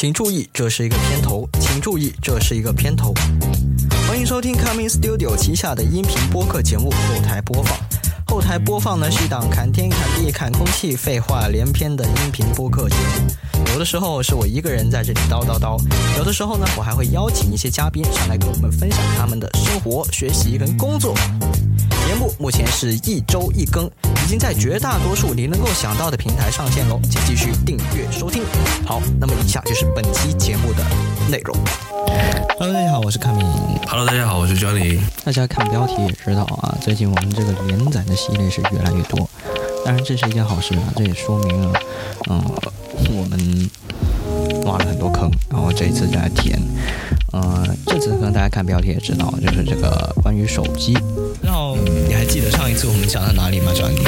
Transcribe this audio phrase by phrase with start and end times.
[0.00, 1.44] 请注意，这是一个片头。
[1.58, 3.12] 请注意，这是一个片头。
[4.06, 7.76] 欢迎收听 Coming Studio 旗下的音频播客节目《后台播放》。
[8.28, 13.64] 后台播放呢是一档侃天侃地侃空气、废话连篇的音频播客节目。
[13.72, 15.76] 有的时候是我一个人在这里叨叨叨，
[16.16, 21.12] 有的时候呢，我还会邀请一些嘉宾上来跟我们分享他们的生活、学习跟工作。
[22.08, 28.42] 节目目前是一周一更，已经在绝大多数你能够想到的平台上线喽，请继续订阅收听。
[28.86, 30.82] 好，那么以下就是本期节目的
[31.30, 31.54] 内容。
[32.58, 33.44] Hello，大家好，我是卡米。
[33.86, 34.98] Hello，大家好，我是 Johnny。
[35.22, 39.28] 大家看标题也知道啊，最近我们这个连载的系列是越来越多，
[39.84, 41.78] 当然这是一件好事啊，这也说明了，
[42.30, 42.42] 嗯，
[43.10, 43.70] 我们
[44.64, 46.58] 挖了很多坑，然后这一次再来填。
[47.32, 50.96] 呃，这次可能大家看标题也知道，就是这个关于手机。
[51.58, 51.76] 然后
[52.06, 54.00] 你还记得上一次我们讲到哪里吗张迪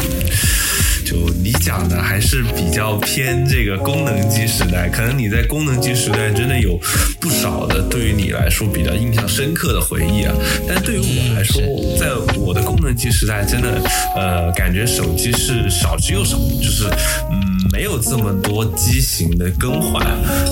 [1.05, 6.79] 就你讲的还是比较偏这个功能机时代，可能你在功能机时代真的有
[7.19, 10.33] 不少的对于你来说比较印象深刻的回忆啊。
[10.69, 11.61] 但对于我来说，
[11.99, 13.83] 在我的功能机时代，真的
[14.15, 16.85] 呃，感觉手机是少之又少，就是
[17.33, 20.05] 嗯，没有这么多机型的更换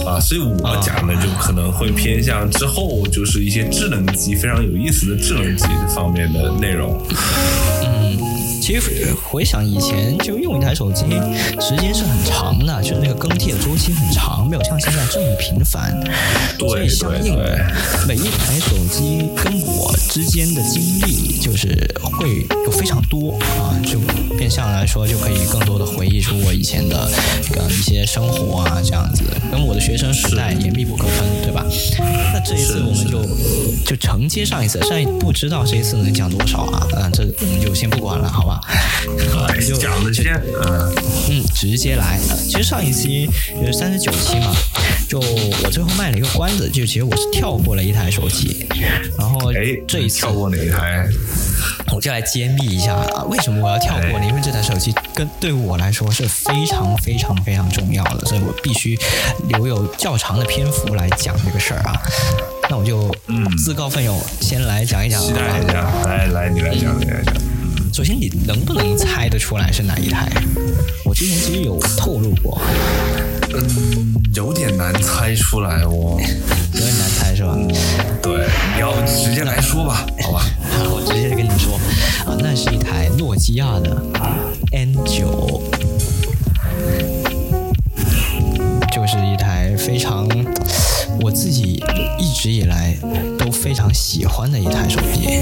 [0.06, 0.20] 啊。
[0.20, 7.00] 所以我讲的就可能会偏向之后就是一些智能机非常有意思的智能机这方面的内容。
[8.69, 11.05] 其实回想以前，就用一台手机
[11.58, 15.98] 时间是很长的，就是那个更替的周期很长，没有像现在这么频繁。
[16.58, 17.58] 所以相应的，
[18.06, 23.98] 每一台手机跟我之间的经历就是会有非常多啊，就
[24.36, 27.08] 变相来说就可以更多的回忆出我以前的
[27.56, 31.64] 呃一些生活啊，这样子跟我的学生时代也密不可分，对吧？
[32.34, 33.22] 那这一次我们就
[33.86, 36.86] 就承接上一次，上一不知道这一次能讲多少啊？
[36.97, 38.57] 嗯，这我们就先不管了，好吧？
[39.66, 40.94] 就讲的先，嗯
[41.28, 42.18] 嗯，直接来。
[42.46, 43.28] 其实上一期
[43.60, 44.54] 就是三十九期嘛，
[45.08, 48.66] 就我最后卖了一个关子，就其实我是跳过了一台手机，
[49.18, 51.06] 然后哎，这一次跳过哪一台？
[51.92, 54.26] 我就来揭秘一下啊，为什么我要跳过呢？
[54.26, 58.97] 因为这台手机跟对我来说是非常非常非常重要的，所以我必须
[59.48, 62.00] 留有较长的篇幅来讲这个事儿啊。
[62.70, 67.47] 那我就嗯自告奋勇先来讲一讲，期待一下，来来你来讲，你来讲。
[67.98, 70.31] 首先，你能不能猜得出来是哪一台？
[71.04, 72.60] 我之前其实有透露过。
[73.53, 76.16] 嗯，有点难猜出来哦。
[76.75, 77.59] 有点难猜是吧？
[78.22, 80.44] 对，你要直接来说吧，好吧？
[80.84, 81.75] 我直接跟你说，
[82.25, 84.00] 啊，那是一台诺基亚的
[84.70, 85.60] N 九，
[88.94, 90.28] 就是一台非常
[91.20, 91.82] 我自己
[92.18, 92.96] 一直以来
[93.38, 95.40] 都非常喜欢的一台手机。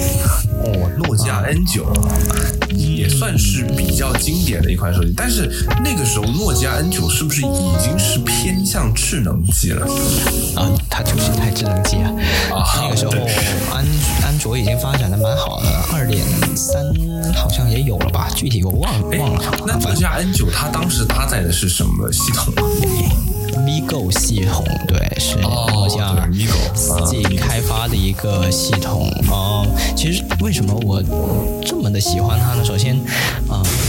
[0.65, 1.87] 哦，诺基亚 N 九
[2.75, 9.87] 也算是比较经典的一款手机，但是那个时候诺基亚 N 九是不是已经是偏向智能机了？
[10.57, 12.11] 啊，它就是一台智能机啊！
[12.53, 13.13] 啊，那个时候
[13.73, 13.85] 安
[14.25, 16.25] 安卓已经发展的蛮好的，二点
[16.57, 16.83] 三
[17.35, 18.29] 好像也有了吧？
[18.35, 19.43] 具体我忘忘了。
[19.67, 22.63] 那诺基亚 N 九它当时搭载的是什么系统啊
[23.87, 26.29] ？Migo 系统，对，是诺基亚
[26.75, 29.09] 自己开发的一个系统。
[29.31, 29.65] 哦，
[29.97, 31.01] 其实为什么我
[31.65, 32.65] 这么的喜欢它呢？
[32.65, 32.97] 首先，
[33.49, 33.63] 啊。
[33.63, 33.86] 那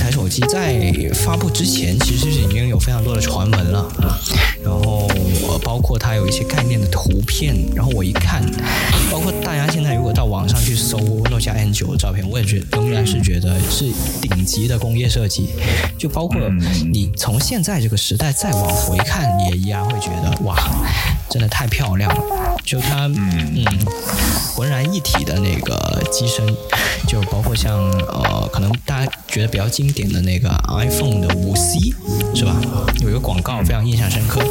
[0.00, 3.86] 台手机在发布之前，其实是已经有非常多的传闻了，
[4.64, 5.06] 然后
[5.62, 8.42] 包括它有一些概念的图片，然后我一看，
[9.10, 15.50] 包括大家现在如果到网上去搜诺基亚 N 九的照片，我也觉仍然是觉得是顶级的工业设计，
[15.98, 16.40] 就包括
[16.90, 20.56] 你从现在这个时代再往回看，也依然会觉得哇，
[21.30, 23.64] 真的太漂亮了，就它嗯
[24.54, 26.44] 浑然一体的那个机身，
[27.08, 29.70] 就包括像呃，可能大家觉得比较。
[29.70, 31.78] 经典的那个 iPhone 的五 C
[32.34, 32.60] 是吧？
[33.00, 34.42] 有一个广告非常印象深刻，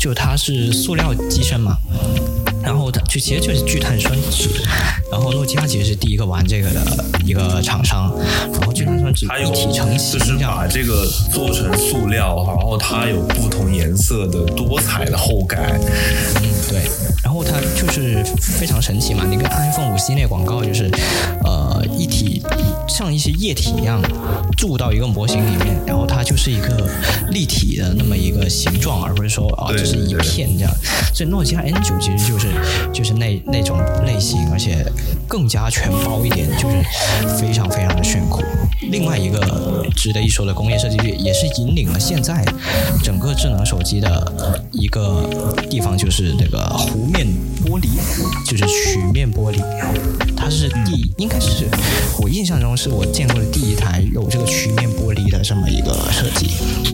[0.00, 1.76] 就它是塑料机身嘛。
[2.62, 4.48] 然后它就其实就是聚碳酸酯，
[5.10, 6.80] 然后诺基亚其实是第一个玩这个的
[7.24, 8.14] 一个厂商，
[8.52, 15.78] 然后聚碳酸酯一体成型，就是把这个做成塑料，然后它有不同颜色的多彩的后盖，
[16.36, 16.82] 嗯对，
[17.22, 20.90] 然后它就是非常神奇嘛，你跟 iPhone 五 C 那广告就是
[21.44, 22.42] 呃一体
[22.88, 24.00] 像一些液体一样
[24.56, 26.88] 注到一个模型里面，然后它就是一个
[27.30, 30.72] 立体的那么一个形状，而不是说啊就是一片这样，
[31.12, 32.51] 所以诺基亚 N 九其实就是。
[32.92, 34.84] 就是那那种类型，而且
[35.28, 36.76] 更加全包一点，就是
[37.38, 38.42] 非常非常的炫酷。
[38.90, 42.44] 另外一个值得一说的工业设计，也是引领了现在
[43.02, 45.28] 整个智能手机的一个
[45.70, 47.26] 地方，就是那个弧面
[47.64, 47.88] 玻璃，
[48.44, 49.62] 就是曲面玻璃。
[50.36, 51.66] 它是第，应该是
[52.20, 56.50] 我印象中是我见过的第一台有这个曲面玻璃的这么一个设计。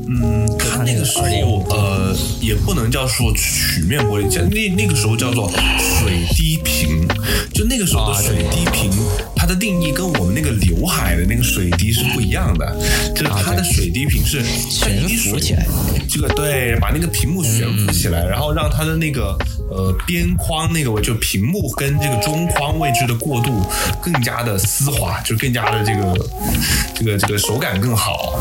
[0.07, 7.07] 嗯，它那个时候呃，也不能叫说曲面玻璃，叫那那个时候叫做水滴屏，
[7.53, 8.91] 就那个时候的水滴屏，
[9.35, 12.77] 它的定义跟我们那个刘海的那个水滴是不一样的，
[13.15, 15.67] 就是它的水滴屏是悬浮起来，
[16.09, 19.37] 这个对，把那个屏幕悬浮起来，然后让它的那个
[19.71, 23.65] 呃边框那个位，就屏幕跟这个中框位置的过渡
[24.03, 26.29] 更加的丝滑，就更加的这个
[26.95, 28.39] 这个这个手感更好。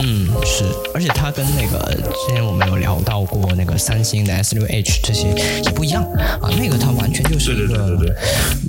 [0.00, 0.64] 嗯，是，
[0.94, 5.28] 而且它跟那个之前我们有聊到过那个三星的 S 六 H 这些
[5.64, 6.02] 也不一样
[6.42, 8.16] 啊，那个它完全就是一个对对对，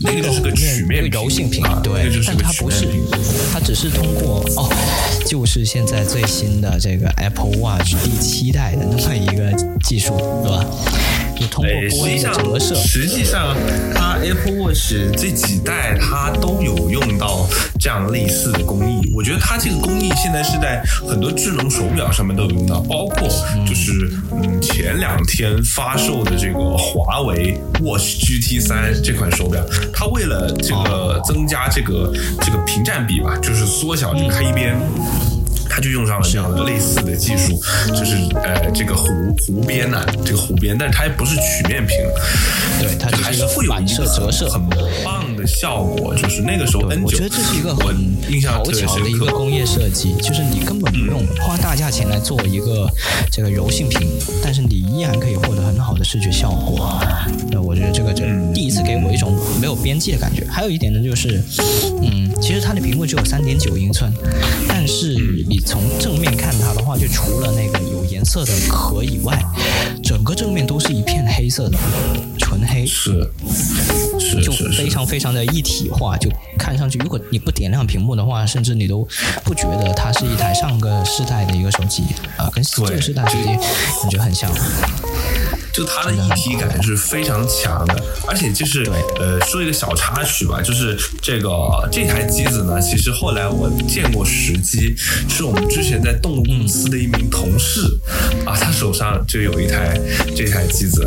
[0.02, 2.88] 那个就是个曲面柔性屏，对，但它不是，
[3.52, 4.70] 它只是通过哦，
[5.26, 9.52] 就是现在最新的这个 Apple Watch 第七代的那么一个
[9.84, 10.66] 技术，对吧？
[11.40, 13.56] 你通过玻璃的折射，实际上
[13.96, 17.48] 它 Apple Watch 这几代它都有用到
[17.80, 20.84] 这样类似的工艺，我觉得它这个工艺现在是在。
[21.08, 23.28] 很多智能手表上面都有用到，包括
[23.66, 29.64] 就是嗯前两天发售的这个华为 Watch GT 三这款手表，
[29.94, 34.76] 它为了这个增加这个这个屏占比吧，就是缩小这个黑边。
[35.70, 41.96] 它就用上了这样的类似的技术，就是呃这个弧弧边呢，这个弧边，但是它不是曲面屏，
[42.82, 44.62] 对，它还是会有反射折射，很
[45.06, 46.16] 棒的效果。
[46.16, 47.96] 就是那个时候 N 九，我觉得这是一个很
[48.30, 52.90] 印象特别巧的一个工业设计，就是你根本不用花大价钱来做一个
[53.32, 54.08] 这个柔性屏，
[54.44, 57.00] 但是你依然可以获得很好的视觉效果。
[57.52, 60.46] 那我觉得这个就第一次给我一种没有边际的感觉。
[60.50, 61.42] 还有一点呢，就是
[62.02, 64.12] 嗯，其实它的屏幕只有三点九英寸，
[64.68, 65.16] 但是
[65.48, 65.59] 你。
[65.66, 69.40] 从正面看它的话，就除了那个有颜色的壳以外，
[70.04, 71.78] 整个正面都是一片黑色的，
[72.38, 73.30] 纯黑，是，
[74.20, 79.08] 是，就非常非常的一体化，就看上去，如果你不点亮屏幕的话，甚至你都
[79.44, 82.04] 不觉得它是一台上个世代的一个手机
[82.38, 83.46] 啊，跟这个世代手机
[84.02, 84.52] 感觉很像。
[85.74, 88.84] 就它的一体感是非常强的，而且就是
[89.20, 91.50] 呃，说一个小插曲吧，就是这个
[91.92, 94.96] 这台机子呢，其实后来我见过实机，
[95.30, 97.82] 是我们之前在动物公司的一名同事
[98.46, 100.00] 啊，他手上就有一台
[100.36, 101.06] 这台机子。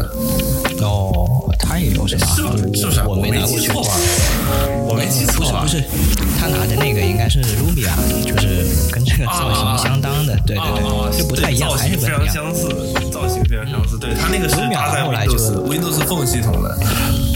[0.83, 2.27] 哦，他也有是吧？
[2.37, 2.43] 是
[2.79, 3.03] 是不是？
[3.07, 3.71] 我没拿过去。
[3.73, 5.63] 我没记错吧？
[5.63, 12.69] 不是，不是，他拿的那个应该是 Ruby 啊，就是跟这个造型相当的，对对对，就不太一样，还是非常相似，
[13.11, 13.99] 造型非常相似。
[13.99, 16.79] 对他那个是搭载 Windows Windows Phone 系统的，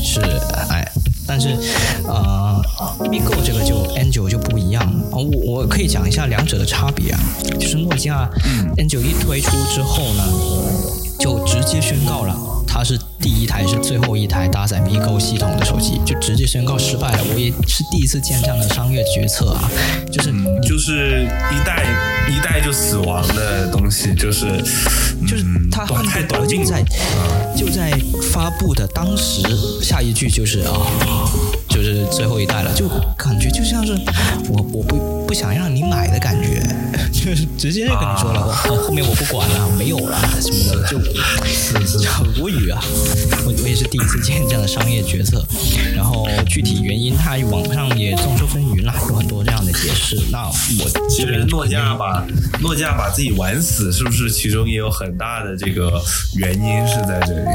[0.03, 0.21] 是
[0.71, 0.87] 哎，
[1.27, 1.57] 但是
[2.05, 2.61] 呃
[3.01, 7.21] ，Migo 这个就 N 九就不一样我我可以讲一下两者的差别啊，
[7.59, 8.29] 就是诺基亚
[8.77, 10.25] N 九一推出之后呢，
[11.19, 12.37] 就直接宣告了。
[12.67, 17.19] 它是第一台，是最后一台搭载 MiGo 系统的手机，就直接宣告失败了。
[17.33, 19.71] 我也是第一次见这样的商业决策啊，
[20.13, 20.31] 就是
[20.63, 21.87] 就是一代
[22.29, 24.63] 一代就死亡的东西，就是
[25.27, 26.85] 就是它恨不得就在
[27.57, 27.99] 就在
[28.31, 29.41] 发布的当时，
[29.83, 30.77] 下一句就是啊，
[31.76, 32.88] 就是最后一代了，就
[33.19, 33.93] 感觉就像是
[34.49, 36.62] 我我不不想让你买的感觉。
[37.12, 40.99] 就是直接就跟你说了，后面我不管了，没有了什么的，就
[42.08, 42.81] 很无语啊！
[43.44, 45.44] 我我也是第一次见这样的商业决策，
[45.94, 50.17] 然后具体原因，它网上也众说纷纭啦，有很多这样的解释。
[50.31, 52.25] 那我其实诺基亚把
[52.61, 56.00] 诺基亚把自己玩死，是不是其中也有很大的这个
[56.37, 57.50] 原因是在这里？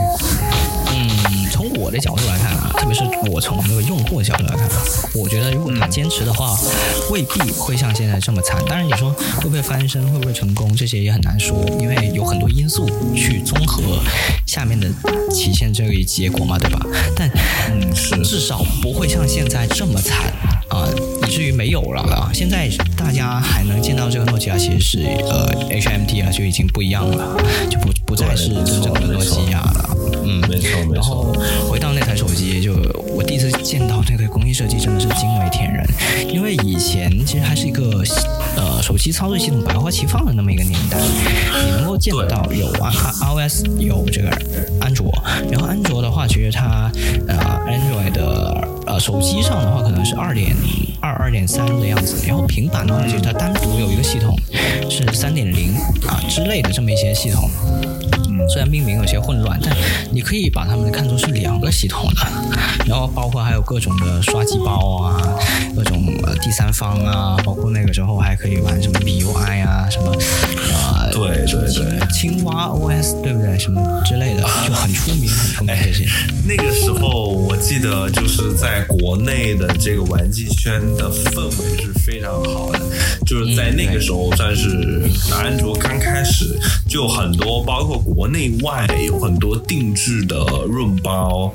[0.93, 1.40] 嗯，从
[1.81, 4.69] 我的角度来看啊，特别是我从那个用户的角度来看，
[5.15, 6.55] 我觉得如果他坚持的话，
[7.09, 8.63] 未必会像现在这么惨。
[8.67, 13.81] 当然，你说会不会翻身，会不会成功，这些也很难说，因为有很多因素去综合
[14.45, 14.87] 下面的
[15.31, 16.79] 体现这个结果嘛，对吧？
[17.15, 17.27] 但
[17.71, 20.31] 嗯，是至少不会像现在这么惨
[20.69, 20.87] 啊，
[21.23, 22.29] 以至于没有了啊。
[22.31, 27.35] 现在大家还能见到这个诺基亚，其实是呃 HMT 啊，就已经不一样了，
[27.69, 29.89] 就不不再是真正的诺基亚了。
[30.23, 30.93] 嗯，没错，没错。
[30.95, 31.33] 然后
[31.69, 32.73] 回到那台手机，就
[33.15, 35.85] 我第一次见到那个工艺设计，真的是惊为天人。
[36.27, 38.03] 因为以前其实还是一个
[38.55, 40.97] 呃手机操作系统百花齐放的那么一个年代，
[41.65, 44.29] 你能够见得到有啊 iOS 有这个
[44.79, 45.11] 安卓，
[45.49, 46.91] 然后安卓的话，其实它
[47.27, 47.35] 呃
[47.67, 50.55] Android 的呃手机上的话可能是二点
[51.01, 54.37] 二、二点三的样子，然后平板的话，其实它单独有一个系统
[54.89, 55.73] 是三点零
[56.07, 57.49] 啊之类的这么一些系统。
[58.49, 59.75] 虽然命名有些混乱，但
[60.11, 62.21] 你可以把它们看作是两个系统的，
[62.85, 65.21] 然后包括还有各种的刷机包啊，
[65.75, 66.05] 各种
[66.41, 70.11] 第三方啊，包括那个时候还可以玩什么 BUI 啊，什么
[70.73, 73.57] 呃，对对对，青蛙 OS 对不对？
[73.57, 76.07] 什么之类的，就很出名很出名这些。
[76.47, 82.79] 那个时候我记得就是在国内的这个玩具圈的氛围是非常好的，
[83.25, 86.57] 就是在那个时候算是安卓刚开始，
[86.91, 88.31] 就很多包括国。
[88.31, 91.53] 内外有很多定制的润包，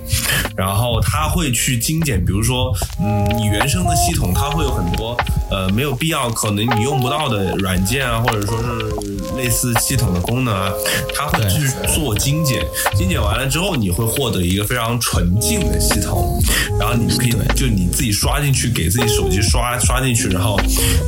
[0.54, 5.16] 然后它会去精简，比如说，嗯，你原生的系统它会有很多
[5.50, 10.72] 呃没有必要，可能你用不到的软件啊，或者说是类似系统的功能啊，
[11.14, 12.66] 它会去做精简，
[12.96, 16.40] 精简完了之后，你会获得一个非常纯净的系统，
[16.78, 20.58] 然后你可以就你自己刷进去，给自己手机刷刷进去，然后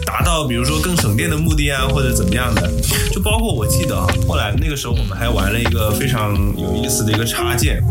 [0.04, 2.70] 达到比如说更省电的目的啊，或者怎么样的，
[3.12, 7.82] 就包括我记得后来那个时候我们还玩了一个非常有意思的一个插件，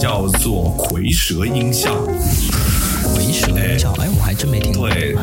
[0.00, 1.96] 叫做蝰蛇音效。
[3.14, 4.88] 蝰蛇音效，哎，我还真没听过。
[4.88, 5.16] 对，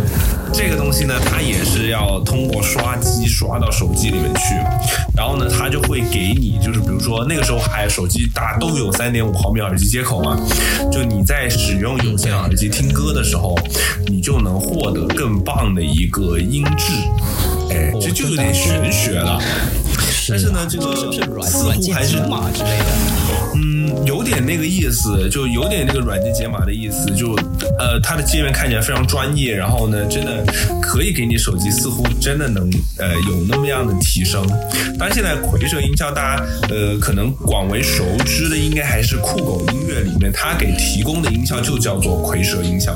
[0.54, 4.56] 这个东西呢，它也是要通过刷机刷到手机里面去，
[5.16, 10.38] 然后呢，它就会给你，就是比如说那个时候还手机大家都有三点五毫米耳机接口嘛，
[10.92, 13.58] 就你在使用有线耳机听歌的时候，
[14.08, 16.94] 你就能获得更棒的一个音质。
[17.70, 19.42] 哎，这就有点玄学了。
[20.30, 20.94] 但是呢，这个
[21.44, 23.17] 似乎还是码之类的，嗯，
[24.06, 27.34] 有点那个意思，就有点那个软件解码的意思，就
[27.77, 30.44] 呃，它的界面看起来非常专业，然后呢，真的
[30.82, 34.46] 可以给你手机似乎真的能呃有那么样的提升。
[34.98, 42.94] 当然，现在蝰蛇音效大家呃可能广为熟知的，应该还是酷狗音乐里面它给提供的音效就叫做蝰蛇音效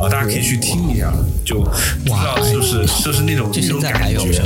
[0.00, 1.12] 啊，大家可以去听一下，
[1.44, 4.42] 就不知道是不是就是那种那种感觉。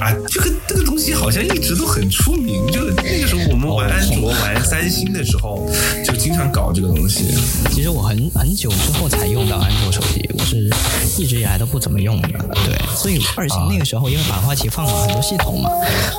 [0.00, 5.70] 啊，这个这个东西好像一直都很出名，就那个时候我们玩安卓、玩三星的时候，
[6.16, 7.26] 就经常搞这个东西。
[7.70, 10.70] 其实我很很久之后才用到安卓手机，我是
[11.18, 12.28] 一直以来都不怎么用的。
[12.64, 15.70] 对，所以而且那个时候因为百花齐放了很多系统嘛，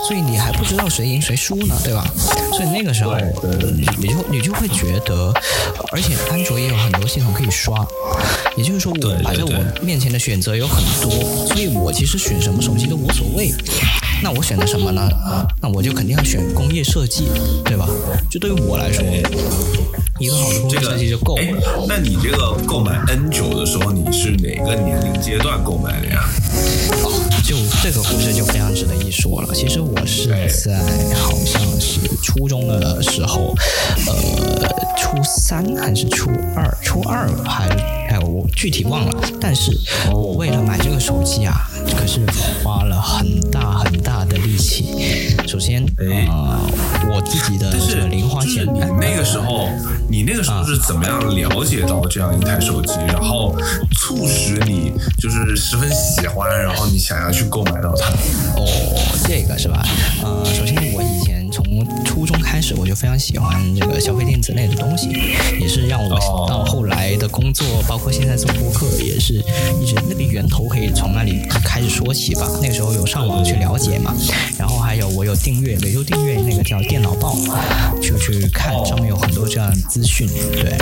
[0.08, 2.06] 所以你还不知道谁赢谁输呢，对吧？
[2.54, 3.16] 所以那个时候
[3.98, 5.34] 你就你就会觉得，
[5.92, 7.86] 而且安卓也有很多系统可以刷，
[8.56, 9.52] 也就是说我摆在我
[9.82, 11.12] 面前的选择有很多，
[11.48, 13.52] 所以我其实选什么手机都无所谓。
[14.24, 15.08] 那我选择什么呢？
[15.62, 17.28] 那我就肯定要选工业设计，
[17.64, 17.88] 对吧？
[18.30, 19.04] 就对于我来说，
[20.20, 21.86] 一个好的工业设计就够了。
[21.88, 26.24] 那你这个购买 N 九的时候，你是哪个年龄阶段购买的呀？
[27.04, 27.12] 哦，
[27.46, 29.54] 就这个故事就非常值得一说了。
[29.54, 30.28] 其实我是
[30.66, 30.74] 在
[31.16, 33.56] 好像是初中的时候，
[34.08, 34.14] 呃，
[34.98, 36.78] 初三还是初二？
[36.82, 37.70] 初二还
[38.10, 39.16] 哎，我具体忘了。
[39.40, 39.72] 但是
[40.12, 41.70] 我为了买这个手机啊。
[41.96, 42.22] 可是
[42.64, 45.36] 花了很大很大的力气。
[45.48, 46.60] 首先，呃，
[47.10, 48.66] 我自己的这个零花钱。
[48.66, 49.70] 你那个时候，
[50.10, 53.56] 你那个时候是怎么样了解到这样一台手机，然后
[53.94, 58.10] 促使你就是十分喜欢，然后你想要去购买到它？
[58.60, 58.68] 哦，
[59.28, 59.86] 这个是吧？
[60.24, 61.38] 呃，首先我以前。
[61.50, 61.64] 从
[62.18, 65.10] 初中开始，我就非常喜欢这个消费电子类的东西，
[65.60, 66.10] 也是让我
[66.50, 69.36] 到后来的工作，包括现在做播客，也是
[69.80, 72.50] 一直那个源头可以从那里开始说起吧。
[72.60, 74.16] 那个时候有上网去了解嘛，
[74.58, 77.38] 然后还有我有订阅，每周订阅那个叫电脑报，
[78.02, 80.76] 就去看上面有很多这样的资讯，对，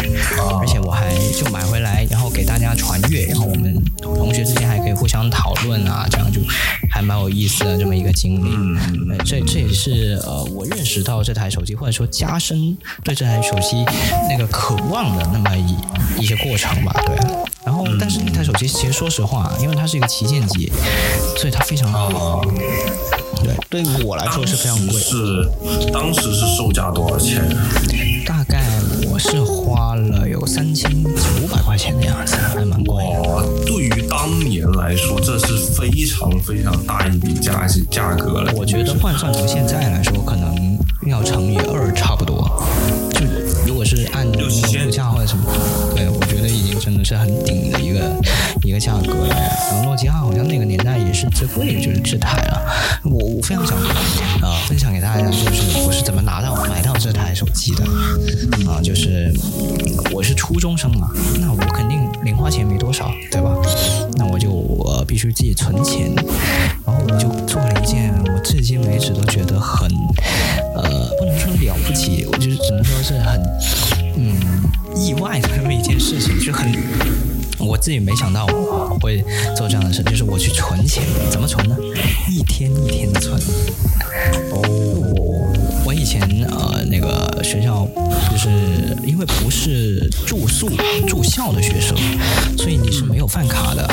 [0.57, 6.39] 而且我还就买回来，然后给大家传阅，然后我们同学之间还可以互相讨论啊，这样就
[6.95, 8.55] 还蛮有意思的这么一个经历。
[8.55, 10.65] 嗯，这这也是呃我。
[10.65, 13.85] 认识到这台手机，或者说加深对这台手机
[14.29, 17.15] 那个渴望的那么一一些过程吧，对。
[17.63, 20.71] 然后，但是那台手机其实说实话，因为它是一个旗舰机，
[21.37, 21.91] 所以它非常
[22.41, 22.53] 贵。
[23.43, 24.99] 对，对于我来说是非常贵。
[24.99, 25.47] 是，
[25.93, 27.47] 当时是售价多少钱？
[28.25, 28.63] 大概
[29.09, 31.34] 我是花了有三千九百
[31.75, 33.03] 块钱的样子，还蛮贵。
[33.03, 38.53] 哇，对于当年来说，这是非常非常大一笔价价格了。
[38.55, 42.49] 我觉得换算成现在来说，可能要乘以二差不多。
[43.11, 43.25] 就
[43.67, 45.43] 如果是按物价或者什么，
[45.93, 47.99] 对，我觉得已经真的是很顶的一个
[48.65, 49.35] 一个价格了。
[49.69, 52.61] 然后诺基亚好像那个年代也是最贵的就是这台了。
[53.03, 57.83] 我我非常想啊分享给大家，就是我是怎么拿到买到这台手机的
[58.69, 59.31] 啊，就是
[60.11, 63.51] 我是初中生嘛，那我肯定零花钱没多少，对吧？
[64.17, 66.11] 那我就我必须自己存钱，
[66.85, 69.87] 然后我就做了一件我至今为止都觉得很
[70.75, 73.39] 呃不能说了不起，我就是只能说是很
[74.17, 74.35] 嗯
[74.95, 76.73] 意外的这么一件事情，就很。
[77.57, 79.23] 我自己没想到我会
[79.55, 81.75] 做这样的事，就是我去存钱，怎么存呢？
[82.29, 83.39] 一天一天的存。
[84.51, 84.61] 哦，
[85.15, 87.87] 我我以前呃那个学校
[88.31, 88.49] 就是
[89.05, 90.69] 因为不是住宿
[91.07, 91.97] 住校的学生，
[92.57, 93.87] 所以你是没有饭卡的。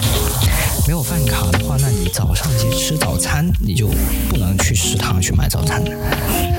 [0.92, 3.88] 没有饭卡的话，那你早上去吃早餐，你就
[4.28, 5.82] 不能去食堂去买早餐。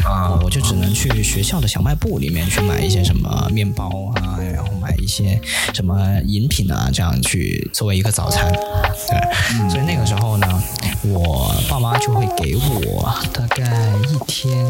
[0.03, 5.39] 啊，我就只能去学校的小卖部里面去买一些什么面包啊，然后买一些
[5.71, 8.51] 什么饮品啊，这样去作为一个早餐。
[8.51, 10.47] 对，所以那个时候呢，
[11.03, 14.67] 我爸妈就会给我大概一天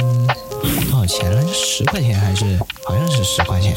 [1.07, 1.43] 钱了？
[1.53, 3.73] 十块钱还是好像是十块钱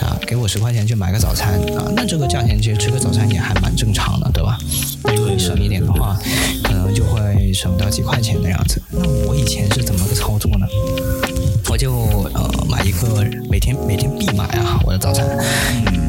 [0.00, 0.16] 啊？
[0.26, 1.84] 给我十块钱去买个早餐啊？
[1.94, 4.58] 那这个价钱其实吃个早餐也还蛮正常的，对吧？
[5.04, 6.16] 如果省一点的话，
[6.64, 8.80] 可能就会省到几块钱的样子。
[8.90, 10.66] 那我以前是怎么个操作呢？
[11.68, 11.92] 我就
[12.32, 15.26] 呃买一个每天每天必买啊，我的早餐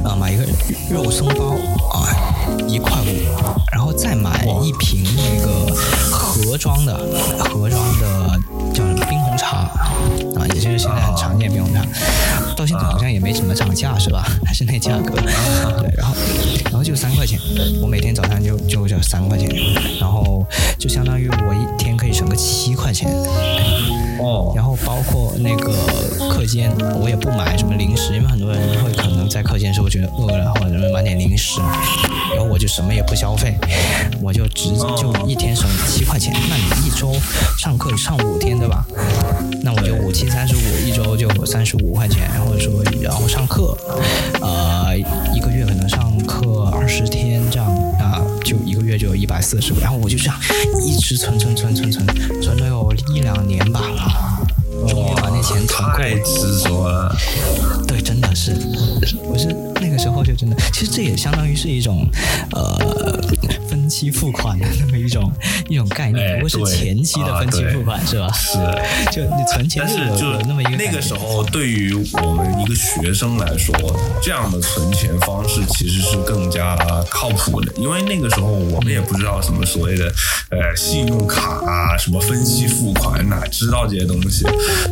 [0.03, 0.45] 啊买一个
[0.89, 1.57] 肉松包
[1.91, 2.07] 啊
[2.67, 3.07] 一块五，
[3.71, 5.75] 然后再买一瓶那个
[6.09, 6.95] 盒装的
[7.39, 8.26] 盒装的叫
[9.48, 11.82] 什也就是现在很常见冰红茶，
[12.56, 14.25] 到现在好像也没怎么涨价是吧？
[14.46, 15.16] 还是那价格
[15.82, 16.16] 对，然后
[16.66, 17.39] 然后就三块钱，
[17.82, 19.50] 我每天早餐就就就三块钱，
[20.00, 20.46] 然后
[20.80, 23.10] 就相当于我一天可以省个七块钱。
[24.20, 25.72] 哦，然后包括那个
[26.27, 31.62] 课间，我也不买什么零食，因为很多人会可能在课间时候觉得饿了，或者买点零食，
[32.36, 33.56] 然后我就什么也不消费，
[34.20, 36.34] 我就直就一天省七块钱。
[36.50, 37.13] 那你一周
[37.60, 38.84] 上课上五天对吧？
[39.62, 43.77] 那我就五七三十五，一周就三十五块钱，或者说然后上课，
[44.41, 44.98] 呃，
[45.34, 47.67] 一个月可能上课二十天这样，
[48.00, 50.36] 啊就一个月就有一百四十，然后我就这样
[50.86, 52.06] 一直存存存存存，
[52.41, 53.82] 存了有一两年吧。
[54.88, 57.15] 终于把那钱存够，太执着了。
[57.88, 58.51] 对，真的是，
[59.27, 59.48] 我是
[60.38, 62.08] 真的，其实这也相当于是一种
[62.51, 62.77] 呃
[63.67, 65.32] 分期付款的那么一种
[65.67, 68.32] 一种概念，不过是前期的分期付款是吧？
[68.34, 68.58] 是，
[69.12, 73.75] 就你存钱是就那么一个那个时候，对于我们一个学生来说，
[74.22, 76.77] 这样的存钱方式其实是更加
[77.10, 80.06] 靠谱的，因为那个时候我们也不知道什么所谓的
[80.51, 84.46] 呃信用卡啊，什么分期付款，哪知道这些东西？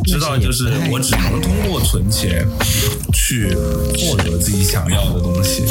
[0.06, 2.46] 知道就是我只能通过存钱
[3.14, 3.54] 去
[4.00, 5.35] 获得自己想要的东西。
[5.36, 5.64] 东西。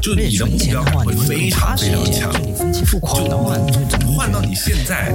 [0.00, 2.30] 就你的目标感会非常非常强。
[2.30, 3.56] 就你分期付款的话，
[4.14, 5.12] 换到你现在，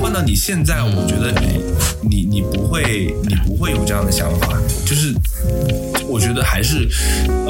[0.00, 1.60] 换到你现在，我觉得你
[2.08, 4.56] 你你不会你不会有这样的想法。
[4.86, 5.12] 就是
[6.08, 6.88] 我觉得还是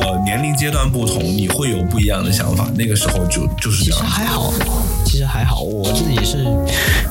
[0.01, 2.67] 呃年龄阶段不同，你会有不一样的想法。
[2.75, 4.01] 那个时候就就是这样。
[4.01, 4.55] 其实还好，
[5.05, 6.47] 其实还好，我自己是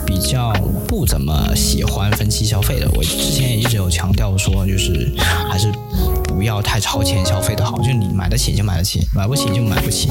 [0.08, 0.52] 比较
[0.88, 2.90] 不怎么喜欢分期消费的。
[2.96, 4.12] 我之前也一直有强。
[4.12, 5.14] 调说，就是
[5.48, 5.72] 还是。
[6.38, 10.08] 不要太超前消费的好，就你买得起就买得起，买不起就买不起。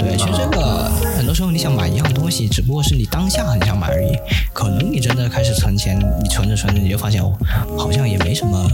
[0.00, 4.16] 对，其实这个很多时候你想买一样东西，只不过是你当下很想买而已。
[4.52, 7.32] 可能你真的开始存钱，你存着存着你就发现哦，
[7.78, 8.68] 好像也没什么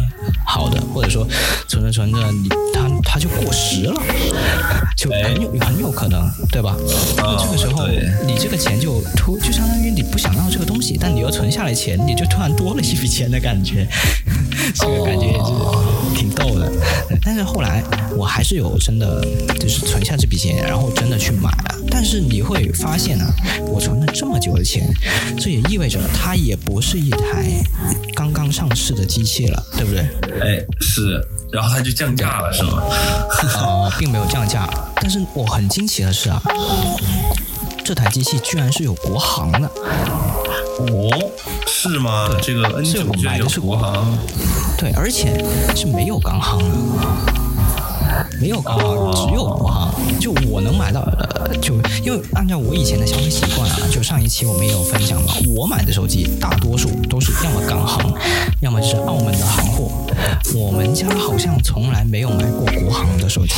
[0.47, 1.27] 好的，或者说
[1.69, 4.03] 存着存着你它它就过时了，
[4.97, 6.75] 就很有很有可能，对吧？
[7.19, 7.87] 那这个时候
[8.27, 13.87] 你这个钱就突就相当于你不想要这个东西，但你又存下来钱，你就突然多了一笔钱的感觉，
[14.75, 16.69] 这个感觉也是挺逗的。
[17.24, 17.83] 但是后来
[18.16, 19.24] 我还是有真的
[19.59, 21.76] 就是存下这笔钱，然后真的去买了。
[21.90, 23.24] 但是你会发现呢，
[23.66, 24.88] 我存了这么久的钱，
[25.38, 27.44] 这也意味着它也不是一台
[28.14, 30.00] 刚刚上市的机器了，对不对？
[30.40, 31.20] 哎，是。
[31.52, 32.83] 然后它就降价了，是吗？
[33.59, 34.68] 呃， 并没有降价。
[34.96, 36.40] 但是我很惊奇的是啊，
[37.85, 39.68] 这台机器居然是有国行的。
[40.88, 41.31] 哦，
[41.66, 42.29] 是吗？
[42.43, 44.19] 这个 N 九买的是国行，
[44.79, 47.50] 对，而且是没有港行的。
[48.40, 49.90] 没有港行，只有国行。
[50.18, 55.33] 就我能买到呃，就因为按照我以前的消费习惯啊，就上一期我们也有分享嘛。
[55.57, 58.12] 我买的手机大多数都是要么港行，
[58.61, 59.90] 要么就是澳门的行货。
[60.55, 63.55] 我们家好像从来没有买过国行的手机，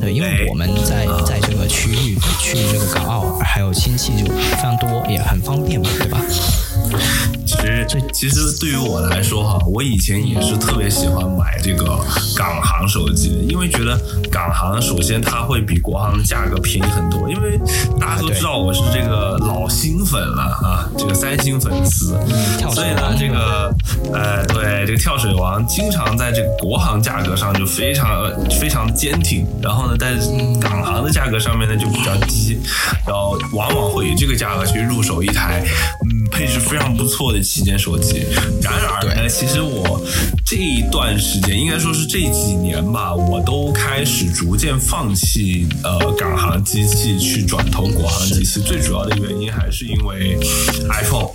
[0.00, 6.20] 对，因为我们在在这个区域去这个港澳还有亲戚就非常多，也很方便嘛，对吧？
[7.46, 11.84] 其实，其实对于我来说哈，我以前也是特别喜欢买这个
[12.36, 14.00] 港行手机，因为觉得
[14.30, 17.58] 港行首先它会比国行的价格便宜很多，因为
[17.98, 22.16] 大家都知道我是这个老新粉了啊，这个三星粉丝，
[22.72, 23.74] 所以呢，这个
[24.12, 30.14] 呃，对这个跳水王经常在这个国行价格上就非常非常坚挺，然后呢，在
[30.60, 32.58] 港行的价格上面呢就比较低，
[33.06, 35.64] 然后往往会以这个价格去入手一台
[36.04, 37.40] 嗯配置非常不错的。
[37.50, 38.26] 旗舰手机，
[38.62, 40.00] 然而呢，其实我
[40.46, 48.60] 这一段时间，应该说是这几年吧，我都开始逐渐放弃呃港行机器，去转投国行机器。
[48.60, 50.38] 最主要的原因还是因为
[50.88, 51.30] iPhone，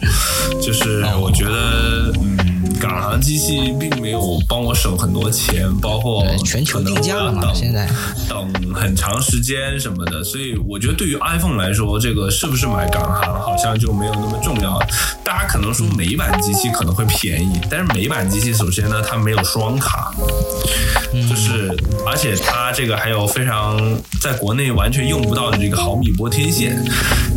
[0.62, 2.45] 就是我觉得嗯。
[2.80, 7.88] 港行机器并没有帮我省很多钱，包括全球定价了嘛，现在
[8.28, 14.80] 等很长时间什么的，所以我觉得对于 iPhone 来说，这个是不是买港行好像就没有那么重要。
[15.24, 20.14] 大家可能说美版机器可能会便宜，但是美版机器首先呢，它没有双卡，
[21.12, 23.80] 就是而且它这个还有非常
[24.22, 26.78] 在国内完全用不到的这个毫米波天线，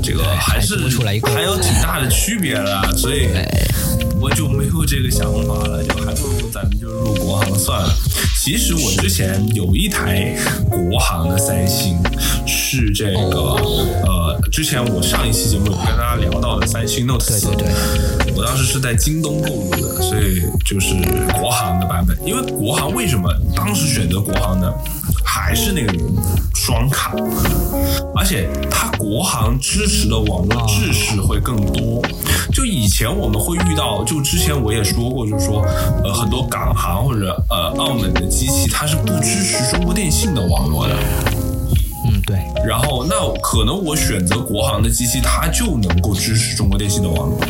[0.03, 0.77] 这个还是
[1.25, 3.29] 还有挺大的区别的，所以。
[4.21, 7.89] 我就没有这个想法了，就还不如咱们就入国行算了。
[8.51, 10.35] 其实我之前有一台
[10.71, 11.99] 国行的三星，
[12.47, 13.39] 是这个
[14.07, 17.67] 呃，之前我上一期节目有跟大家聊到的三星 Note 四，对对
[18.25, 20.95] 对，我当时是在京东购入的，所以就是
[21.39, 22.17] 国行的版本。
[22.25, 24.73] 因为国行为什么当时选择国行呢？
[25.25, 25.93] 还是那个
[26.55, 27.15] 双卡，
[28.17, 32.03] 而且它国行支持的网络制式会更多。
[32.53, 35.63] 就以前我们会遇到，就之前我也说过，就是说，
[36.03, 40.95] 呃，很多港行或者呃澳门的机器，它是不支持中国电信的网络的。
[42.07, 42.39] 嗯，对。
[42.65, 47.41] 然后那可能我选择国行的机器，它就能够支持中国电信的网络。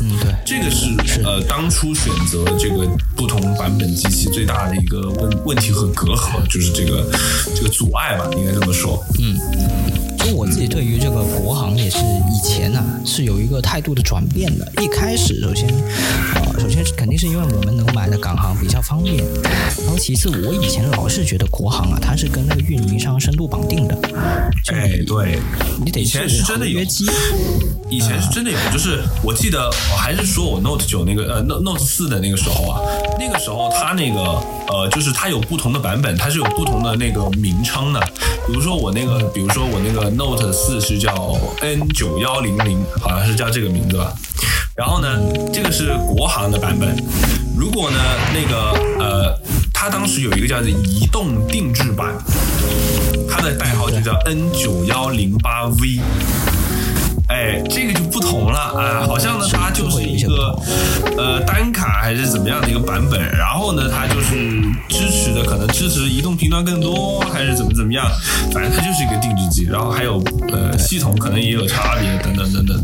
[0.00, 0.32] 嗯，对。
[0.46, 7.04] 这个是呃当初选择这个不同版本机器最大的一个问问题和隔阂，就是这个
[7.56, 9.04] 这个阻碍吧，应该这么说。
[9.18, 9.36] 嗯。
[10.34, 14.70] 我自己对于这个国行也是以前呢是有一个态度的转变的。
[14.82, 15.68] 一开始，首先，
[16.34, 23.98] 呃，首先肯定是因为我们能买的港行比较方便，然后其次，我以前老是觉得国行啊，它是跟那个运营商深度绑定的。
[24.72, 25.38] 哎，对，
[25.84, 26.80] 你得以前是真的有，
[27.88, 32.80] 以前是真的有，就是我记得我还是说我 Note 九那个呃 Note Note 四的那个时候啊，
[33.18, 34.20] 那个时候它那个
[34.68, 38.00] 呃，就是它有不同的版本，它是有不同的那个名称的。
[38.46, 41.14] 比如说我那个，比如说我那个 Note 四是叫
[41.60, 44.12] N 九幺零零，好像是叫这个名字吧。
[44.74, 45.08] 然后呢，
[45.52, 46.96] 这个是国行的版本。
[47.56, 47.98] 如果呢，
[48.34, 49.40] 那个呃，
[49.72, 52.18] 它当时有一个叫做移动定制版，
[53.30, 56.00] 它的代号就叫 N 九幺零八 V。
[57.28, 60.58] 哎，这个就不同了啊，好像呢，它就是一个
[61.16, 64.34] 呃单卡还是怎么样的一个版本，然后呢，它就是
[64.88, 68.06] 支持的可能支持移动频段更多，还是怎么怎么样，
[68.50, 72.82] 反正它就是一个定制机，然后还有呃系统可能也有差别等等等等。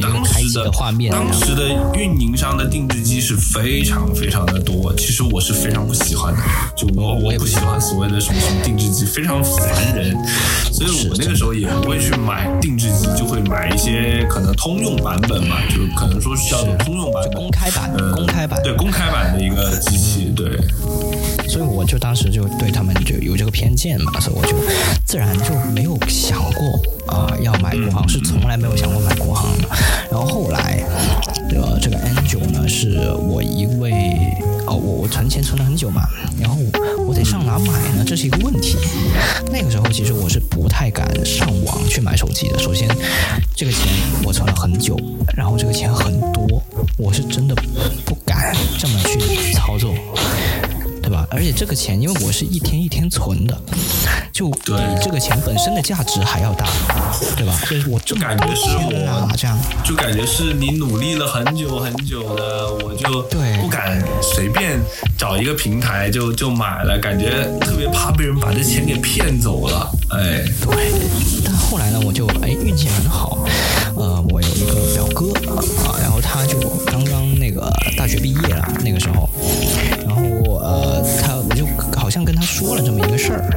[0.00, 6.40] 就当时的画面，当时的运营商的定制机是非常非常的多，其实我是非常不喜欢的，
[6.76, 10.16] 就我我也不喜欢所谓的什么什么定制机，非常烦人，
[10.72, 13.66] 所以我那个时候也不会去买定制机，就会买。
[13.76, 20.58] 一些可能通用版本嘛，就可能说是叫做通用版本，公开版，公开版，对，公开版的一个机器，对。
[21.46, 24.56] 所以我就当时就对他们就有这个偏见嘛，所以我就
[25.04, 29.68] 自然就没有想过啊要买国行，是从来没有想过买国行的。
[30.10, 30.82] 然后后来
[31.48, 33.92] 的这个 N 九呢，是我一位
[34.66, 36.02] 哦，我我存钱存了很久嘛，
[36.40, 36.56] 然后
[37.06, 38.04] 我得上哪买呢？
[38.06, 38.76] 这是一个问题。
[39.52, 42.58] 那个时候其实我是不太敢上网去买手机的。
[42.58, 42.88] 首先，
[43.54, 43.80] 这个钱
[44.24, 44.96] 我存了很久，
[45.36, 46.62] 然后这个钱很多，
[46.96, 47.54] 我是真的
[48.04, 49.65] 不敢这么去操。
[51.36, 53.54] 而且这个钱，因为我是一天一天存的，
[54.32, 54.72] 就比
[55.02, 56.66] 这个钱本身的价值还要大，
[57.36, 57.60] 对吧？
[57.90, 58.90] 我就感觉是我
[59.36, 63.22] 这样，就感觉是你努力了很久很久的，我就
[63.60, 64.80] 不敢随便
[65.18, 69.90] 找一个平台就就买了，感觉特别怕被人把这钱给骗走了。
[70.12, 70.90] 哎，对。
[71.44, 73.44] 但后来呢，我就哎运气很好，
[73.96, 75.32] 呃，我有一个表哥
[75.84, 79.28] 啊，然后他就刚刚那个大学毕业了，那个时候。
[80.06, 80.22] 然后
[80.58, 81.66] 呃，他我就
[81.98, 83.48] 好像跟他说了这么一个事儿，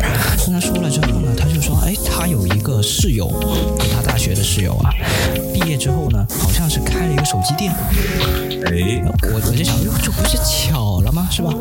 [0.46, 3.30] 跟他说了之后呢，他就说，哎，他有一个室友，
[3.94, 4.94] 他大学的室友啊，
[5.60, 7.74] 毕业之后呢，好像是开了一个手机店。
[8.66, 11.28] 哎，我我就想，哟，这不是巧了吗？
[11.30, 11.54] 是吧？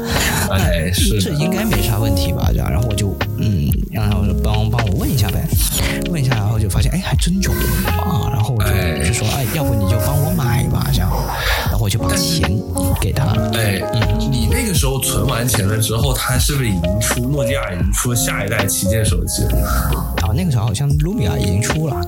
[0.52, 2.48] 哎，是，这应该没啥问题吧？
[2.48, 5.44] 这样，然后我就嗯，然后帮帮我问一下呗，
[6.11, 7.50] 问一下，然后就发现，哎，还真有
[7.87, 8.70] 啊，然后我就
[9.08, 11.11] 就说，哎，要不你就帮我买吧，这样，
[11.88, 12.46] 我就把钱
[13.01, 13.51] 给他了。
[13.55, 13.81] 哎，
[14.18, 15.48] 你那个时候存完。
[15.48, 19.57] 钱了之后，他是不是已经出诺基亚已经出了下一代旗舰手机了？
[20.20, 21.98] 啊，那个时候好像卢米亚已经出了，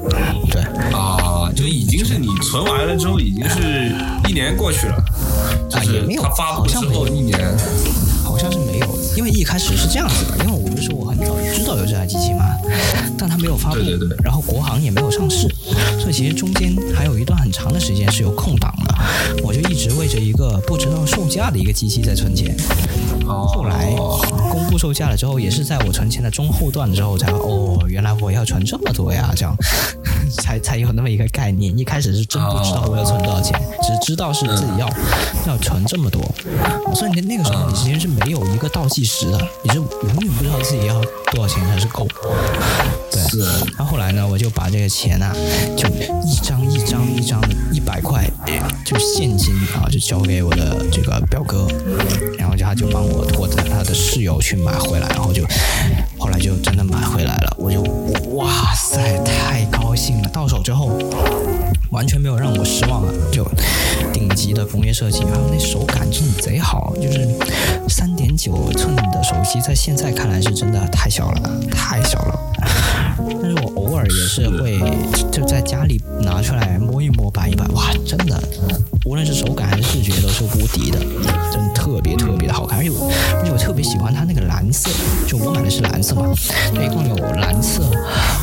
[0.50, 0.60] 对
[0.92, 3.94] 啊，就已经是你存完了之后，已经是
[4.28, 5.02] 一年过去了，
[5.70, 7.38] 就是它发布之后一年，
[8.22, 12.44] 好像是没有，因为一开始是这样子的，因为我不是说我很早就知道有这台机器吗，
[13.18, 15.48] 但它没有发布，对对对，然后国行也没有上市，
[15.98, 18.94] 所以其实中间还有一段很长的时间是有空档的，
[19.42, 22.56] 我就一直为着一个不知道售价的一个机器在存钱。
[23.26, 23.94] 后来
[24.50, 29.54] 公布售价了之后，也是在我存钱的中后段之后才哦，原来我要存这么多呀，这样。
[30.38, 31.76] 才才有那么一个概念。
[31.76, 34.88] 一开始是真不知道我要存多少钱，只知道是自己要
[35.46, 36.22] 要存这么多。
[36.94, 39.88] 所以你那个时候你其实是没有一个倒计时的，你是永
[40.20, 41.00] 远不知道自己要
[41.32, 42.06] 多少钱才是够。
[43.10, 43.40] 对，是。
[43.76, 45.34] 然后后来呢，我就把这个钱啊，
[45.76, 48.30] 就一张一张一张的一百块，
[48.84, 51.66] 就现金啊，就交给我的这个表哥，
[52.38, 53.24] 然后就他就帮我。
[53.30, 55.44] 托着他的室友去买回来，然后就
[56.20, 57.80] 后来就真的买回来了，我就
[58.34, 60.28] 哇塞，太高兴了！
[60.28, 60.90] 到手之后，
[61.90, 63.08] 完全没有让我失望啊！
[63.32, 63.42] 就
[64.12, 67.26] 顶级的工业设计，还有那手感真的贼好，就是
[67.88, 72.38] 三点九寸的手机，在现在看来是真的太小了，太小了。
[73.28, 74.78] 但是我偶尔也是会
[75.30, 78.42] 就在家里拿出来摸一摸、摆一摆，哇，真的，
[79.04, 80.98] 无论是手感还是视觉都是无敌的，
[81.50, 82.78] 真的特别特别的好看。
[82.78, 84.90] 而且我而且我特别喜欢它那个蓝色，
[85.26, 86.32] 就我买的是蓝色嘛，
[86.74, 87.82] 它一共有蓝色、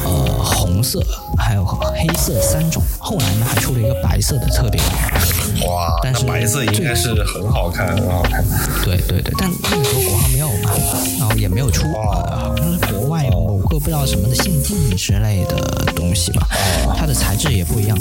[0.05, 1.01] 呃红色
[1.37, 2.81] 还有黑色三种。
[2.99, 8.43] 后来呢还出了一个白色的特别版，哇，但是白色应该是很好看，很好看。
[8.83, 10.71] 对对对，但那个时候国行没有嘛，
[11.19, 11.87] 然后也没有出，
[13.79, 16.47] 不知道什么的限定之类的东西吧。
[16.97, 17.97] 它的材质也不一样，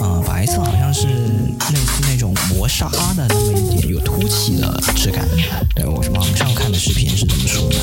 [0.00, 5.26] 啊，白色好像是类似那种磨砂的那么一点有凸起的质感。
[5.74, 7.76] 对我网上看的视频是这么说的。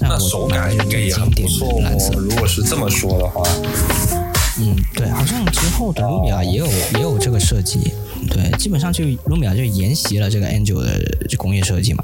[0.00, 1.80] 那手感应该也很不错。
[2.16, 3.42] 如果是这么说的话。
[4.60, 7.92] 嗯，对，好像之后的卢米亚也有也有这个设计，
[8.28, 12.02] 对，基本上就卢米亚就沿袭了这个 Angel 的工业设计嘛。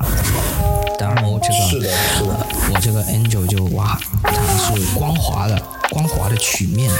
[0.98, 4.33] 然后这个，是的，是的，我这个 Angel 就哇，它
[4.74, 5.61] 是光滑的。
[5.90, 6.90] 光滑的曲面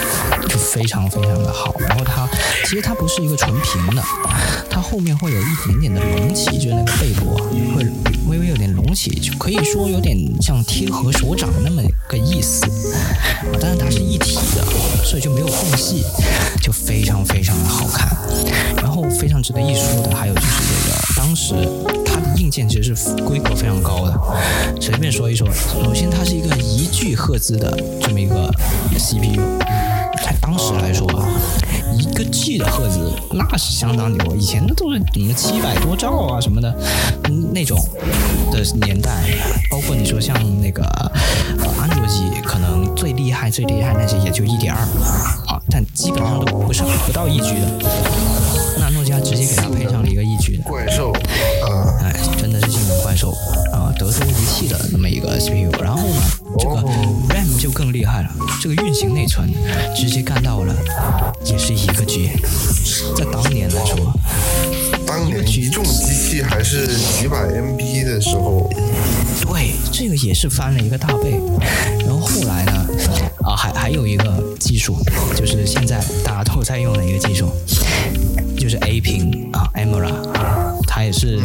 [0.48, 2.28] 就非常非常的好，然后它
[2.64, 4.02] 其实它不是一个纯平的，
[4.70, 7.42] 它后面会有一点点的隆起，就是那个背部啊
[7.74, 7.85] 会
[8.28, 12.66] 微微有点隆起，就可以说有点像贴合手掌那么个意思，
[13.61, 14.64] 但是它是一体的，
[15.02, 16.04] 所以就没有缝隙，
[16.62, 18.16] 就非常非常的好看。
[18.76, 21.54] 然后非常值得一说的还有就是这个当时
[22.14, 28.48] 它的硬件其实是规格非常高的，随便说一说，首先它是一个一 G 赫兹的这么一个。
[28.96, 29.37] CPU，
[30.24, 31.29] 在当时来说啊，
[31.98, 34.37] 一个 G 的赫兹那是相当牛。
[34.37, 36.74] 以前的都是什么七百多兆啊什么的，
[37.53, 37.79] 那种
[38.50, 39.11] 的年代。
[39.70, 40.85] 包括你说像那个
[41.59, 44.81] 呃安卓机，可能最厉害最厉害那些也就一点二
[45.46, 47.68] 啊，但基本上都不是不到一 G 的。
[48.79, 51.12] 那诺基亚直接给它配上了一个一 G 的怪兽，
[52.00, 53.33] 哎，真的是性能怪兽
[53.72, 55.70] 啊，德州仪器的那么一个 CPU。
[55.83, 56.22] 然后呢，
[56.59, 56.76] 这个
[57.28, 58.30] RAM 就更厉害了。
[58.61, 59.48] 这个运行内存
[59.94, 60.74] 直接干到了，
[61.44, 62.30] 也是一个 G，
[63.16, 64.12] 在当年来说，
[65.07, 68.70] 当年一众机器还是几百 MB 的时候，
[69.42, 71.38] 对，这个也是翻了一个大倍。
[72.00, 72.87] 然后后来呢，
[73.44, 74.96] 啊，还还有一个技术，
[75.37, 77.50] 就是现在大家都在用的一个技术，
[78.59, 80.63] 就是 A 屏啊，AMOLED。
[80.94, 81.40] 它也是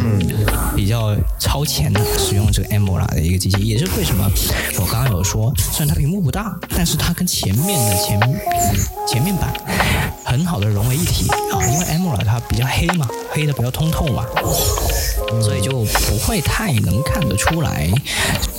[0.76, 4.30] 比较超前的，使用这个 AMOLED 的一个机器，也是为什么
[4.78, 8.20] 我刚刚有说，虽然它屏幕不大，但是它跟前面的前
[9.08, 9.52] 前面板
[10.24, 11.28] 很好的融为一体。
[11.50, 14.24] 啊，因为 AMOLED 它比较黑嘛，黑的比较通透嘛，
[15.40, 17.90] 所以就不会太能看得出来。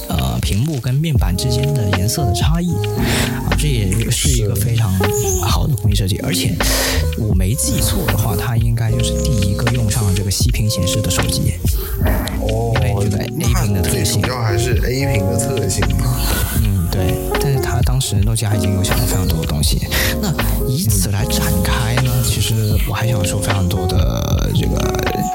[0.09, 4.91] 呃，屏幕跟面板之间的颜色的差异，啊，这也是一个非常
[5.41, 6.17] 好的工艺设计。
[6.17, 6.53] 而且
[7.17, 11.53] 我没记错的话，它应该就是第一个用上了这个息屏显示的手机。
[12.41, 15.81] 哦，因为这个 A 屏的特性，主要还是 A 屏的特性。
[16.61, 17.15] 嗯，对。
[17.41, 19.79] 但是他当时诺基亚已经有想了非常多的东西。
[20.21, 20.31] 那
[20.67, 24.77] 以此来展开呢，其实我还想说非常多的这个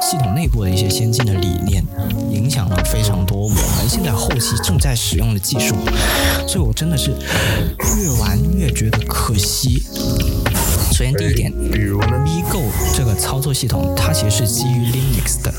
[0.02, 1.84] 系统内部的一些先进的理念，
[2.30, 4.54] 影响了非常多我们现在后期。
[4.62, 5.74] 正在使用的技术，
[6.46, 9.82] 所以我真的是越玩越觉得可惜。
[10.96, 15.52] 首先第一点，比如呢，MiGo 这个操作系统，它其实是基于 Linux 的。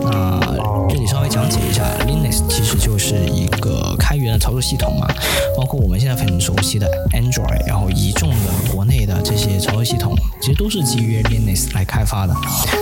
[0.00, 0.40] 那
[0.88, 5.06] 这里稍微讲解一下，Linux 其实就是一个开源的操作系统嘛，
[5.54, 12.32] 包括我们现在很熟悉的 Android，然后一众的国内的这些操作系统，其实都是基于 Linux 来开发的。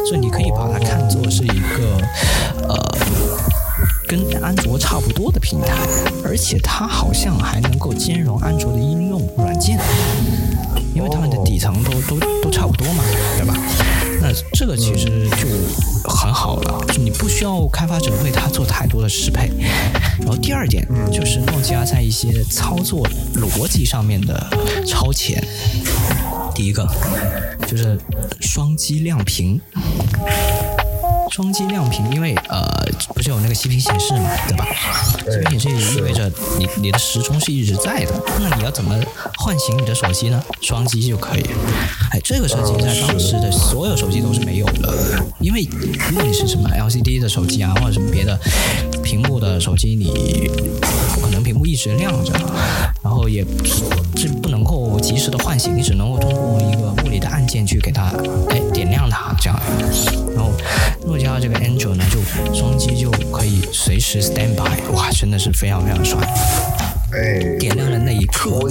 [0.06, 2.00] 所以你可以把它看作是一个
[2.68, 2.98] 呃。
[4.08, 5.76] 跟安卓差不多的平台，
[6.24, 9.78] 而且它好像还能够兼容安卓的应用软件，
[10.98, 13.04] 因为他们的底层都都都差不多嘛，
[13.36, 13.54] 对吧？
[14.20, 15.46] 那这个其实就
[16.10, 19.48] 很好了，你不需要开发者为它做太多的适配。
[20.18, 23.06] 然后第二点就是诺基亚在一些操作
[23.36, 24.44] 逻辑上面的
[24.84, 25.40] 超前。
[26.52, 26.84] 第一个
[27.64, 27.96] 就是
[28.40, 29.60] 双击亮屏。
[31.30, 32.66] 双击亮屏，因为呃，
[33.14, 34.64] 不是有那个息屏显示嘛，对吧？
[35.24, 38.12] 息屏显示也意味着你你的时钟是一直在的。
[38.40, 38.98] 那你要怎么
[39.36, 40.42] 唤醒你的手机呢？
[40.60, 41.44] 双击就可以。
[42.10, 45.68] 哎，这个设计在当时的所有手机都是没有的，因为
[46.10, 48.38] 如果你是什么 LCD 的手机啊，或者什么别的
[49.02, 50.50] 屏幕的手机，你
[51.14, 52.32] 不可能屏幕一直亮着，
[53.02, 53.44] 然后也
[54.16, 58.12] 是不能够及时的唤醒，你只能够通过一个的按键去给它
[58.50, 59.60] 哎点亮它这样。
[60.34, 60.52] 然后
[61.06, 62.20] 诺基亚这个 Android 呢，就
[62.54, 66.18] 双击就可以随时 stand by，哇，真的是非常非常帅。
[67.10, 68.68] 哎，点亮的那一刻，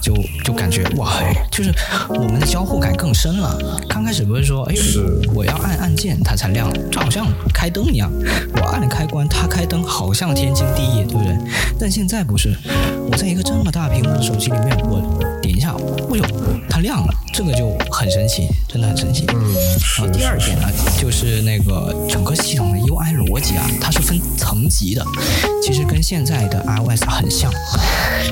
[0.00, 1.12] 就就感觉哇，
[1.50, 1.70] 就是
[2.08, 3.56] 我们的交互感更深了。
[3.86, 4.74] 刚开始不是说，哎，
[5.34, 8.10] 我要按按键它才亮，就好像开灯一样，
[8.54, 11.36] 我按开关它开灯，好像天经地义，对不对？
[11.78, 12.56] 但现在不是，
[13.10, 16.24] 我在一个这么大屏幕的手机里面，我点一下，哎呦，
[16.70, 19.26] 它亮了，这个就很神奇，真的很神奇。
[19.28, 19.54] 嗯，
[19.98, 25.04] 好，第二点呢，就是那个整个系统的 UI 逻辑啊，它是分层级的，
[25.62, 27.52] 其实跟现在的 iOS 很像。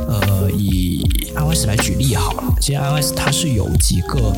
[0.09, 4.33] 呃，以 iOS 来举例好了，其实 iOS 它是有几个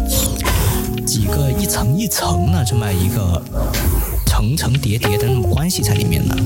[1.07, 3.43] 几个一层一层的这么一个
[4.27, 6.37] 层层叠叠的那种关系在里面的。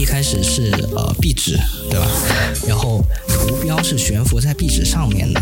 [0.00, 1.58] 一开始是呃壁纸，
[1.90, 2.06] 对吧？
[2.66, 5.40] 然后图标是悬浮在壁纸上面的。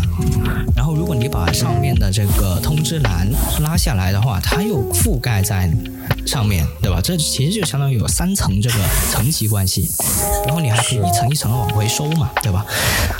[0.75, 3.25] 然后如果你把上面的这个通知栏
[3.61, 5.71] 拉下来的话，它又覆盖在
[6.25, 6.99] 上面对吧？
[7.01, 8.75] 这其实就相当于有三层这个
[9.09, 9.89] 层级关系。
[10.45, 12.65] 然后你还可以一层一层的往回收嘛，对吧？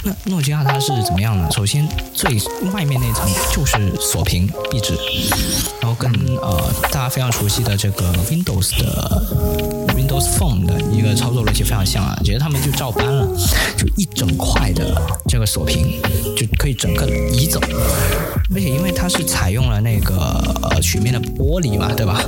[0.04, 1.50] 那诺基亚它是怎么样呢？
[1.52, 2.38] 首先最
[2.74, 4.94] 外面那层就是锁屏壁纸，
[5.82, 13.28] 然后跟呃大家非常熟悉的这个 Windows 的 Windows Phone 的一个操作逻辑非常像啊，觉得他们就照搬了，
[13.78, 16.02] 就一整块的这个锁屏
[16.36, 17.60] 就可以整个移走，
[18.52, 20.16] 而且因为它是采用了那个
[20.64, 22.20] 呃曲面的玻璃嘛，对吧？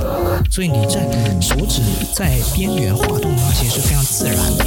[0.48, 1.00] 所以你在
[1.40, 1.82] 手指
[2.14, 4.64] 在边缘滑动的话，其实是非常自然的。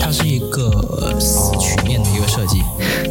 [0.00, 2.60] 它是一个四曲面的一个设计，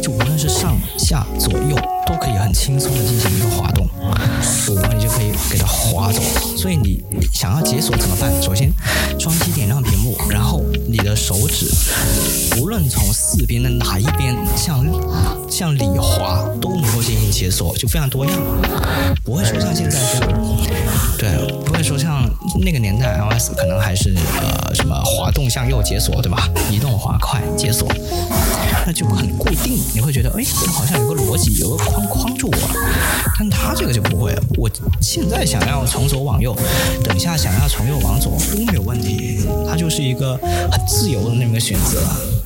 [0.02, 3.88] 就无论是上下左右都可以很轻松的进行一个滑动，
[4.76, 6.20] 然后你就可以给它滑走。
[6.56, 8.30] 所以你想要解锁怎么办？
[8.42, 8.70] 首先
[9.18, 11.66] 双击点亮屏幕，然后你的手指
[12.58, 14.84] 无论从四边的哪一边向
[15.50, 18.34] 向里滑，都能够进行解锁，就非常多样，
[19.24, 20.32] 不会说像现在这样，
[21.18, 21.30] 对，
[21.64, 22.28] 不会说像
[22.60, 26.48] 那个年代 iOS 可能还是呃什么滑动向右解锁，对吧？
[26.70, 27.88] 移动滑块解锁，
[28.86, 32.58] 那就很固定，你会觉得哎，好像有个逻辑，有个框框住我。
[33.38, 36.56] 但它这个就不会，我现在想要从左往右，
[37.02, 40.36] 等一下想要从右往左都没有问题，它就是一个
[40.70, 42.02] 很自由的那么个选择，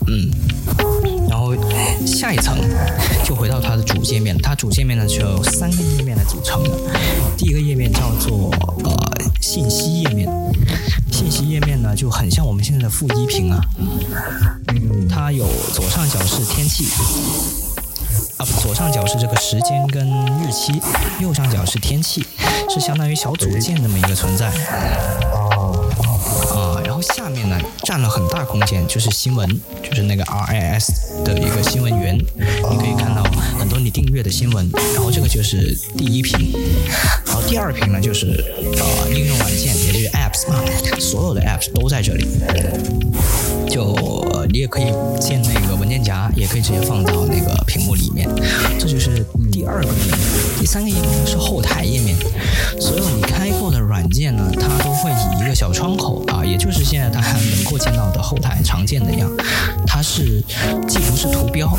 [0.07, 0.31] 嗯。
[1.29, 1.55] 然后
[2.07, 2.57] 下一层
[3.23, 6.71] 就回到它的主界面，它主界面呢就有三个页面来组成的。
[7.37, 8.51] 第一个页面叫做
[8.83, 8.97] 呃
[9.41, 10.27] 信息页面，
[11.13, 13.61] 信息页面呢就很像我们现在的负一屏啊，
[15.09, 16.87] 它有左上角是天气。
[18.39, 20.07] 啊，左上角是这个时间跟
[20.41, 20.81] 日期，
[21.21, 22.25] 右上角是天气，
[22.69, 24.47] 是相当于小组件这么一个存在。
[26.55, 29.49] 啊，然后下面呢占了很大空间，就是新闻，
[29.83, 33.23] 就是那个 RIS 的一个新闻源，你可以看到
[33.59, 34.71] 很多你订阅的新闻。
[34.95, 36.53] 然后这个就是第一屏，
[37.27, 38.45] 然后第二屏呢就是
[38.79, 40.61] 呃应用软件，也就是 Apps 嘛，
[40.99, 42.27] 所有的 Apps 都在这里。
[43.69, 43.95] 就
[44.47, 48.29] 你也可以建那个文件夹，也可以直接放到那个屏幕里面。
[48.79, 50.19] 这就是第二个页面，
[50.59, 51.09] 第三个页面。
[51.27, 52.17] 是后台页面。
[52.81, 59.29] 所有你开过的软件呢，它都会以一个小窗口啊，也就是现在大家能够见到的后台常见的样，
[59.87, 60.43] 它是
[60.87, 61.77] 既不是图标，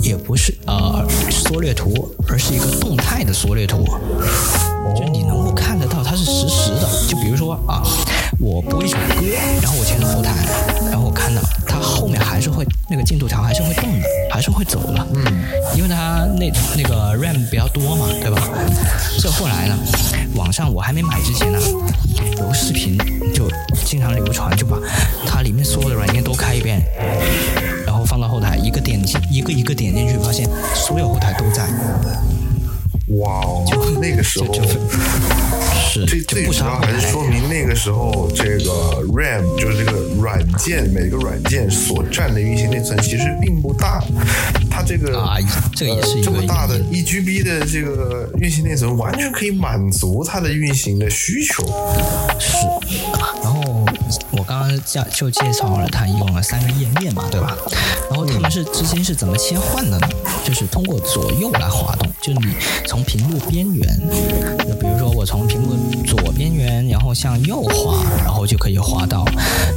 [0.00, 3.84] 也不是呃缩略图，而是一个动态的缩略图。
[4.96, 6.88] 就你能够看得到它是实时的。
[7.08, 7.82] 就比如说啊，
[8.42, 9.14] 我播一首歌，
[9.62, 10.32] 然后我切到后台，
[10.90, 15.06] 然后我看到它后面还是会那个进度条还是会动的，还是会走的。
[15.14, 15.24] 嗯，
[15.76, 18.42] 因为它那那个 RAM 比较多嘛，对吧？
[19.20, 19.78] 这后来呢，
[20.34, 21.58] 网上我还没买之前呢，
[22.36, 22.98] 有个视频
[23.32, 23.48] 就
[23.84, 24.76] 经常流传，就把
[25.24, 26.82] 它里面所有的软件都开一遍，
[27.86, 31.68] 然后放到后台，一个点进一个一个点进去，发现所有后台都在。
[33.18, 33.64] 哇哦！
[33.66, 34.46] 就那个时候，
[35.92, 44.02] 是这最主要还是说明那个时候这个 RAM 就是这个软件每个软件所占的运行内存其实并不大，
[44.70, 45.36] 它这个啊，
[45.76, 51.62] 这个也是这么大的一 GB 的这个运行内存完全可以满足它的运行的需求。
[52.38, 52.56] 是，
[54.42, 57.56] 我刚刚介就介绍了它用了三个页面嘛，对吧？
[58.10, 60.08] 然后它们是之间是怎么切换的呢？
[60.44, 62.52] 就是通过左右来滑动，就你
[62.88, 63.86] 从屏幕边缘，
[64.66, 69.24] 就比如说我从屏幕左边缘，然后向右滑，然后就可以滑到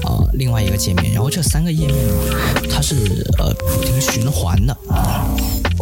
[0.04, 1.14] 呃另外一个界面。
[1.14, 1.98] 然后这三个页面
[2.68, 2.96] 它是
[3.38, 4.76] 呃不停循环的，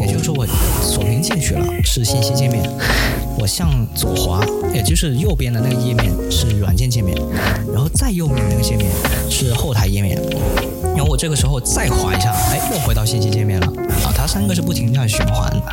[0.05, 0.45] 也就是说我
[0.81, 2.61] 锁屏进去了是信息界面，
[3.39, 7.17] 我向左滑，也就是右边的那个页面是软件界面，
[7.73, 8.87] 然后再右面那个界面
[9.29, 10.21] 是后台页面。
[10.95, 13.67] 然后我这个时候再滑一下，哎，又回到信息界面了
[14.03, 14.13] 啊！
[14.15, 15.63] 它三个是不停在循环的。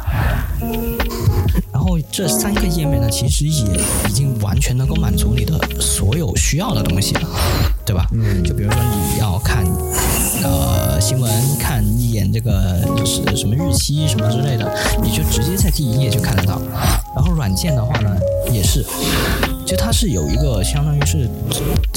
[1.72, 7.28] 然后这三个页面呢，其实也已经完全能够满足你的所有需要的东西了，
[7.90, 8.06] 对吧？
[8.12, 8.40] 嗯。
[8.44, 9.64] 就比如说你要看
[10.44, 11.28] 呃新闻，
[11.58, 14.72] 看一眼这个就是什么日期什么之类的，
[15.02, 16.60] 你就直接在第一页就看得到。
[17.16, 18.16] 然后软件的话呢，
[18.52, 18.84] 也是。
[19.64, 21.28] 其实它是有一个相当于是，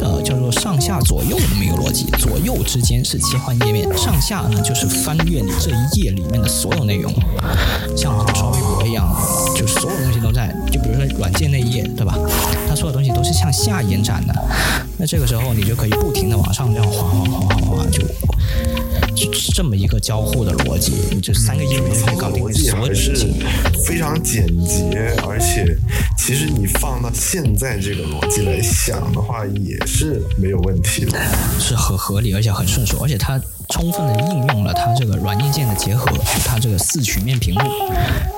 [0.04, 7.12] 呃，叫做上下左右的这么一个逻辑，左右之间是切换页面，上下呢就是翻阅你这一页里面的所有内容，
[7.98, 9.08] 像刷微博一样，
[9.56, 10.56] 就所有东西都在。
[10.72, 12.16] 就比如说软件那一页，对吧？
[12.70, 14.34] 它所有东西都是向下延展的，
[15.04, 18.02] 那这个时候你就可以不停的往上这样滑滑滑滑滑，就。
[19.54, 23.36] 这么一个交互的逻辑，这三个页面可以搞定所有的事情，
[23.86, 25.78] 非常简洁，而且
[26.18, 31.20] 其实你放到现在这个逻辑来想的话，也是没有问题的，
[31.60, 33.40] 是很合理，而且很顺手，而且它
[33.70, 36.10] 充分的应用了它这个软硬件的结合，
[36.46, 37.62] 它这个四曲面屏幕，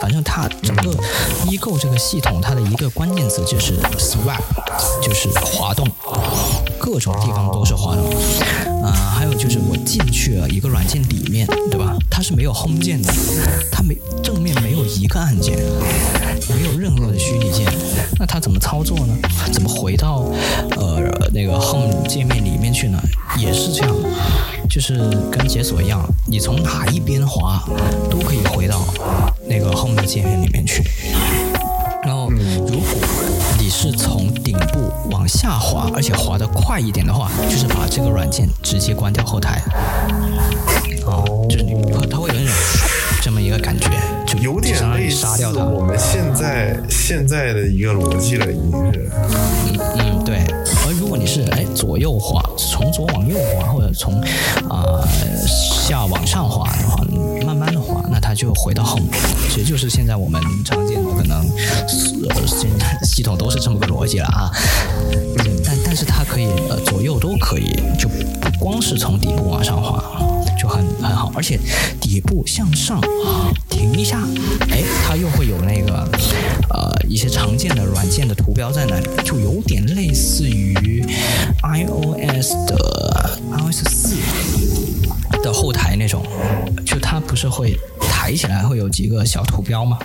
[0.02, 0.96] 反正它整个
[1.48, 4.42] 一购这个系统，它的一个关键词就是 swipe，
[5.02, 5.88] 就是滑动。
[6.86, 8.06] 各种地方都是滑动，
[8.84, 11.98] 啊，还有就是我进去了一个软件里面，对吧？
[12.12, 13.12] 它是没有 home 键的，
[13.72, 15.58] 它没正面没有一个按键，
[16.48, 17.66] 没有任何的虚拟键，
[18.20, 19.18] 那它怎么操作呢？
[19.52, 20.32] 怎么回到
[20.78, 21.02] 呃
[21.34, 23.00] 那个 home 界面里面去呢？
[23.36, 23.96] 也是这样，
[24.70, 27.68] 就是跟解锁一样，你从哪一边滑
[28.12, 28.86] 都可以回到
[29.50, 30.84] 那个 home 的界面里面去。
[32.30, 32.86] 然后如果
[33.60, 39.62] 你是从顶部往下滑，而且滑得快一点的话，就是把这个软件直接关掉后台。
[41.06, 41.74] 哦，就是你
[42.10, 42.54] 它会有那种
[43.22, 43.90] 这么一个感觉，
[44.26, 49.10] 就有点类似我们现在现在的一个逻辑了，已经是。
[49.68, 50.38] 嗯嗯，对。
[50.88, 54.20] 而如果你是哎左右滑，从左往右滑，或者从
[54.70, 55.08] 啊
[55.48, 57.04] 下往上滑的话，
[58.36, 59.08] 就回到后面。
[59.50, 61.40] 其实就是现在我们常见的可能
[62.30, 64.52] 呃现在系统都是这么个逻辑了啊。
[65.66, 70.04] 但但是它可以呃左右都可以，就不光是从底部往上滑，
[70.60, 71.32] 就很很好。
[71.36, 71.60] 而且
[72.00, 73.02] 底部向上
[73.70, 74.22] 停一下，
[74.70, 76.08] 哎，它又会有那个
[76.70, 80.46] 呃一些常见的软件的图标在那里，就有点类似。
[80.48, 81.04] 于
[81.64, 84.16] iOS 的 iOS 四
[85.44, 86.24] 的后台那种，
[86.86, 87.78] 就它不是会
[88.26, 90.00] 抬起来会有几个小图标嘛？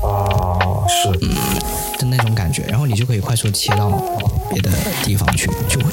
[0.00, 1.34] 啊，是，嗯，
[1.98, 3.90] 的那种感觉，然后你就可以快速切到
[4.48, 4.70] 别的
[5.02, 5.90] 地方去，就会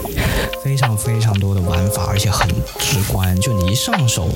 [0.63, 4.29] 非常非常多的玩法，而且很直观，就你一上手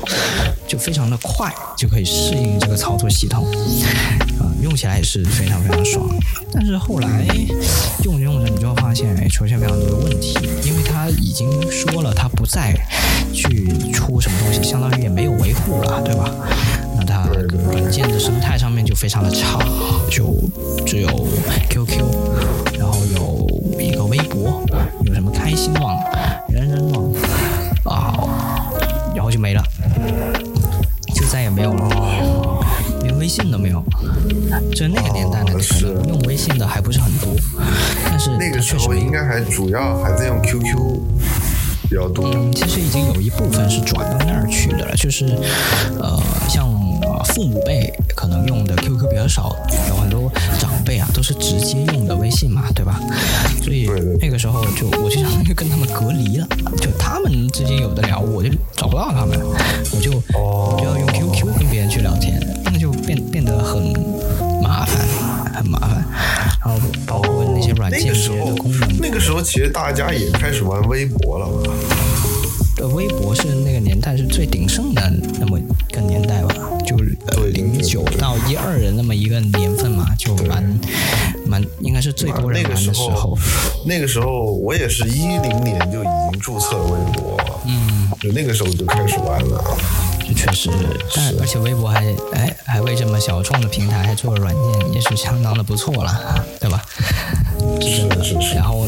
[0.68, 3.46] 就非常的快，就可以适应这个操作系统。
[4.40, 6.04] 啊用起来也是非常非常爽，
[6.52, 7.28] 但是后来
[8.04, 10.34] 用着用着，你就会发现，哎，出现非常多的问题，
[10.64, 12.74] 因为它已经说了，它不再
[13.32, 16.32] 去出什么东西，相当于也没有维护了，对吧？
[17.08, 17.30] 那它
[17.72, 19.60] 软件的生态上面就非常的差，
[20.10, 20.36] 就
[20.86, 21.08] 只有
[21.70, 22.04] QQ，
[22.78, 24.62] 然后有一个微博，
[25.06, 25.98] 有什么开心网、
[26.50, 27.14] 人人网
[27.86, 28.72] 啊，
[29.16, 29.64] 然后就没了，
[31.16, 31.88] 就再也没有了。
[33.04, 33.82] 连微信都没有，
[34.76, 37.30] 就那个年代呢，可能用微信的还不是很多，
[38.06, 40.76] 但是那个时候应该还主要还在用 QQ
[41.90, 42.26] 比较多。
[42.34, 45.26] 嗯，其实已经有一部分是转到那儿去的了，就是
[46.00, 46.68] 呃，像
[47.24, 49.56] 父母辈可能用的 QQ 比较少，
[49.90, 53.00] 有很多长辈啊都是直接用的微信嘛，对吧？
[53.64, 53.90] 所以
[54.20, 56.48] 那个时候就我就相当于跟他们隔离了，
[56.80, 62.42] 就他们之间有的聊，我就找不到他们，我就就要用 QQ 跟别人去聊天。
[62.70, 63.82] 那就变变得很
[64.62, 65.08] 麻烦，
[65.54, 66.06] 很麻烦，
[66.64, 68.98] 然后包括那些软件的功能。
[69.00, 71.48] 那个时候其实大家也开始玩微博了。
[72.80, 75.58] 呃，微博是那个年代是最鼎盛的那么
[77.58, 80.80] 零九到一二的那么一个年份嘛，就蛮
[81.48, 83.36] 蛮应该是最多人玩的时候。
[83.84, 89.64] 那个时候我也是一零年就已经注册微博，嗯，就那个时候就开始玩了。
[90.20, 90.70] 这确实，
[91.16, 96.84] 但而且微博还哎还为这么小众的平台还做了软件，也是相当的不错了，对吧？
[97.82, 98.56] 是是是。
[98.56, 98.86] 然后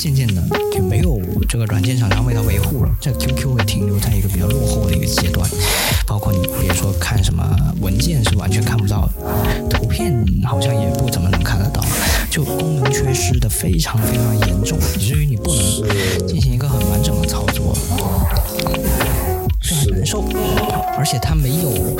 [0.00, 0.42] 渐渐的
[0.72, 5.46] 就没有这个软件厂商为它维护了，这 QQ 会停留在一个比较落后的一个阶段。
[6.06, 7.44] 包括你比如说看什么
[7.82, 11.84] 文件是完全看不到的，图片好像也不怎么能看得到，
[12.30, 17.76] 就功能缺失的非常非常严重，以至于你不能进行一个很完整的操作。
[19.74, 20.24] 很难受，
[20.96, 21.96] 而且它没有，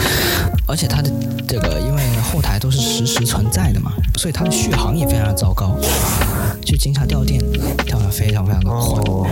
[0.67, 1.11] 而且它的
[1.47, 2.03] 这个因为
[2.33, 5.77] 后台都是实时存在的嘛，所以它的续航也非常的糟糕，
[6.65, 7.41] 就经常掉电，
[7.85, 9.31] 掉的非常非常的快，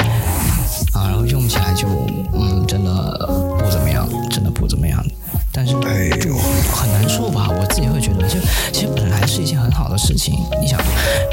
[0.95, 1.87] 啊，然后用起来就
[2.35, 3.27] 嗯，真的
[3.59, 5.05] 不怎么样，真的不怎么样。
[5.53, 5.73] 但是
[6.21, 6.37] 就
[6.73, 7.49] 很难受吧？
[7.51, 8.39] 我自己会觉得，就
[8.73, 10.35] 其实本来是一件很好的事情。
[10.61, 10.81] 你想，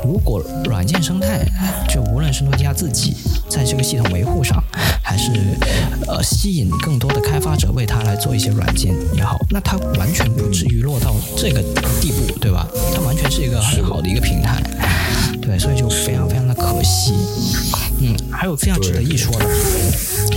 [0.03, 1.45] 如果软件生态，
[1.87, 3.15] 就无论是诺基亚自己
[3.47, 4.63] 在这个系统维护上，
[5.03, 5.31] 还是
[6.07, 11.61] 呃吸引更多的开发者为它来做一些软件也好，那它完全不至于落到这个
[12.01, 12.67] 地步，对吧？
[12.95, 14.61] 它完全是一个很好的一个平台。
[15.41, 17.13] 对，所以就非常非常的可惜。
[17.99, 19.45] 嗯，还有非常值得一说的，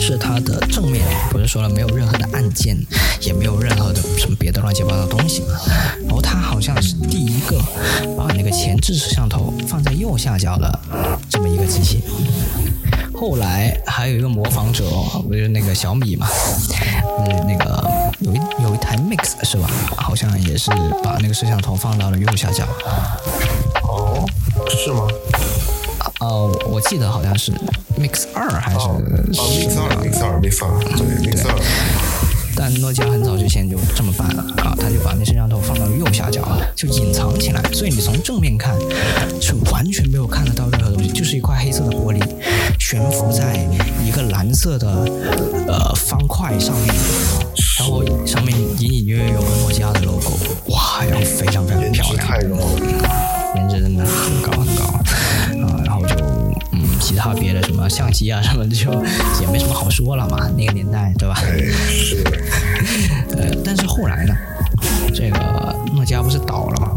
[0.00, 2.76] 是它的正面，不是说了没有任何的按键，
[3.20, 5.48] 也没有任何的什么别的乱七八糟东西嘛。
[6.06, 7.59] 然后它好像是第一个
[8.16, 10.78] 把那个前置摄像头放在右下角的
[11.28, 12.02] 这么一个机器。
[13.12, 14.84] 后来还有一个模仿者，
[15.26, 16.28] 不是那个小米嘛？
[17.26, 17.90] 嗯，那个
[18.20, 19.68] 有一有一台 Mix 是吧？
[19.96, 20.70] 好像也是
[21.02, 22.64] 把那个摄像头放到了右下角。
[23.82, 24.24] 哦，
[24.68, 25.09] 是吗？
[26.20, 27.52] 哦，我记得好像是
[27.98, 28.78] Mix 二还是？
[28.78, 29.00] 哦
[29.32, 31.54] ，Mix 二，Mix 二，Mix 二，对，Mix 二。
[32.56, 36.42] 但诺基亚很早之前就这么办了啊，他就把那摄像头放到右下角，
[36.74, 38.74] 就隐藏起来，所以你从正面看
[39.40, 42.20] 是完全没有看得到任何东西，就是一块黑色的玻璃
[42.80, 43.54] 悬浮在
[44.04, 44.88] 一个蓝色的
[45.68, 46.92] 呃方块上面，
[47.78, 50.32] 然后上面隐隐约约有个诺基亚的 logo，
[50.70, 53.28] 哇，然后非常非常漂亮，太高了。
[53.54, 55.00] 颜值真的很高很高
[57.09, 58.92] 其他别的什么相机啊什么就
[59.40, 61.34] 也没什么好说了嘛，那个年代对吧？
[61.88, 62.22] 是。
[63.34, 64.34] 呃，但是后来呢，
[65.14, 66.90] 这个诺基亚不是倒了吗？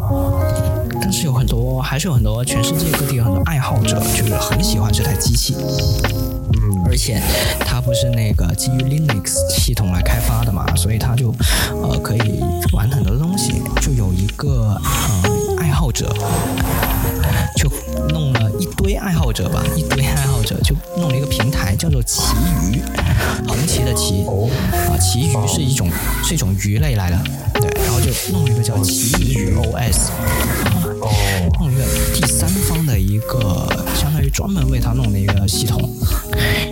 [1.01, 5.55] 但是有很多，还是有很多全世界各地有很多爱好者，就是很喜欢这台机器。
[5.55, 6.83] 嗯。
[6.87, 7.21] 而且
[7.61, 11.33] 它不是那个基于 Linux 系统来开发的嘛，所以它就
[11.81, 12.43] 呃可以
[12.73, 14.77] 玩很多东西，就有一个
[15.23, 15.40] 呃。
[15.71, 16.13] 爱好者。
[17.55, 17.71] 就
[18.09, 22.21] 弄了一堆爱好者吧，一堆爱好者就弄了一个平台，叫做奇
[22.69, 22.81] 鱼，
[23.47, 24.25] 横旗的旗，
[24.89, 25.89] 啊，奇鱼是一种
[26.23, 27.17] 是一种鱼类来的，
[27.53, 30.09] 对，然后就弄了一个叫奇鱼 OS，
[31.59, 35.89] 弄一个第三方的一个，相当于专门为他弄的一个系统，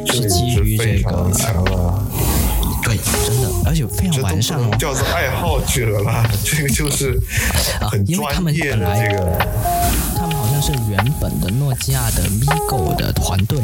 [0.08, 1.32] 是基于这个。
[2.90, 4.76] 对，真的，而且非常完善哦。
[4.80, 7.20] 叫做爱好者了， 这个就是
[7.82, 9.38] 很专业的这个。
[10.18, 13.60] 他们好像是原本的诺基亚的 Migo 的团队，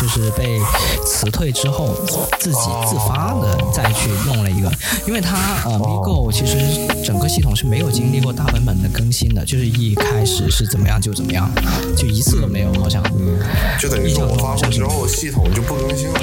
[0.00, 0.58] 就是被
[1.04, 1.94] 辞退之后
[2.40, 4.72] 自己自发的再去弄了一个，
[5.06, 5.36] 因为他
[5.66, 6.56] 呃 Migo 其实
[7.04, 11.48] 整个系统是没有经历过大版本的更新的，就是一开始是怎么样就怎么样，
[11.94, 13.02] 就一次都没有，好像。
[13.18, 13.38] 嗯。
[13.78, 16.20] 就等于说我发布之后系统就不更新了。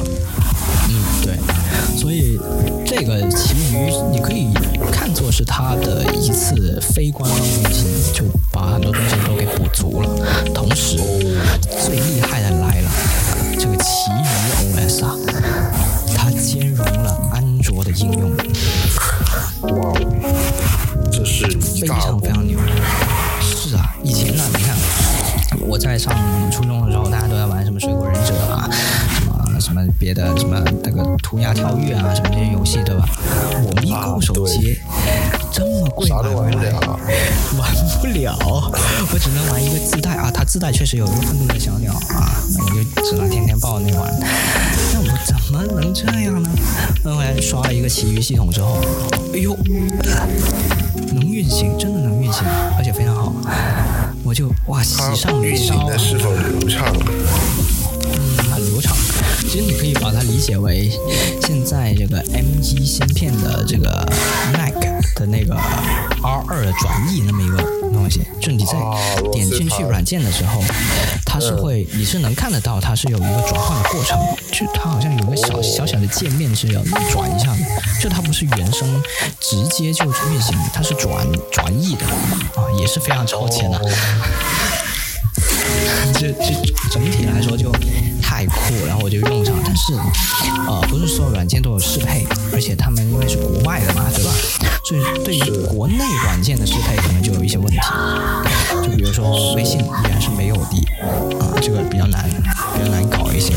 [0.90, 1.38] 嗯，对。
[1.98, 2.40] 所以，
[2.86, 4.54] 这个其余你可以
[4.92, 10.10] 看作是它的一次非官方更新，就把很多东西都给补足了。
[10.54, 10.98] 同时，
[11.86, 12.90] 最厉害的来了，
[13.58, 15.16] 这个其余 OS 啊，
[16.16, 18.32] 它兼容了安卓的应用。
[19.62, 19.94] 哇，
[21.12, 22.60] 这是非常非常牛。
[23.42, 24.76] 是啊，以前呢，你看
[25.62, 26.14] 我在上
[26.52, 28.34] 初中的时候，大家都在玩什么水果忍者
[29.98, 33.06] 别的什么那个涂鸦跳跃啊，什么这些游戏对吧？
[33.64, 34.78] 我咪咕手机
[35.52, 36.72] 这么贵买回来，
[37.58, 37.72] 玩
[38.02, 38.38] 不了，
[39.14, 44.14] 我只能玩一个自带啊，它自带确实有一个愤怒的小鸟啊，那我就只能天天抱那玩。
[44.94, 46.50] 那我怎么能这样呢？
[47.04, 48.78] 那后来刷了一个奇鱼系统之后，
[49.34, 49.56] 哎呦，
[51.14, 52.44] 能运行，真的能运行，
[52.78, 53.34] 而且非常好，
[54.24, 55.74] 我就哇喜上眉梢。
[55.74, 56.94] 运行的是否流畅？
[59.56, 60.92] 其实你可以把它理解为，
[61.42, 64.06] 现在这个 M1 芯片的这个
[64.52, 64.74] Mac
[65.16, 65.56] 的那个
[66.22, 68.74] R2 的转译那么一个东西，就你在
[69.32, 70.62] 点进去软件的时候，
[71.26, 74.20] 它是会，你是能看得到它是有一个转换的过程，
[74.52, 77.60] 就它好像有个小小小的界面是要转一下的，
[78.02, 79.02] 就它不是原生
[79.40, 82.06] 直接就运行，它是转转译的，
[82.62, 83.80] 啊，也是非常超前的。
[86.14, 86.54] 这这
[86.92, 87.72] 整体来说就
[88.22, 89.56] 太酷，然后我就用上。
[89.64, 89.94] 但是，
[90.68, 94.32] 呃，不是所有软件都有适配，而且他们因为是国外的嘛，对吧？
[94.86, 97.78] 所以对于国内软件的适配可能就有一些问题。
[98.84, 102.30] 就比如说微信依然是没有的，啊，这个比较难，
[102.74, 103.54] 比较难搞一些。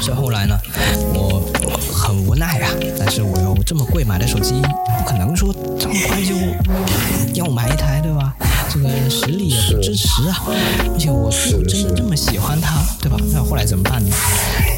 [0.00, 0.58] 所以后来呢，
[1.14, 1.42] 我
[1.92, 4.62] 很无奈啊，但是我又这么贵买的手机，
[4.98, 6.34] 不可能说这么快就
[7.34, 8.34] 要买一台，对吧？
[8.72, 13.16] 这个实力也不支持啊，而且我又真的这么喜欢它，对吧？
[13.32, 14.14] 那后来怎么办呢？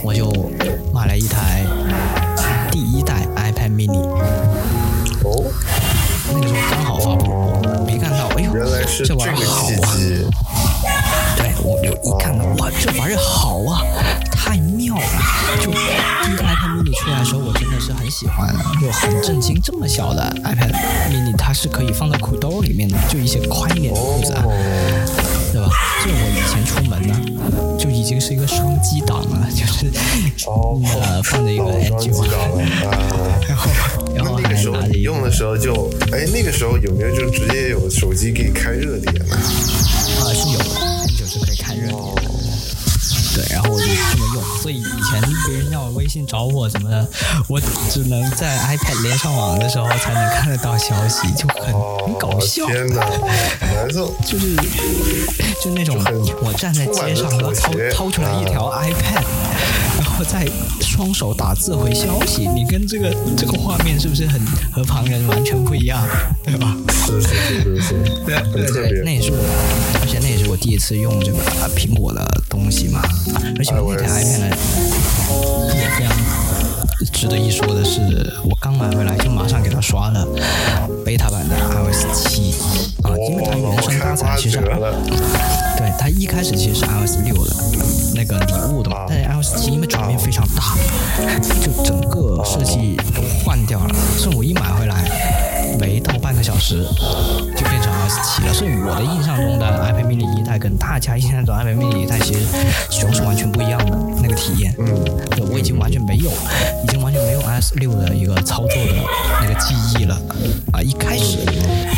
[0.03, 0.33] 我就
[0.95, 1.63] 买了一台
[2.71, 4.01] 第一代 iPad mini。
[5.25, 5.45] 哦，
[6.33, 7.31] 那个时候刚好发布，
[7.85, 8.53] 没看到，哎呦，
[9.05, 9.95] 这玩意儿好啊！
[11.37, 13.83] 对，我就一看到，哇，这玩意儿好啊，
[14.93, 15.07] 太妙了！
[15.61, 15.79] 就第
[16.33, 18.27] 一个 iPad mini 出来的时候，我真的是很喜。
[18.27, 20.73] 欢了，就很震惊，这么小的 iPad
[21.11, 24.45] mini 它是可以放在裤兜里面的，就一些宽一点的裤子啊，
[25.53, 25.69] 对吧？
[26.05, 27.15] 就我以前出门呢，
[27.79, 29.91] 就已经是一个双击档了，就是
[30.47, 32.25] 呃放着一个 N 九，
[33.49, 33.71] 然后
[34.15, 39.35] 然后还拿着用的时候就，哎，那个时候有没有就直接有手机可以开热点呢？
[39.35, 40.65] 啊，是有的
[41.03, 42.12] ，N 九是可以开热点的。
[43.35, 47.07] 对，然后我就这么用，所以以前别人要微信找我什么的，
[47.49, 47.61] 我
[47.91, 51.73] 只能在 iPad 连上网的时候才能看得到消息，就很
[52.05, 52.67] 很搞笑。
[52.67, 53.07] 天哪，
[53.61, 54.13] 难受。
[54.27, 54.55] 就是
[55.63, 55.97] 就那种
[56.43, 59.25] 我站在街上，然后掏掏出来一条 iPad，
[59.99, 60.47] 然后再
[60.81, 64.41] 双手打字回消息，你跟这个这个画面是不是很
[64.73, 66.07] 和旁人完全不一样，
[66.45, 66.77] 对吧？
[66.89, 67.95] 是是是是是，
[68.27, 69.39] 对对对，那也是我，
[70.01, 71.39] 而且那我第一次用这个
[71.75, 73.01] 苹果的东西嘛。
[73.57, 74.57] 而且我那台 iPad 呢，
[75.75, 76.15] 也非常
[77.11, 80.29] 值得一说的是，我刚买回来就马上给它刷了
[81.07, 82.55] beta 版的 iOS 七
[83.03, 87.57] 啊，因为它原生搭载其实，对它一开始其实是 iOS 六的
[88.15, 90.77] 那个礼物的嘛，但是 iOS 七因为转变非常大，
[91.65, 95.03] 就整个设计都换掉了，所以我一买回来。
[95.81, 96.87] 没到半个小时
[97.57, 102.41] 就变成 iOS 七了，所以我的印象中的 iPad mini 一代跟大家印象中 iPad mini 一代其实
[102.91, 104.75] 使用是完全不一样的那个体验。
[104.79, 104.87] 嗯，
[105.31, 106.31] 对我已经完全没有，
[106.85, 108.95] 已经完全没有 iOS 六的一个操作的
[109.41, 110.21] 那个记忆了。
[110.73, 111.39] 啊，一开始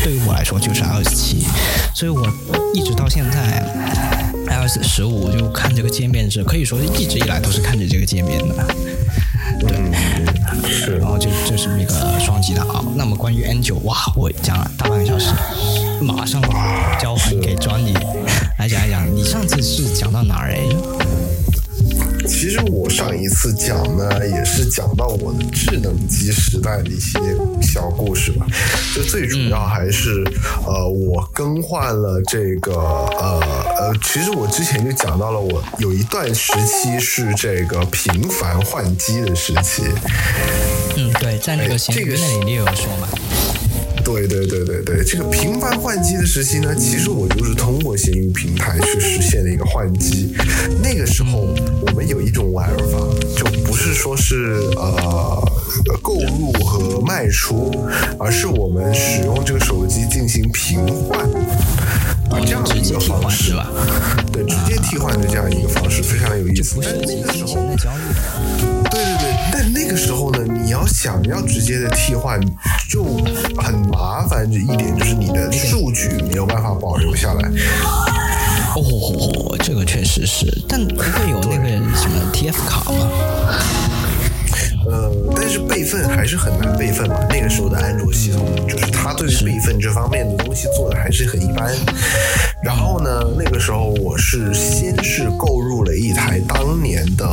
[0.02, 1.46] 对于我来说就是 iOS 七，
[1.94, 2.26] 所以我
[2.74, 3.62] 一直到现在
[4.48, 8.55] iOS 十五就看这个界面是可以说是一直以来都是看着这个界面的。
[9.61, 9.70] 对，
[10.66, 12.84] 是，然后就就是那个双击的啊。
[12.95, 15.32] 那么关于 N 九，哇，我讲了大半个小时，
[16.01, 16.40] 马上
[17.01, 17.95] 交还给 Johnny
[18.59, 19.05] 来讲一讲。
[19.14, 20.61] 你上次是讲到哪儿哎？
[22.27, 27.18] 其实我上一次讲呢，也是讲到我的智能机时代的一些
[27.62, 28.47] 小故事吧。
[28.95, 30.25] 就最主要还是，
[30.66, 33.41] 呃，我更换了这个，呃
[33.79, 39.83] 呃，其实我之前就讲到了，我有一段时期是这个频繁换机的时期。
[40.97, 43.09] 嗯，对，在那个闲鱼那里你也有说嘛。
[44.05, 50.34] 对对对对对，这个频繁换机的时期呢，其实我就是通过闲鱼平台去实现的一个换机。
[50.82, 51.48] 那个时候
[51.80, 52.98] 我们有一种玩法，
[53.34, 55.42] 就不是说是呃
[56.02, 57.74] 购入和卖出，
[58.18, 61.20] 而是我们使用这个手机进行平换
[62.30, 63.70] 啊这样的一个方式吧？
[64.32, 66.74] 对，直接替换的这样一个方式，非常有意思。
[66.74, 67.74] 不是那个时候。
[69.65, 72.39] 但那个时候呢，你要想要直接的替换，
[72.91, 73.03] 就
[73.57, 73.75] 很。
[73.95, 77.49] 麻烦的一点就是你的数据没有办法保留下来。
[78.75, 83.09] 哦，这个确实是，但不会有那个什么 TF 卡吗？
[84.87, 87.17] 呃，但是备份还是很难备份嘛。
[87.31, 91.73] 那个时候的安卓系统，就是它对备份这方面的东西做的还是很一般。
[92.65, 97.27] 然后呢，那个时候我是先是购入了一台当年的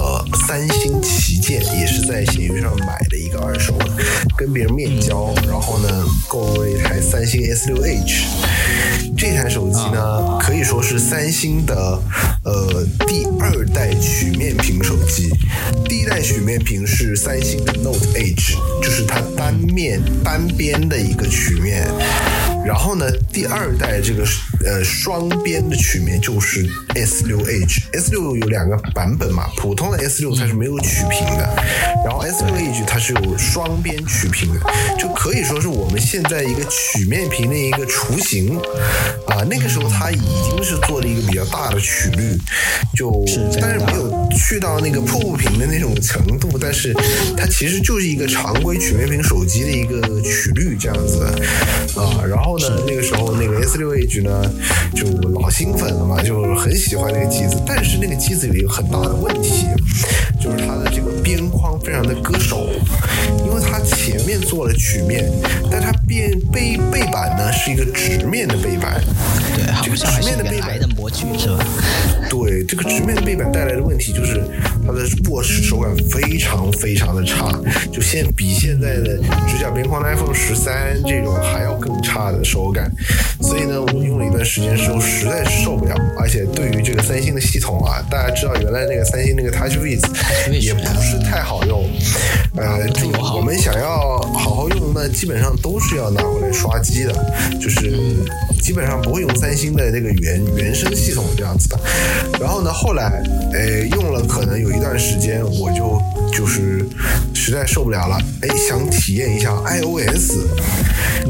[0.46, 3.86] 三星旗舰，也是在闲鱼上买的一个二手的，
[4.38, 8.26] 跟别人面交，然后呢，购入了一台三星 S6H。
[9.18, 11.76] 这台手机呢，可以说是三星的
[12.44, 15.30] 呃第二代曲面屏手机。
[15.88, 21.88] 第一代曲面屏是三星的 Note Edge，就是它单面单边的一个曲面。
[22.66, 24.26] 然后呢，第二代这个
[24.66, 27.82] 呃双边的曲面就是 S6H。
[27.94, 31.64] S6 有两个版本嘛，普通的 S6 它是没有曲屏的，
[32.06, 34.60] 然后 S6H 它是有双边曲屏的，
[34.98, 38.60] 就可以说是我们现在一个曲面屏的一个雏形。
[39.28, 42.38] 啊，那个时候它已经是做了一个比较大的曲率，
[42.96, 43.24] 就
[43.62, 46.94] 但是没有去到那个瀑布屏的那种程度，但是
[47.38, 51.24] 它其实就是一个常规曲面屏手机的一个曲率这样子
[51.96, 52.24] 啊。
[52.28, 54.51] 然后呢，那个时候那个 S6H 呢
[54.96, 55.08] 就
[55.40, 59.68] 老兴奋了嘛，就很喜欢那个机子，但是那个机子有一个很大的问题，
[60.40, 62.68] 就是它的这个边框非常的割手，
[63.46, 65.30] 因为它前面做了曲面，
[65.72, 69.02] 但它边背背板呢是一个直面的背板。
[69.56, 71.66] 对，这个直面的背板的模具是吧？
[72.30, 74.42] 对，这个直面的背板带来的问题就是
[74.92, 77.50] 它的握持手感非常非常的差，
[77.92, 79.18] 就现比现在的
[79.48, 82.92] 直角边框的 iPhone 十三这种还要更差的手感。
[83.42, 85.96] 所以呢，我用了一段时间之后，实在是受不了。
[86.20, 90.02] 而且对于这个三星的系统啊，大家知道原来那个三星那个 TouchWiz
[90.52, 91.90] 也不是太好用。
[92.58, 97.14] 呃，就我们想要好好用，那基本上都是要拿回来刷机的，
[97.60, 97.92] 就是
[98.62, 101.80] 基本上不会用三星的那个原原生系统这样子的。
[102.40, 103.24] 然后呢，后来，
[103.54, 106.86] 诶，用了可能有一段时间，我就就是。
[107.44, 110.46] 实在受不了了，哎，想体验一下 iOS，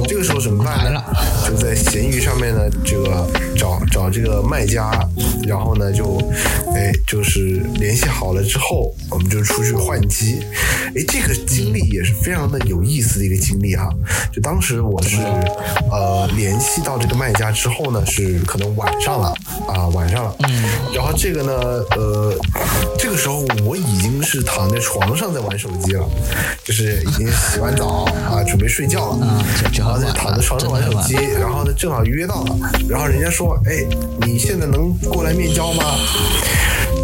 [0.09, 1.01] 这个时候怎么办呢？
[1.47, 3.25] 就在闲鱼上面呢，这个
[3.57, 4.91] 找找这个卖家，
[5.47, 6.21] 然后呢就，
[6.75, 10.39] 哎，就是联系好了之后，我们就出去换机。
[10.93, 13.87] 哎，这个经历也是非常的有意思的一个经历哈。
[14.33, 15.15] 就当时我是
[15.89, 19.33] 呃联系到这个卖家之后呢，是可能晚上了
[19.65, 20.35] 啊，晚上了。
[20.39, 20.63] 嗯。
[20.93, 21.53] 然后这个呢，
[21.95, 22.35] 呃，
[22.99, 26.00] 这个时候我已经是躺在床上在玩手机了，
[26.63, 29.25] 就是已经洗完澡啊，准备睡觉了。
[29.25, 29.43] 啊，
[29.73, 32.55] 然后呢躺在床上玩手机，然后呢正好约到了，
[32.89, 33.83] 然后人家说，哎，
[34.21, 35.83] 你现在能过来面交吗？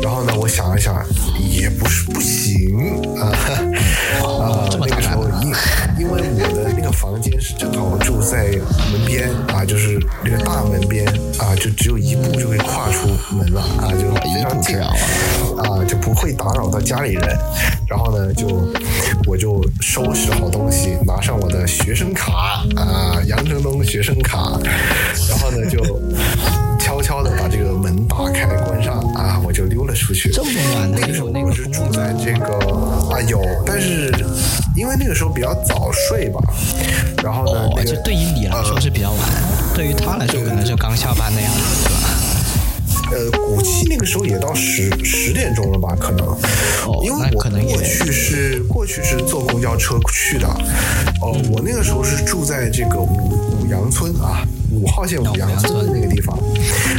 [0.02, 1.04] 然后呢，我想了想，
[1.50, 3.32] 也不是不行啊。
[4.24, 5.52] 啊，那个时候因
[6.00, 8.46] 因为我的那个房间是正好住在
[8.92, 11.08] 门边啊，就是那个大门边
[11.40, 14.78] 啊，就只有一步就可以跨出门了啊，就非常近
[15.58, 17.38] 啊，就不会打扰到家里人。
[17.88, 18.48] 然后呢，就
[19.26, 24.60] 我就收拾好东西，拿上我的学生卡啊，杨成东的学生卡，
[25.30, 25.80] 然后呢就
[26.80, 30.30] 悄悄的把这个门打开关上啊，我就溜了出去。
[30.32, 32.58] 这么晚那个时候我是住在这个
[33.10, 34.12] 啊有，但是
[34.76, 36.42] 因为那个时候比较早睡吧，
[37.24, 37.46] 然后
[37.76, 39.20] 呢，就对于你来说是比较晚，
[39.74, 41.97] 对于他来说可能就刚下班那样子？
[43.12, 45.96] 呃，古七那个时候也到十十点钟了吧？
[46.00, 46.28] 可能，
[47.04, 50.48] 因为我过去是过去是坐公交车去的。
[51.22, 56.38] 哦，我那个时候是住在这个五五羊村啊，五号线五羊村那个地方。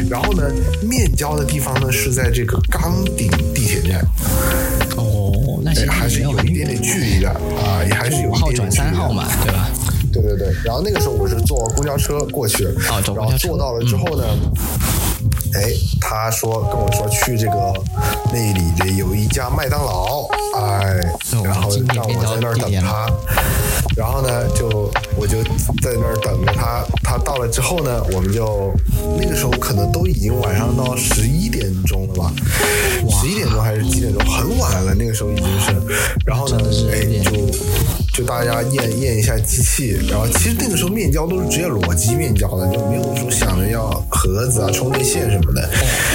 [0.09, 0.51] 然后呢，
[0.83, 4.01] 面交的地方呢是在这个岗顶地铁站。
[4.97, 9.71] 哦，那还是有一点点距离的啊，也还是有一点点距离的，对吧？
[10.11, 10.49] 对对对。
[10.65, 12.65] 然后那个时候我是坐公交车过去，
[13.15, 14.25] 然后坐到了之后呢。
[15.55, 17.73] 哎，他说跟我说去这个
[18.33, 20.27] 那里的有一家麦当劳，
[20.57, 20.97] 哎，
[21.43, 23.07] 然后让我在那儿等他，
[23.99, 25.43] 然后呢就我就
[25.83, 28.73] 在那儿等着他，他到了之后呢，我们就
[29.19, 32.33] 那个时候可能都已经晚上到十一点钟了吧，
[33.21, 35.73] 十一点钟还是几点钟，很晚了，那个时候已经是，
[36.25, 36.59] 然后呢，
[36.93, 37.33] 哎就。
[38.19, 45.71] 就大家验验一下机器，然后其实那个时候面交都是直接裸机面交的，就没有说想着要盒子啊、充电线什么的。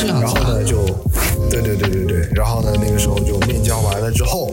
[0.06, 0.84] 然后呢，就
[1.50, 4.52] 对对对对对，然后呢，那个时候就面交完了之后，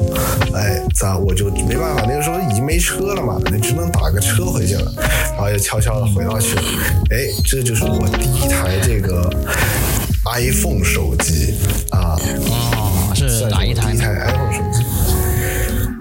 [0.60, 4.92] 哎，咋我就没办法，那个时候已经没车了嘛，那只能打个车回去了，
[5.32, 6.62] 然后又悄悄的回到去了。
[7.10, 9.30] 哎，这就是我第一台这个
[10.26, 11.54] iPhone 手机
[11.90, 12.14] 啊，
[12.50, 13.90] 哦，是哪一台？
[13.90, 14.84] 第一台 iPhone 手机。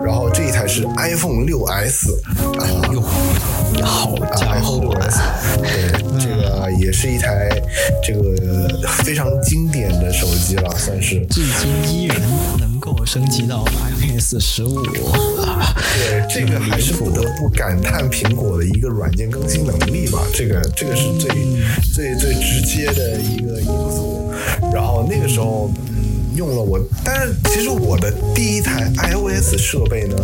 [0.03, 2.11] 然后这一台是 iPhone 六 S，
[2.57, 3.01] 啊，哟，
[3.81, 5.19] 好家伙，iPhone 六 S，
[5.63, 7.49] 对，这个也是一台
[8.03, 12.17] 这个非常经典的手机了，算是，至今依然
[12.79, 21.29] 能够升级到 iOS 十五，对，这个还是不得不感叹苹果的一个软件更新能力吧，这个这个是最
[21.93, 24.31] 最最直接的一个因素，
[24.73, 25.69] 然后那个时候。
[26.35, 30.15] 用了我，但是其实我的第一台 iOS 设备呢，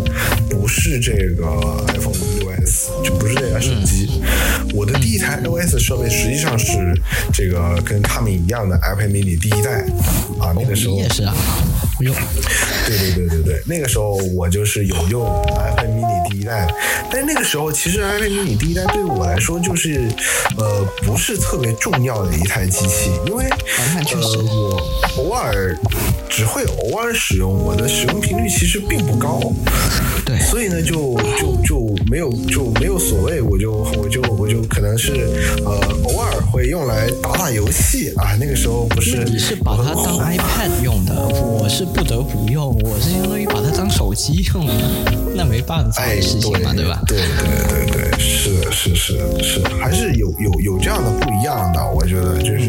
[0.49, 1.45] 不是这个
[1.87, 4.21] iPhone 六 S，就不是这台手机。
[4.73, 6.97] 我的第一台 iOS 设备实际上是
[7.33, 9.85] 这个跟他们一样的 iPad mini 第一代。
[10.39, 11.35] 啊，那个时候也是啊，
[12.01, 12.15] 用。
[12.85, 16.67] 对对对对对，那个时候我就是有用 iPad mini 第一代，
[17.09, 20.07] 但是那个时候其实 iPad mini 第一代对我来说就是
[20.57, 24.81] 呃不是特别重要的一台机器，因为呃我
[25.17, 25.75] 偶尔。
[26.27, 29.39] 只会偶尔使用，我的使用频率其实并不高，
[30.25, 35.29] 对，所以呢，就就就没有就没有所谓，我就我就我就可能是
[35.63, 44.73] 呃偶尔会用来打打游戏啊，那个时候不是你是把它当 iPad 用的，我是不得不用，我是相当于把它当手机用了，
[45.35, 47.01] 那没办法的事情嘛，对吧？
[47.07, 52.67] 对对对对，是是是是，还是有有有这样的不一样的，我觉得就是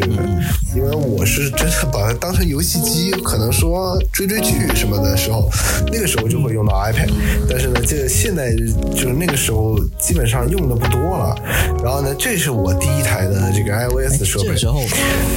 [0.75, 3.11] 因为我是真的把它当成游戏机。
[3.23, 5.49] 可能说追追剧什么的时候，
[5.91, 7.09] 那个时候就会用到 iPad，
[7.49, 8.53] 但是呢，这现在
[8.91, 11.35] 就是那个时候基本上用的不多了。
[11.83, 14.45] 然后呢，这是我第一台的这个 iOS 设备。
[14.45, 14.79] 这个时候，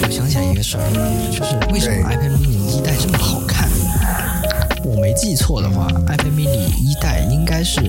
[0.03, 0.83] 我想起来一个事儿，
[1.31, 3.60] 就是为什么 iPad mini 一代这么好看？
[4.91, 7.81] 我没记错的话，iPad mini 一代应该是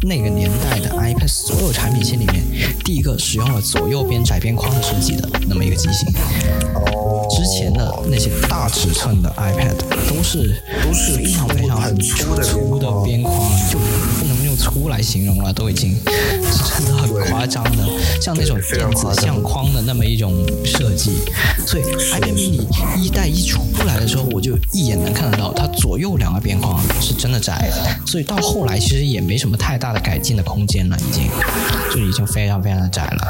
[0.00, 2.42] 那个年代的 iPad 所有产品线里面
[2.86, 6.08] 第一个使用了左右边窄边框的设计的那么一个机型。
[7.28, 9.76] 之前的那些大尺寸的 iPad
[10.08, 12.34] 都是都是非常非常很粗
[12.78, 13.78] 的边框，就
[14.52, 14.62] 用。
[14.62, 17.84] 粗来形容了，都已经真的很夸张的，
[18.20, 20.32] 像那种电子相框的那么一种
[20.64, 21.10] 设计。
[21.66, 22.64] 所以 iPad mini
[22.96, 31.28] 一代一出来的时候，我就一眼能看得到它左右两个边框是真的窄的，所以到后来其实也没什么太大的改进的空间了，已经
[31.92, 33.26] 就已经非常非常的窄了。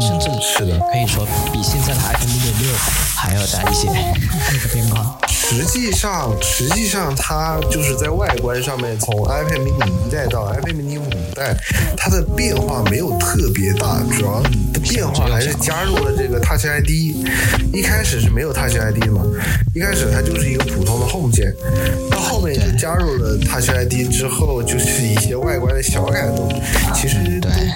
[0.00, 2.70] 甚至是的，可以说比现在的 iPad mini 六
[3.16, 5.18] 还要窄一些那个边框。
[5.46, 11.54] 实际上，实际上它就是在外观上面，从 iPad mini 一代到 iPad mini 五代，
[11.96, 16.88] 它的变化没有特别大，主要的变化还是加入了这个 Touch ID。
[17.74, 19.22] 一开始是没有 Touch ID 的嘛，
[19.74, 21.54] 一开始它就是一个普通的 Home 键，
[22.10, 26.48] 到后面就加入了 Touch ID 之后，就是一些外观的小改动，
[26.94, 27.18] 其实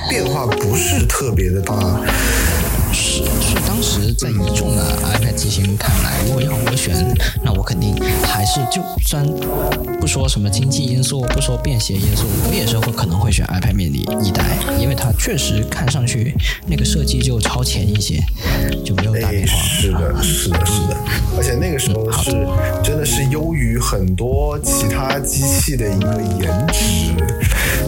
[0.08, 1.74] 变化不是特别的大。
[2.90, 6.94] 是，是当时在一众的 iPad 机型看来，如果要我选，
[7.68, 9.26] 肯定还是就算
[10.00, 16.34] 不说什么经济因素，不说便携因素，我也是会可能会选 iPad mini 一代，因为它确实看上去
[16.66, 18.24] 那个设计就超前一些，
[18.82, 19.52] 就没有大变化。
[19.52, 20.96] 是的，是的，是的，
[21.36, 22.30] 而且那个时候是
[22.82, 27.12] 真的是优于很多其他机器的一个颜值，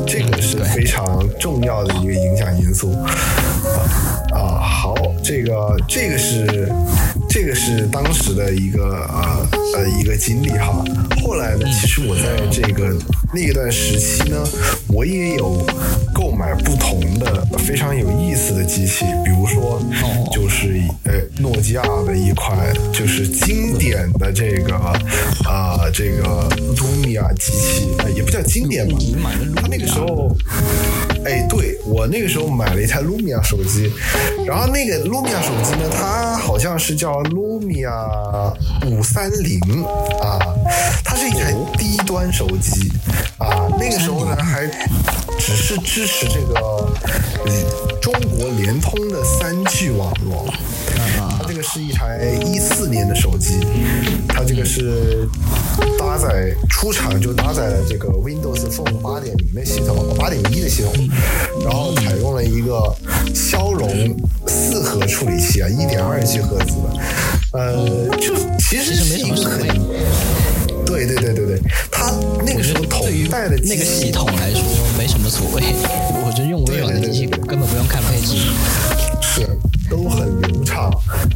[0.07, 2.95] 这个是非常重要的一个影响因素。
[4.81, 6.73] 啊，好，这个这个是
[7.29, 10.83] 这个是当时的一个呃呃一个经历哈。
[11.23, 12.97] 后来呢，其实我在这个
[13.35, 14.43] 那一段时期呢，
[14.89, 15.63] 我也有
[16.15, 19.83] 购买不同的非常有意思的机器，比如说
[20.33, 22.59] 就是呃诺基亚的一款
[22.91, 24.75] 就是经典的这个
[25.45, 28.99] 啊这个 Lumia 机器，也不叫经典吧，
[29.57, 30.35] 它那个时候，
[31.25, 33.93] 哎，对我那个时候买了一台 Lumia 手机。
[34.47, 38.53] 然后那个 Lumia 手机呢，它好像是叫 Lumia
[38.87, 39.61] 五三零
[40.21, 40.39] 啊，
[41.05, 42.91] 它是一台低端手机
[43.39, 43.69] 啊。
[43.79, 44.67] 那个时候呢，还
[45.39, 46.89] 只是支持这个
[48.11, 50.53] 中国联通的三 G 网络。
[51.39, 53.61] 它这个是一台一四年的手机，
[54.29, 55.29] 它这个是
[55.99, 60.93] 搭载出厂就搭载了这个 Windows Phone 八点零的系统，八点一的系统，
[61.63, 62.95] 然后采用了一个
[63.35, 63.89] 骁龙
[64.47, 66.99] 四核处理器啊，一点二 G 赫兹的，
[67.53, 69.67] 呃，就其实是一个很，
[70.91, 71.61] 对对对对对，
[71.91, 72.11] 它
[72.45, 74.63] 那个时候同代的那个系统来说
[74.99, 75.63] 没什么所谓，
[76.25, 78.37] 我觉得用微软的机器根本不用看配置，
[79.21, 79.47] 是。
[79.91, 80.89] 都很流畅，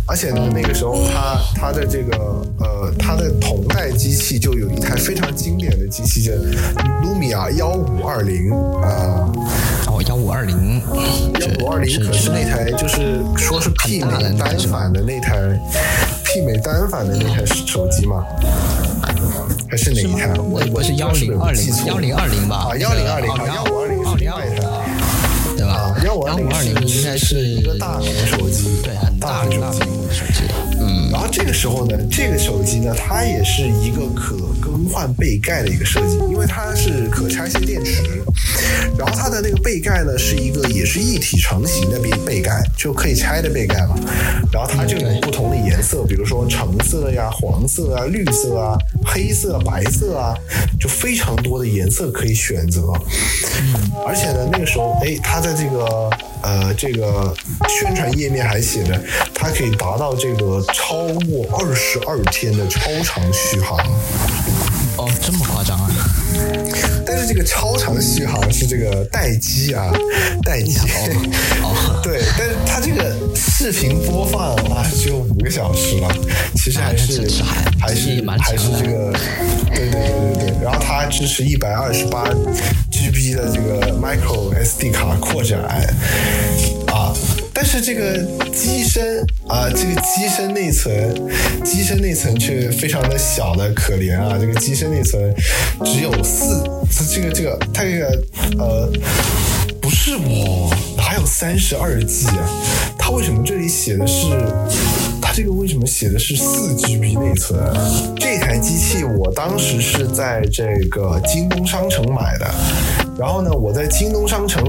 [0.06, 2.16] 而且呢，那个时候它它的这个
[2.60, 6.32] 呃，它的同代机器就有一台非常经典的机器，叫
[7.02, 9.28] Lumia 幺五二零啊，
[9.88, 10.80] 哦幺五二零，
[11.40, 15.36] 幺五二零可是那台就是说是媲美单反的那台，
[16.24, 18.24] 媲美单反的那台手机吗？
[19.68, 20.32] 还是哪一台？
[20.38, 22.68] 我我是幺零二零幺零二零吧？
[22.70, 23.83] 啊幺零二零。
[26.04, 29.58] 幺五二零应该是一个大屏手机，对，很大屏
[30.12, 30.63] 手机。
[30.86, 38.02] 嗯，然后这个时候呢，这个手机呢，它也是一个可更换背盖的一个设计，因为它是可拆卸电池。
[38.98, 43.96] 然后它的那个背盖呢，是一个也是一体成型的背背盖，就可以拆的背盖嘛。
[44.52, 50.34] 然后它就有不同的颜色，比如说橙色呀、黄色啊、绿色啊、黑色、白色啊，
[50.78, 52.92] 就非常多的颜色可以选择。
[53.60, 56.10] 嗯，而且呢，那个时候，哎，它在这个
[56.44, 57.34] 呃这个
[57.68, 59.00] 宣传页面还写着，
[59.34, 63.78] 它可以达到这个超过二十二天的超长续航。
[64.96, 65.90] 哦，这么夸张啊！
[67.04, 69.90] 但是这个超长续航是这个待机啊，
[70.44, 70.78] 待机。
[71.62, 76.08] 哦， 对，但是它这个视频播放啊，只有五个小时了，
[76.54, 77.28] 其实还是
[77.80, 79.12] 还是还是这个，
[79.74, 80.33] 对对对对对。
[80.64, 82.24] 然后它支持一百二十八
[82.90, 85.60] GB 的这个 Micro SD 卡扩展
[86.86, 87.14] 啊。
[87.52, 88.18] 但是这个
[88.50, 91.14] 机身啊，这个机身内存，
[91.64, 94.36] 机身内存却非常的小的可怜啊！
[94.40, 95.32] 这个机身内存
[95.84, 96.64] 只有四，
[97.14, 98.06] 这个这个它这个
[98.58, 98.90] 呃，
[99.80, 102.48] 不是我哪有三十二 G 啊？
[102.98, 104.24] 它为什么这里写的是？
[105.36, 107.58] 这个为什么写的是四 GB 内存？
[108.20, 112.48] 这台机器我当时是在这个京东商城买的，
[113.18, 114.62] 然后呢，我在京东商城，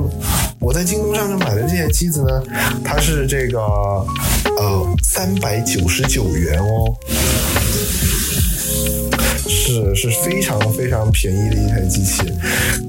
[0.60, 2.42] 我在京东商城买的这台机子呢，
[2.84, 6.98] 它是这个呃三百九十九元哦。
[9.66, 12.22] 是是非常非常便宜的一台机器，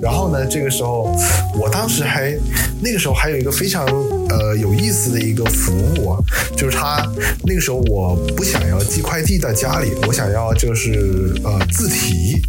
[0.00, 1.10] 然后呢，这个时候
[1.58, 2.36] 我当时还
[2.82, 3.86] 那个时候还有一个非常
[4.28, 6.16] 呃有意思的一个服务，
[6.54, 7.02] 就是他
[7.44, 12.42] 那个时候我不想要寄快递到家里，我想要就是呃自提。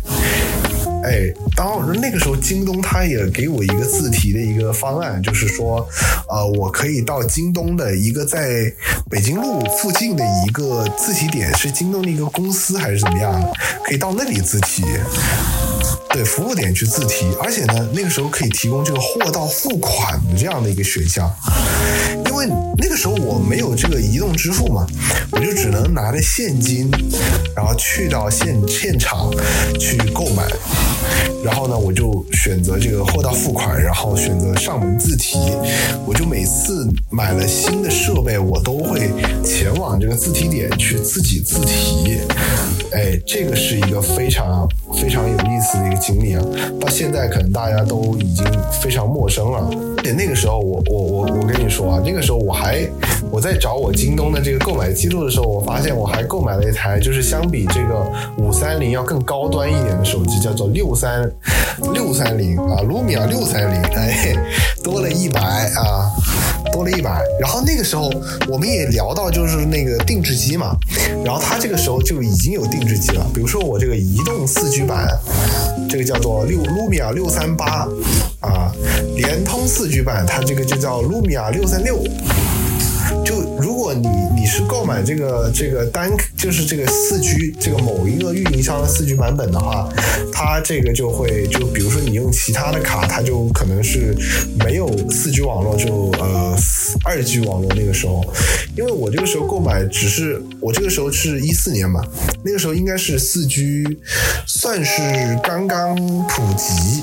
[1.08, 5.88] 哎，当时那个时候京东他也给我一个自提的一个方案，就是说，
[6.28, 8.70] 呃，我可以到京东的一个在
[9.10, 13.41] 北京路附近的一个自提点，是京东的一个公司还是怎么样，
[13.86, 14.84] 可以到那里自提。
[16.18, 21.32] 对服务点去自提，而且呢，那个时候可以提供这个货到付款的这样的一个选项，
[22.26, 24.88] 因为那个时候我没有这个移动支付嘛，
[25.30, 26.89] 我就只能拿着现金，
[27.55, 29.30] 然后去到现现场
[29.80, 30.43] 去购买，
[31.45, 35.38] 然后呢，我就选择这个货到付款，然后选择上门自提，
[36.07, 39.11] 我就每次买了新的设备，我都会
[39.45, 42.18] 前往这个自提点去自己自提，
[42.91, 44.68] 哎，这个是一个非常
[44.99, 46.07] 非常有意思的一个。
[46.08, 46.41] 经历啊，
[46.80, 48.45] 到现在可能大家都已经
[48.82, 49.70] 非常陌生了。
[49.97, 52.88] 而且那个时候，我我我我跟你说啊，那个时候我还
[53.30, 61.30] 我在找我京东的这个购买记录的时候，我发现我还购买了一台，就是相比这个五三零要更高端一点的手机，叫做六三
[61.93, 64.34] 六三零啊，卢米亚六三零，哎，
[64.82, 66.10] 多了一百啊。
[66.78, 68.08] 多了一百，然后那个时候
[68.48, 70.78] 我们也聊到就是那个定制机嘛，
[71.26, 75.10] 然后他这个时候就已经有定制机了，比如说我这个移动四 G 版，
[75.90, 77.88] 这个叫做六 Lumia 六三八
[78.42, 78.72] 啊，
[79.16, 81.98] 联通四 G 版，它这个就叫 Lumia 六三六。
[83.26, 84.08] 就如果你
[84.48, 89.88] 是购买这个这个单就是这个四 G 这个某一个运营商的四 G 版本的话，
[90.32, 94.16] 它这个就会就比如说你用其他的卡，它就可能是
[94.64, 96.56] 没有四 G 网络，就呃
[97.04, 98.24] 二 G 网络那个时候，
[98.76, 102.02] 因为我这个时候购买只是我这个时候是一四年嘛，
[102.43, 103.84] 那个时候应该是四 G
[104.45, 105.02] 算是
[105.43, 105.95] 刚刚
[106.28, 107.02] 普及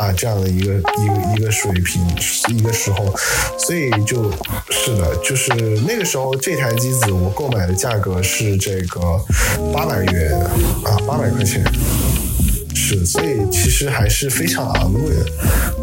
[0.00, 2.02] 啊这样的一个一个一个水平
[2.48, 3.14] 一个时候，
[3.58, 4.32] 所以就
[4.70, 5.10] 是的。
[5.22, 5.52] 就是
[5.86, 9.00] 那个时候，这台机子我购买的价格是这个
[9.72, 10.40] 八百元
[10.84, 11.62] 啊，八百块钱，
[12.74, 15.20] 是，所以其实还是非常昂贵的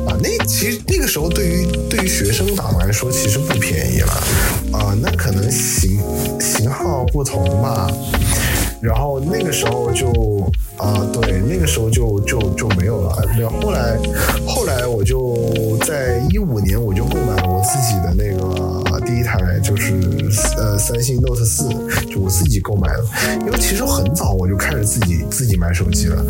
[0.07, 0.17] 啊。
[0.21, 4.11] 那其实那个时候对于对于学生党来说，其实不便宜了
[4.73, 4.97] 啊。
[5.01, 5.99] 那可能型
[6.39, 7.87] 型号不同吧，
[8.81, 10.07] 然后那个时候就
[10.77, 13.15] 啊，对，那个时候就就就没有了。
[13.39, 13.97] 然后后来
[14.47, 18.77] 后来我就在一五年我就购买了我自己的那个。
[19.05, 19.93] 第一台就是
[20.57, 21.69] 呃三星 Note 四，
[22.09, 23.05] 就我自己购买的，
[23.45, 26.25] 因为其实很早我就开始自己自己买手机了，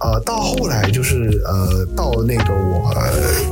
[0.00, 2.92] 呃，到后来就是呃到那个我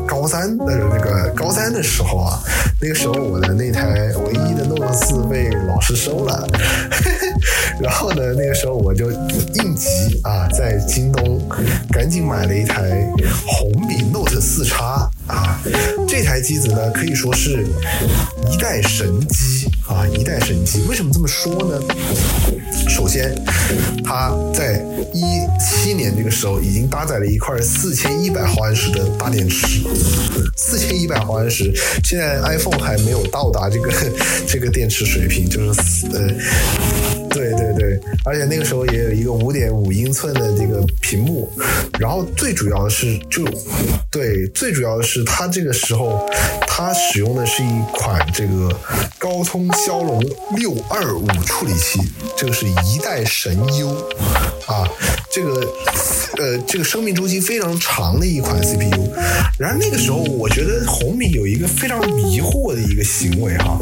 [0.06, 2.40] 高三的那个高三的时候啊，
[2.80, 6.44] 那个时候我的那台唯一的 Note 四被老师收了，
[7.80, 11.40] 然后呢那个时候我就应急啊在京东
[11.90, 13.06] 赶紧买了一台
[13.46, 15.08] 红米 Note 四叉。
[15.26, 15.60] 啊，
[16.06, 17.66] 这台机子呢可以说是
[18.48, 20.82] 一代神机啊，一代神机。
[20.88, 21.80] 为什么这么说呢？
[22.88, 23.34] 首先，
[24.04, 24.80] 它在
[25.12, 25.20] 一
[25.58, 29.80] 七年这个时候已经搭载了一块四千一百毫安时的大电池，
[30.56, 31.74] 四千一百毫安时，
[32.04, 33.92] 现在 iPhone 还没有到达这个
[34.46, 36.30] 这个电池水平，就是呃，
[37.78, 41.52] 对，而且那个时候也有一个五点五英寸的这个屏幕，
[41.98, 43.44] 然后最主要的是就
[44.10, 45.22] 对，最主要的是。
[45.24, 46.26] 它这个时候，
[46.66, 48.74] 它使用的是一款这个
[49.18, 50.22] 高通骁龙
[50.56, 52.00] 六二五处理器，
[52.36, 53.88] 这个是一代神优
[54.66, 54.88] 啊，
[55.30, 55.66] 这个
[56.38, 59.10] 呃这个生命周期非常长的一款 CPU。
[59.58, 63.78] 然后那个时候，我觉得红米有一个非常迷惑的一个行为哈，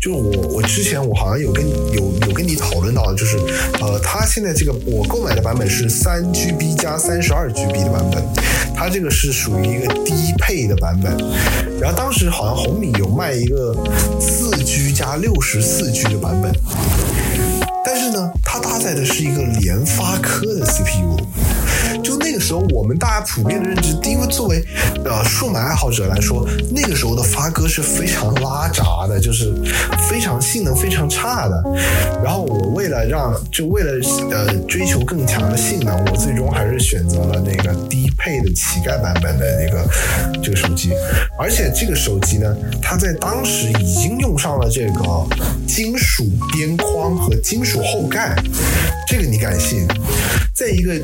[0.00, 3.36] 就是我我之前我好像有跟有有跟你讨论到，就是
[3.80, 8.24] 呃，它现在这个我购买的版本是三 GB 加三十二 GB 的版本，
[8.74, 10.62] 它这个是属于一个低配。
[10.62, 11.16] 的版本，
[11.80, 13.74] 然后当时好像红米有卖一个
[14.20, 16.52] 四 G 加六十四 G 的版本，
[17.84, 21.16] 但是呢，它搭载的是一个联发科的 CPU。
[22.32, 24.64] 那个时候，我们大家普遍的认知，因为作为
[25.04, 29.52] 呃数码爱好者来说，那个时候的发哥是非常拉闸的，就是
[30.08, 31.62] 非常性能非常差的。
[32.24, 33.92] 然后我为了让，就为了
[34.30, 39.86] 呃追求更强的性能，我最终还是选择了那个低配的乞丐版本的那个
[40.42, 40.94] 这个手机。
[41.38, 45.26] 而且这个手机呢，它在当时已经用上了这个
[45.68, 48.34] 金属边框和金属后盖，
[49.06, 49.86] 这个你敢信？
[50.54, 50.94] 在一个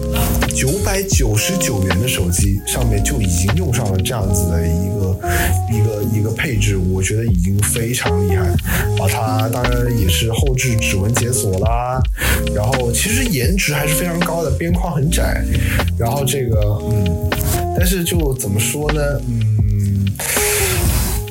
[0.55, 5.19] 九百九九十九元的手机上面就已经用上了这样子的一个
[5.69, 8.47] 一个一个配置，我觉得已经非常厉害。
[8.97, 12.01] 把，它当然也是后置指纹解锁啦，
[12.55, 15.45] 然后其实颜值还是非常高的，边框很窄，
[15.99, 17.29] 然后这个嗯，
[17.77, 20.07] 但是就怎么说呢，嗯。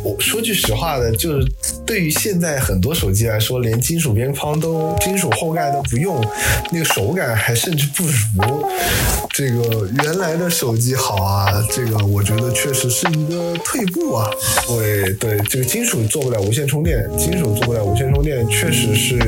[0.08, 1.46] 我说句实话的，就是
[1.86, 6.24] 对于现在很多手机来说，连金属边框都、金属后盖都不用，
[6.72, 8.66] 那个手感还甚至不如
[9.32, 11.48] 这个原来的手机好啊。
[11.72, 14.30] 这个我觉得确实是一个退步啊。
[14.66, 19.20] 对对，这个金属做不了无线充电，金属做不了无线充电，确实是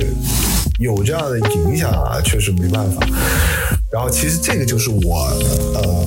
[0.80, 3.06] 有这样的影响啊，确实没办法。
[3.92, 5.26] 然后其实这个就是我，
[5.74, 6.06] 呃，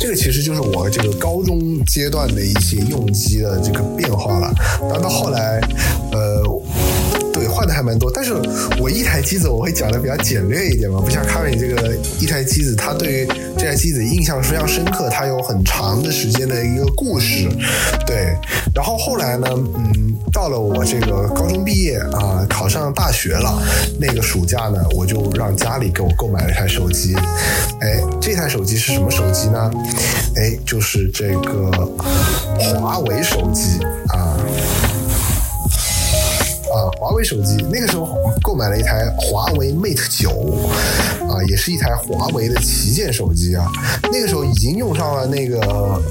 [0.00, 4.50] 这个其实就是我这个高中阶段的一些用机的这个变化了。
[4.80, 5.60] 然后到后来，
[6.10, 6.42] 呃，
[7.30, 8.10] 对，换的还蛮多。
[8.14, 8.32] 但是
[8.80, 13.26] 我一台机子我会讲的比较简略一点嘛，不像卡米这个一台机子，他对于
[13.58, 17.46] 这台机子印象非常深刻，它有很长的时间的一个故事。
[18.06, 18.34] 对，
[18.74, 20.17] 然后后来呢，嗯。
[20.32, 23.60] 到了我这个高中毕业啊，考上大学了，
[23.98, 27.14] 那个暑假呢，我就让家里给我购买了一台手机。
[27.80, 29.70] 哎，这台手机是什么手机呢？
[30.36, 31.70] 哎，就是这个
[32.80, 34.36] 华为手机啊
[36.72, 37.56] 啊，华为手机。
[37.70, 38.08] 那个时候
[38.42, 40.30] 购买了一台华为 Mate 九
[41.28, 43.66] 啊，也是一台华为的旗舰手机啊。
[44.12, 45.60] 那个时候已经用上了那个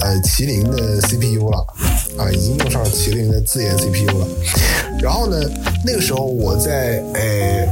[0.01, 1.65] 呃麒麟的 CPU 了。
[2.18, 4.28] 啊，已经用上了麒麟的自研 CPU 了。
[4.99, 5.38] 然后呢，
[5.86, 7.68] 那个时候我在诶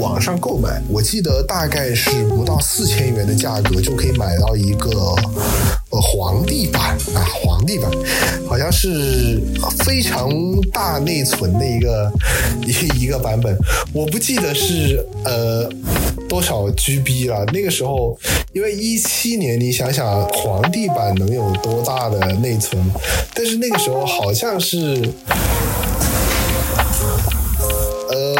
[0.00, 4.90] 网上购买，我记得大概是不到四千元的价格就可以买到一个
[5.90, 7.90] 呃皇帝版啊，皇帝版，
[8.48, 9.38] 好像是
[9.84, 10.30] 非常
[10.72, 12.10] 大内存的一个
[12.66, 13.54] 一一个版本，
[13.92, 15.68] 我不记得是呃
[16.30, 17.44] 多少 GB 了。
[17.52, 18.16] 那个时候，
[18.52, 22.80] 因为一七年，你想想皇帝版能有多大的内存？
[23.34, 25.10] 但是那个时候好像是。
[28.12, 28.34] 呃，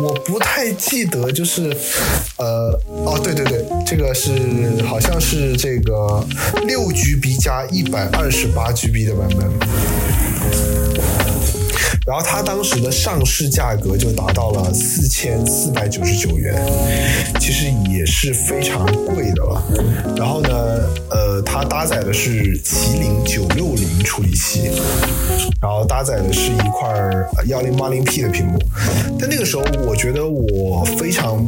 [0.00, 1.76] 我不太记得，就是，
[2.38, 4.32] 呃，哦，对对对，这个是
[4.84, 6.24] 好像是这个
[6.66, 10.81] 六 GB 加一百二十八 GB 的版本。
[12.04, 16.54] 然后它当时的上市价格就达到了四千四百九十九元，
[17.38, 19.62] 其实也是非常贵的了。
[20.16, 20.50] 然后呢，
[21.10, 24.70] 呃，它搭载的是麒麟九六零处理器，
[25.60, 26.92] 然后搭载的是一块
[27.46, 28.58] 幺零八零 P 的屏幕。
[29.18, 31.46] 但那个时候，我觉得我非常。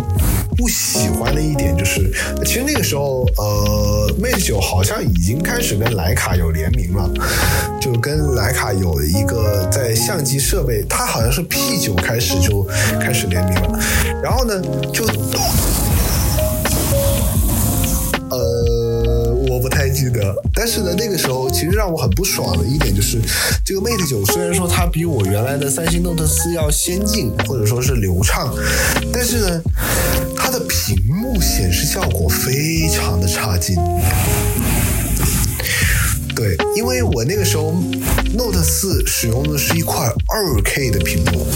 [0.56, 7.10] 不喜欢的一点就是，其实那个时候，呃，Mate 九好像已经开始跟徕卡有联名了，
[7.80, 12.62] 就跟徕卡有一个在相机设备，它好像是 P 九开始就
[13.00, 13.78] 开始联名了，
[14.22, 14.60] 然后呢，
[14.92, 15.04] 就，
[18.30, 23.18] 呃，我不太记得，但是呢，那个时候其实让我很不爽的一点就是，
[23.64, 28.54] 这个 Mate 九虽然说它比我原来的三星 Note 四要先进，或者说是流畅，
[29.12, 29.62] 但是呢。
[30.36, 33.74] 它的屏幕显示效果非常的差劲，
[36.34, 37.72] 对，因为我那个时候
[38.36, 41.46] Note 四使用的是一块二 K 的屏幕，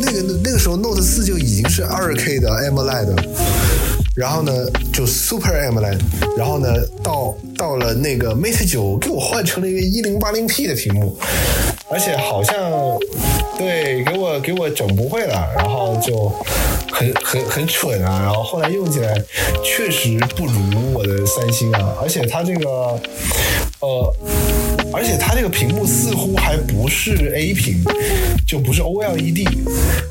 [0.00, 3.16] 那个那个时候 Note 四就已经是二 K 的 AMOLED，
[4.14, 4.52] 然后呢
[4.92, 5.98] 就 Super AMOLED，
[6.36, 6.68] 然后呢
[7.02, 11.16] 到到了那个 Mate 九给我换成了一个一零八零 P 的屏幕，
[11.90, 12.54] 而且好像
[13.58, 16.32] 对给我给我整不会了，然后就。
[16.88, 19.22] 很很很蠢啊，然后后来用起来
[19.62, 22.68] 确实不如我的三星啊，而且它这个，
[23.80, 24.14] 呃，
[24.94, 27.84] 而且它这个屏幕似乎还不是 A 屏，
[28.46, 29.46] 就不是 OLED，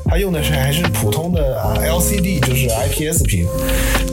[0.04, 3.48] 它用的是还是普通的 LCD，就是 IPS 屏，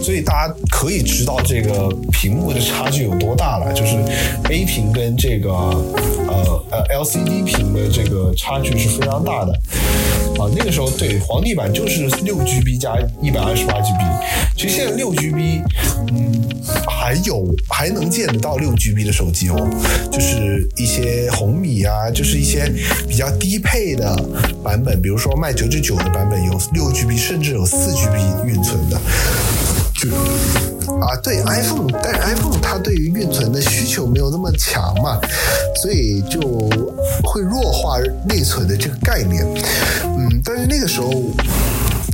[0.01, 3.95] 所以大家可以知道这个屏幕的差距有多多大了，就是
[4.49, 9.53] A 屏跟这个呃呃 LCD 屏的这个差距是非常大的。
[10.37, 14.03] 啊，那个时候对皇帝版就是六 GB 加一百二十八 GB，
[14.57, 15.61] 其实现在六 GB，
[16.11, 16.43] 嗯，
[16.89, 19.55] 还有还能见得到六 GB 的手机哦，
[20.11, 22.67] 就是一些红米啊，就是一些
[23.07, 24.13] 比较低配的
[24.63, 28.99] 版本，比如说卖九九九的版本有六 GB，甚至有四 GB 运存的。
[31.03, 35.19] 啊，对 iPhone，但是 iPhone 它对于运存的需求没有那么强嘛，
[35.81, 36.39] 所以就
[37.23, 39.45] 会弱化内存的这个概念。
[40.03, 41.11] 嗯，但是那个时候，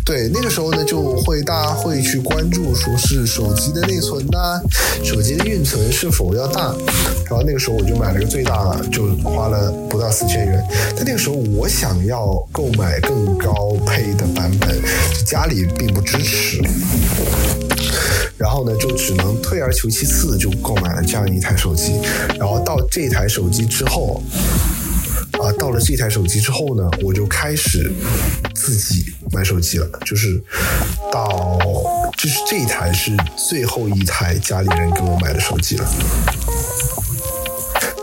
[0.04, 4.60] 对那个时候呢，就会大家会去关注，说是手机的内存呐，
[5.04, 6.74] 手机的运存是否要大。
[7.30, 10.66] 然后那个时候我就买了个最大的，就花了不到四千元。
[10.96, 14.82] 但那个时候我想要购买更高配的版本，
[15.28, 16.60] 家里并不支持。
[18.40, 22.00] 然后呢，就只能退而求其次，就购买了这样一台手机。
[22.40, 24.24] 然后到这台手机之后，
[25.34, 27.92] 啊，到了这台手机之后呢，我就开始
[28.56, 29.86] 自己买手机了。
[30.06, 30.42] 就是
[31.12, 31.60] 到，
[32.18, 35.86] 就是这一台是最后一台家里人给我买的手机了。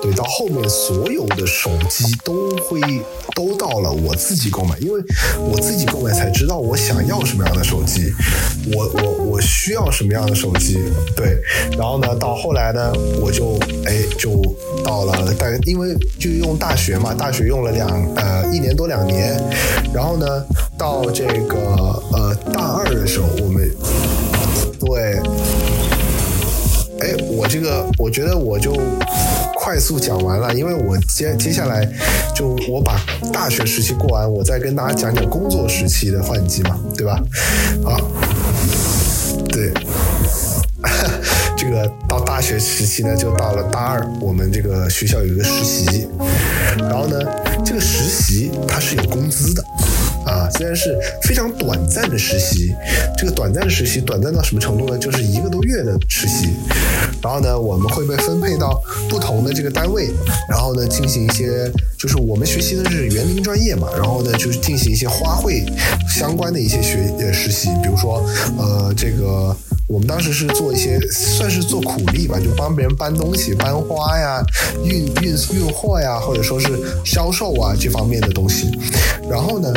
[0.03, 2.81] 对，到后面所有的手机都会
[3.35, 5.01] 都到了我自己购买，因为
[5.51, 8.13] 我自己购买才知道我想要什么样的手机，
[8.75, 10.79] 我我我需要什么样的手机，
[11.17, 11.39] 对，
[11.77, 14.43] 然后呢，到后来呢，我就哎就
[14.85, 19.43] 到了大因为就用大学嘛，大学用了两呃一年多两年，
[19.95, 20.27] 然后呢，
[20.79, 21.57] 到这个
[22.13, 23.69] 呃大二的时候，我们
[24.79, 25.21] 对。
[26.99, 28.73] 哎，我这个我觉得我就
[29.67, 31.85] 快速讲完了，因为我接接下来
[32.37, 33.01] 就我把
[33.33, 37.21] 大学时期过完，我再跟大家讲讲工作时期的换季嘛，对吧？
[37.83, 37.99] 好，
[39.49, 39.73] 对，
[41.59, 46.07] 这个到大学时期呢，就到了大二，我们这个学校有一个实习，
[46.79, 47.19] 然后呢，
[47.65, 49.65] 这个实习它是有工资的。
[50.27, 52.75] 啊，虽然是非常短暂的实习，
[53.17, 54.99] 这个短暂的实习短暂到什么程度呢？
[54.99, 56.49] 就是一个多月的实习，
[57.23, 60.11] 然后呢，我们会被分配到不同的这个单位，
[60.51, 65.65] 然后呢，进行一些，就是我们学习的是园林专业嘛，然后呢，就是进行一些花卉
[66.09, 68.23] 相关的一些学呃实习，比如说
[68.59, 69.57] 呃这个。
[69.89, 74.45] 我们当时是做一些，算是做苦力吧，就帮别人搬东西、搬花呀、
[74.85, 76.69] 运运运货呀，或者说是
[77.05, 78.69] 销售啊这方面的东西。
[79.31, 79.73] 然后呢，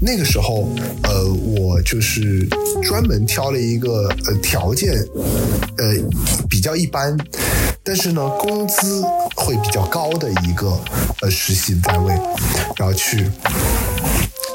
[0.00, 0.68] 那个时候，
[1.02, 1.24] 呃，
[1.56, 2.48] 我就是
[2.82, 4.94] 专门挑了一个呃条件，
[5.76, 5.94] 呃
[6.48, 7.16] 比较一般，
[7.82, 9.02] 但是呢工资
[9.34, 10.78] 会比较高的一个
[11.20, 12.14] 呃实习单位，
[12.76, 13.28] 然后去。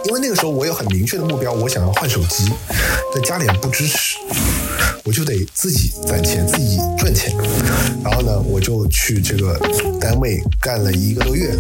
[0.06, 2.52] 因为那个时候我有很明确的目标，我想要换手机，
[3.14, 4.18] 但家里人不支持，
[5.04, 7.36] 我就得自己攒钱，自己赚钱。
[8.04, 9.60] 然后呢，我就去这个
[10.00, 11.56] 单位干了一个多月，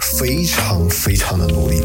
[0.00, 1.80] 非常非常的努力，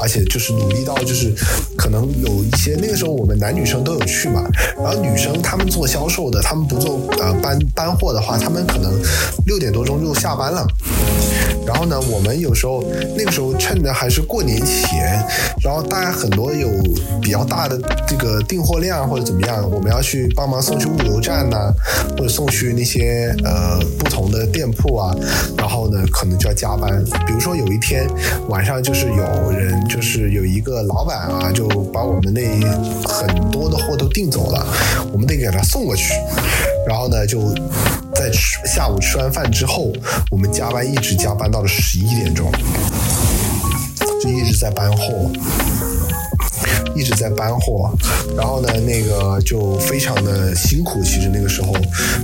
[0.00, 1.32] 而且就是努力到就是
[1.76, 4.42] 可能有一些那个时候我们男女生都有去嘛，
[4.76, 8.92] 然后女生她们做销售的，她们不做呃搬搬货的话，她们可能
[9.46, 10.66] 六点多钟就下班了。
[11.66, 12.82] 然后呢，我们有时候
[13.16, 15.22] 那个时候趁着还是过年前，
[15.62, 16.68] 然后大家很多有
[17.20, 17.78] 比较大的
[18.08, 21.72] 这个订货量或者怎么样，我们要去帮忙送去物流站呐，
[22.16, 25.14] 或者送去那些呃不同的店铺啊，
[25.56, 27.04] 然后呢可能就要加班。
[27.26, 28.08] 比如说有一天
[28.48, 32.42] 晚上，就是有人就是有一个老板啊，就把我们那
[33.08, 34.64] 很多的货都订走了，
[35.12, 36.14] 我们得给他送过去。
[36.86, 37.52] 然后呢，就
[38.14, 39.92] 在吃下午吃完饭之后，
[40.30, 42.52] 我们加班一直加班到了十一点钟，
[44.22, 45.28] 就一直在搬货，
[46.94, 47.90] 一直在搬货。
[48.36, 51.02] 然后呢，那个就非常的辛苦。
[51.02, 51.74] 其实那个时候，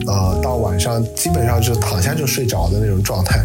[0.07, 3.45] 呃，到晚上基本上就躺下就睡着的那种状态，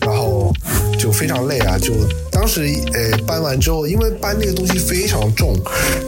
[0.00, 0.50] 然后
[0.98, 1.92] 就非常累啊，就。
[2.40, 2.62] 当时，
[2.94, 5.54] 呃，搬完之后，因为搬那个东西非常重，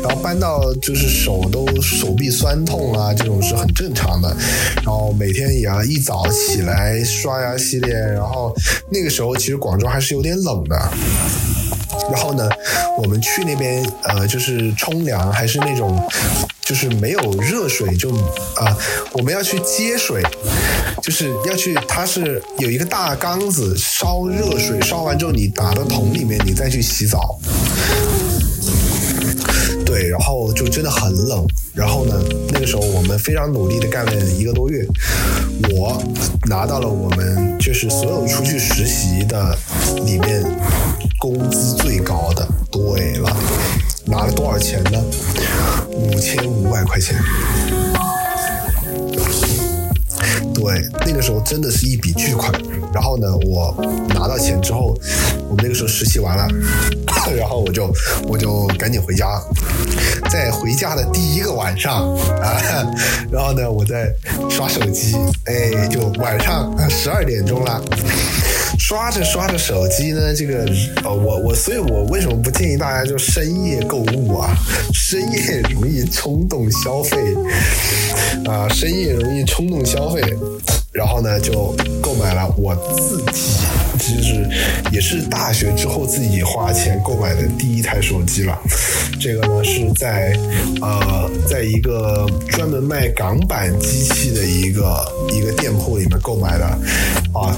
[0.02, 4.34] 然后搬到就是手都手臂酸痛啊，这种是很正常的。
[4.76, 8.50] 然后每天也要一早起来刷牙洗脸，然后
[8.88, 10.90] 那个时候其实广州还是有点冷的。
[12.12, 12.48] 然后呢，
[12.98, 16.02] 我们去那边，呃，就是冲凉，还是那种。
[16.64, 18.08] 就是没有热水，就
[18.54, 18.74] 啊，
[19.12, 20.22] 我们要去接水，
[21.02, 27.36] 就是要去，它是有一个大缸子烧热水，烧完之后你打到桶里面，你再去洗澡。
[29.92, 31.46] 对，然后就真的很冷。
[31.74, 32.14] 然后呢，
[32.48, 34.86] 那个时候我们非常努力的干了一个多月，
[35.74, 36.02] 我
[36.48, 39.54] 拿到了我们就是所有出去实习的
[40.06, 40.42] 里面
[41.18, 42.48] 工资最高的。
[42.70, 43.36] 对了。
[44.06, 44.98] 拿了多少钱呢？
[45.90, 47.14] 五千五百块钱。
[50.62, 52.52] 对，那个时候真的是一笔巨款。
[52.94, 53.74] 然后呢，我
[54.10, 54.96] 拿到钱之后，
[55.48, 56.46] 我们那个时候实习完了，
[57.36, 57.92] 然后我就
[58.28, 59.26] 我就赶紧回家。
[60.30, 62.62] 在回家的第一个晚上啊，
[63.32, 64.14] 然后呢，我在
[64.48, 65.16] 刷手机，
[65.46, 67.82] 哎，就晚上十二点钟了。
[68.92, 70.66] 刷着刷着手机呢，这个
[71.02, 74.54] 呃，我我，所以我为什么不建议大家就深夜购物啊？
[74.92, 77.16] 深夜容易冲动消费
[78.44, 80.20] 啊，深夜容易冲动消费，
[80.92, 84.46] 然后呢就购买了我自己，就是
[84.92, 88.60] 也是大学之后自己花钱购买的第一台手机了。
[89.18, 90.38] 这个呢是在
[90.82, 95.02] 呃，在一个专门卖港版机器的一个
[95.32, 96.66] 一个店铺里面购买的
[97.32, 97.56] 啊。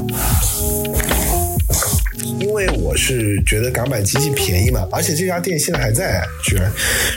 [2.41, 6.71] 因为我是觉得港版机器便宜嘛，而且这家店现在还在，居然，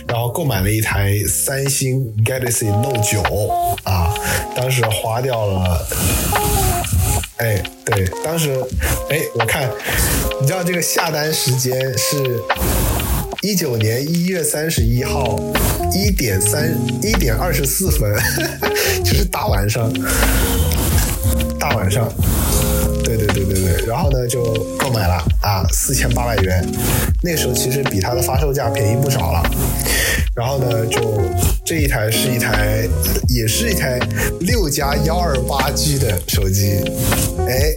[0.08, 3.22] 然后购买了一台三星 Galaxy Note 九
[3.84, 4.14] 啊，
[4.56, 5.88] 当时花掉了，
[7.38, 8.52] 哎，对，当时，
[9.10, 9.70] 哎，我看，
[10.42, 12.40] 你知道这个下单时间是
[13.42, 15.40] 一九年一月三十一号
[15.94, 18.14] 一点三一点二十四分，
[19.04, 19.92] 就是大晚上，
[21.60, 22.12] 大晚上。
[23.86, 24.42] 然后呢就
[24.78, 26.66] 购买了啊，四千八百元，
[27.22, 29.44] 那时候其实比它的发售价便宜不少了。
[30.34, 31.20] 然后呢，就
[31.66, 32.88] 这一台是一台，
[33.28, 34.00] 也是一台
[34.42, 36.80] 六加幺二八 G 的手机，
[37.48, 37.74] 哎，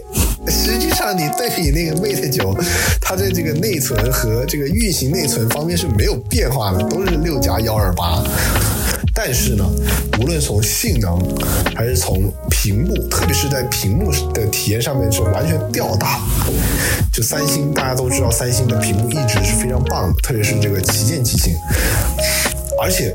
[0.46, 2.54] 实际上你对比那个 Mate 九，
[3.00, 8.22] 它的这个内存和这个运行内存方面是没有变化的，都是六加幺二八。
[9.22, 9.70] 但是呢，
[10.18, 11.20] 无论从性能
[11.76, 16.18] 还是从屏幕，特别是在屏幕的体验上面是完全吊打。
[17.12, 21.52] 就三星，大家都知道三星的屏幕一直是非常棒的，特别是这个旗舰机型。
[22.82, 23.12] 而且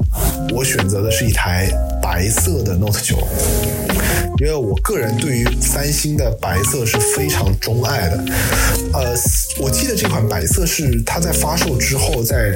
[0.54, 3.18] 我选择的是一台白色的 Note 九，
[4.38, 8.24] 因为我个人对于三星的白色是非常钟爱的。
[8.94, 9.16] 呃，
[9.60, 12.56] 我记得这款白色是它在发售之后，在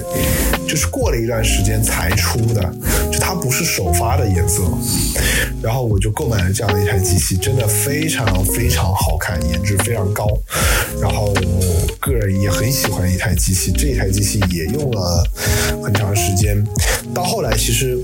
[0.68, 2.62] 就是过了一段时间才出的，
[3.30, 4.64] 它不是首发的颜色。
[5.62, 10.26] 然后我就购买了这样的一台机器，真的非常非常好看，颜值非常高。
[11.00, 11.32] 然后
[12.00, 15.24] 个人也很喜欢一台机器，这台机器也用了
[15.84, 16.66] 很长时间。
[17.14, 18.02] 到后来，其实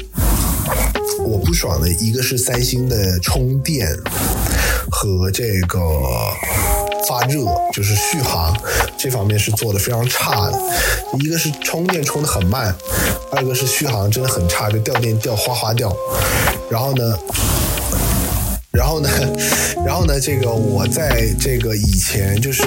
[1.23, 3.87] 我不爽的一个是三星的充电
[4.91, 5.79] 和这个
[7.07, 8.55] 发热，就是续航
[8.97, 10.59] 这方面是做的非常差的。
[11.19, 12.75] 一个是充电充的很慢，
[13.31, 15.95] 二个是续航真的很差，就掉电掉哗哗掉。
[16.69, 17.17] 然后呢，
[18.71, 19.09] 然后呢，
[19.85, 22.63] 然后呢，这个我在这个以前就是。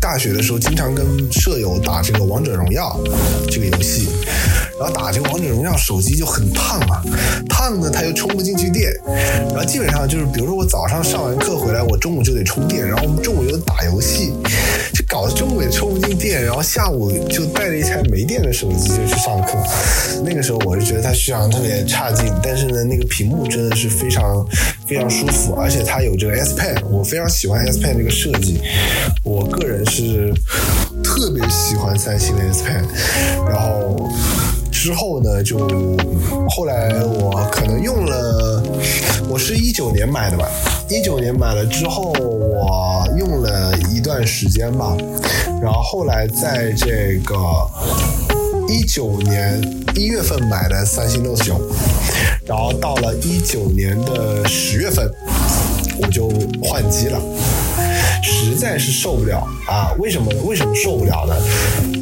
[0.00, 2.98] 大学的时候，经常跟舍友打这个王者荣耀
[3.48, 4.08] 这个游戏，
[4.78, 7.02] 然后打这个王者荣耀，手机就很烫啊，
[7.48, 8.92] 烫呢，它又充不进去电，
[9.50, 14.32] 然后基本上就是，比如说我早上上完课回来，我中午就得充电，然后我们中午又打游戏，
[14.94, 19.58] 就搞得中午也充不进电，然后下午就带着一台没电的手机就去上课。
[20.24, 24.44] 那个时候我是觉得它续航特别差劲，但是呢，那个屏幕真的是非常
[24.86, 28.60] 非常舒服，而且它有这个 S Pen，我非常喜欢 S Pen 这个设计，
[29.22, 29.82] 我个人。
[29.92, 30.32] 是
[31.04, 32.82] 特别喜欢三星的 S Pen，
[33.46, 34.08] 然后
[34.82, 35.58] 之后呢，就
[36.50, 38.60] 后来我可能用了，
[39.28, 40.44] 我是一九年买的吧，
[40.88, 44.96] 一九年买了之后，我用了一段时间吧，
[45.62, 47.36] 然后后来在这个
[48.68, 49.62] 一九年
[49.94, 51.60] 一月份买的三星 Note 九，
[52.44, 55.08] 然后到了一九年的十月份，
[56.02, 56.28] 我就
[56.60, 57.20] 换机了。
[58.22, 59.92] 实在是受不了啊！
[59.98, 60.32] 为什么？
[60.44, 61.34] 为什么受不了呢？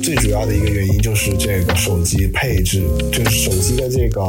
[0.02, 4.22] 最主要的一个原因就是这个手机配置，就是手机的这个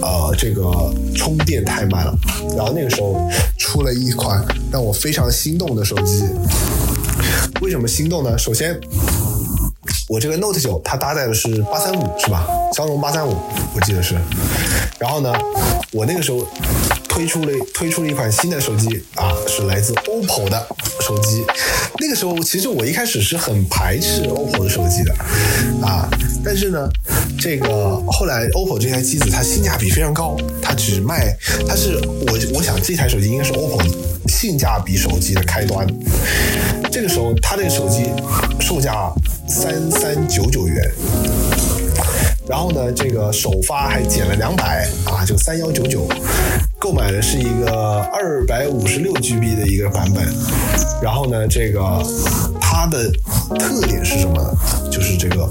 [0.00, 2.14] 呃这个充电太慢了。
[2.56, 3.28] 然后那个时候
[3.58, 6.24] 出了一款让我非常心动的手机。
[7.60, 8.36] 为什么心动呢？
[8.38, 8.78] 首先，
[10.08, 12.46] 我这个 Note 九它搭载的是八三五，是吧？
[12.72, 13.36] 骁龙八三五，
[13.74, 14.14] 我记得是。
[14.98, 15.32] 然后呢，
[15.92, 16.46] 我那个时候。
[17.18, 20.68] 推出了推出了一款新的手机啊，是来自 OPPO 的
[21.00, 21.44] 手机。
[21.98, 25.12] 那个时候，其实我一开始是很排斥 OPPO 的手机的
[25.84, 26.08] 啊，
[26.44, 26.88] 但是呢，
[27.36, 31.36] 这个后来 OPPO 这台机子它性价比非常高，它只卖，
[31.66, 35.84] 它是我我想这台手机应该是 OPPO 性价比手机的开端。
[36.92, 38.12] 这个时候，它这个手机
[38.60, 39.12] 售价
[39.48, 40.88] 三三九九元。
[42.48, 46.08] 然后呢，这个首发还减了两百啊，就三幺九九。
[46.78, 50.24] 购买的是一个二百五十六 GB 的一个版本。
[51.02, 52.02] 然后呢，这个
[52.60, 53.10] 它的
[53.58, 54.90] 特点是什么呢？
[54.90, 55.46] 就是这个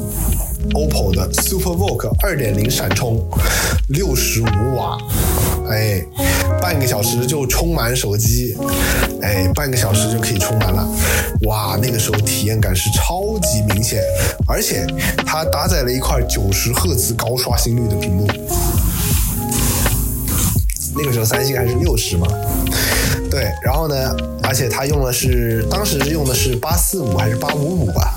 [0.71, 3.23] OPPO 的 SuperVOOC 二点零闪充，
[3.89, 4.97] 六十五瓦，
[5.69, 6.03] 哎，
[6.61, 8.57] 半个小时就充满手机，
[9.21, 10.87] 哎，半个小时就可以充满了。
[11.43, 14.01] 哇，那个时候体验感是超级明显，
[14.47, 14.85] 而且
[15.25, 18.27] 它搭载了一块九十赫兹高刷新率的屏幕。
[20.99, 22.27] 那个时候三星还是六十嘛，
[23.29, 23.95] 对，然后呢，
[24.41, 28.15] 而且它用的是当时用的是八四五还是八五五吧，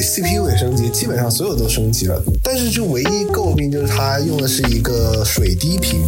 [0.00, 6.02] CPU 也升级，基本上所有都升级了，但是就唯一诟病就是它用的是一个水滴屏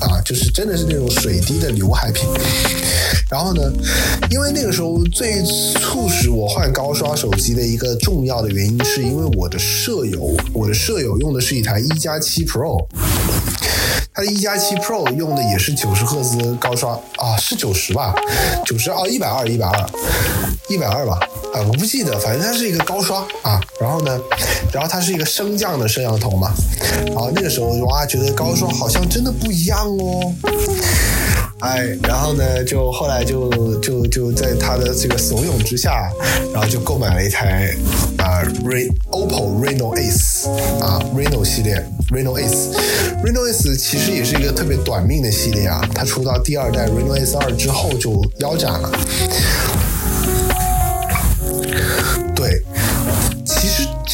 [0.00, 2.28] 啊，就是真的是那种水滴的刘海屏。
[3.30, 3.62] 然后呢，
[4.30, 12.86] 因为那个时候最促使我换高刷手机的一个重要的原因，是因为我的舍友，我的舍友用的是一台一加七 Pro。
[14.14, 18.14] 它的一加七 Pro 用的也是九十赫兹高刷啊，是九十吧？
[18.66, 19.90] 九十哦，一百二，一百二，
[20.68, 21.18] 一百二吧？
[21.54, 23.58] 啊，我不记得，反正它是一个高刷啊。
[23.80, 24.20] 然后呢，
[24.70, 26.52] 然后它是一个升降的摄像头嘛。
[27.06, 30.34] 然后那个时候哇，觉得高刷好像真的不一样哦。
[31.62, 36.10] 哎，然后呢，就后来就就就在他的这个怂恿之下，
[36.52, 37.72] 然后就购买了一台
[38.18, 41.80] 啊，Re OPPO Reno Ace 啊，Reno 系列
[42.10, 48.90] Reno Ace，Reno Ace 其实也是一个特别短命的系列啊，它出到第二代 Reno Ace 二之后就腰斩了。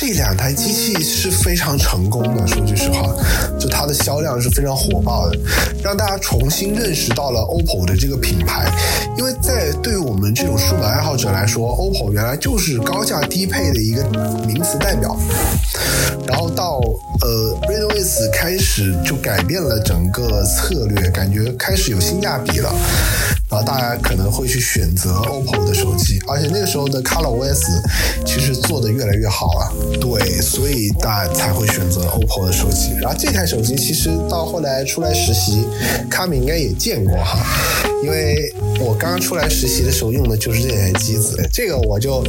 [0.00, 3.12] 这两台机器是非常成功的，说句实话，
[3.58, 5.36] 就它的销量是非常火爆的，
[5.82, 8.70] 让大家重新认识到了 OPPO 的这个品牌。
[9.16, 14.04] 因为在对于我们这种数码爱好者来说，OPPO 原来就是高价低配的一个
[14.46, 15.18] 名词代表。
[16.28, 16.78] 然后到
[17.22, 22.72] 呃 Reno S 开始就改变了整个策略，感觉开始有性价比了。
[23.50, 27.62] 然后大家可能会去选择 OPPO 的手机，而且那个时候的 ColorOS
[28.26, 32.92] 其实做的越来越好了，对，所以大家才会选择 OPPO 的手机。
[33.00, 35.64] 然后这台手机其实到后来出来实习，
[36.10, 37.38] 卡米应该也见过哈，
[38.04, 42.22] 因为我刚刚出来实习的时候用的就是这台机子，这个我就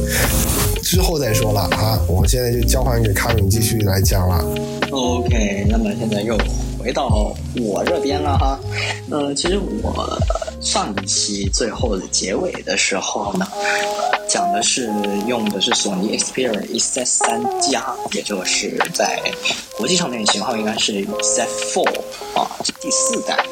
[0.82, 4.42] 之后再说了啊，我现在就交还给卡米继续来讲了。
[4.90, 6.38] OK，那么现在又
[6.78, 8.58] 回到我这边了哈，
[9.10, 10.18] 嗯，其实我。
[10.60, 13.46] 上一期最后的结尾的时候呢，
[14.28, 14.90] 讲的是
[15.26, 19.20] 用的是索尼 Xperia Z3 加，也就是在
[19.76, 21.82] 国际上面型号应该是 Z4
[22.34, 22.46] 啊，
[22.80, 23.44] 第四代。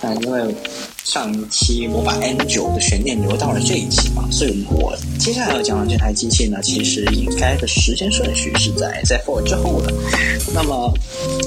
[0.00, 0.54] 但因为
[1.06, 9.94] 上一期我把 N9 的悬念留到了这一期嘛，所以我接下来要讲的这台机器呢，其实应该的时间顺序是在 Z4 之后的。
[10.52, 10.92] 那么，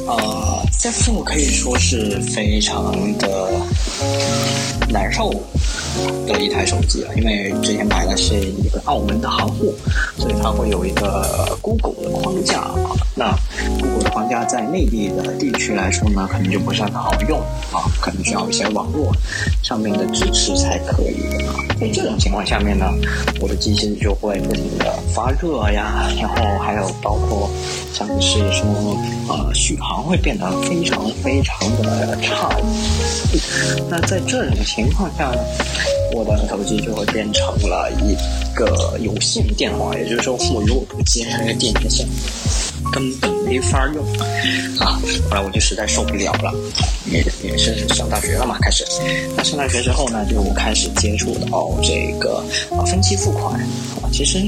[0.07, 3.49] 呃，Z4 可以说是非常的。
[4.91, 5.29] 难受
[6.27, 9.73] 的一台手机了，因为之前买的是一个澳门的行货，
[10.17, 12.95] 所以它会有一个 Google 的框架啊。
[13.15, 13.35] 那
[13.79, 17.39] Google 的框架在内地的地区来说呢，可能就不是很好用
[17.71, 19.11] 啊，可能需要一些网络
[19.61, 21.53] 上面的支持才可以啊。
[21.79, 22.85] 在这种情况下面呢，
[23.41, 27.49] 我的机器就会不停的发热呀，然后还有包括
[27.93, 28.97] 像是说
[29.27, 32.49] 呃续航会变得非常非常的差。
[33.89, 35.41] 那在这种情况下呢，
[36.11, 38.15] 我的手机就会变成了一
[38.53, 42.07] 个有线电话，也就是说，我如果不接那个电源线，
[42.91, 44.05] 根本没法用
[44.79, 44.99] 啊。
[45.29, 46.53] 后来我就实在受不了了，
[47.05, 48.85] 也也是上大学了嘛，开始。
[49.35, 53.59] 那上大学之后呢，就开始接触到这个啊分期付款
[54.01, 54.39] 啊，其实。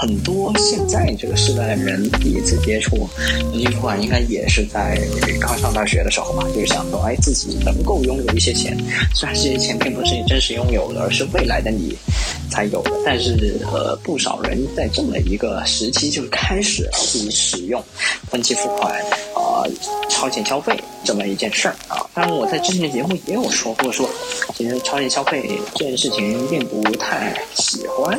[0.00, 3.06] 很多现在这个时代的人第一次接触
[3.52, 4.98] 分期付款，应该也是在
[5.38, 8.74] 刚上大学的时候吧，就是想说，哎，自己能够拥有一些钱，
[9.14, 11.94] 虽然这些钱并不是你真实拥有的，而是未来的你
[12.50, 17.84] 才有的，但是呃，不少人在这么一个时期就开始自己使用
[18.30, 18.98] 分期付款
[19.34, 19.68] 啊，
[20.08, 20.74] 超前消费
[21.04, 22.00] 这么一件事儿啊。
[22.14, 24.08] 当然，我在之前的节目也有说过，说
[24.60, 28.14] 其实超前消费这件事情并不太喜欢，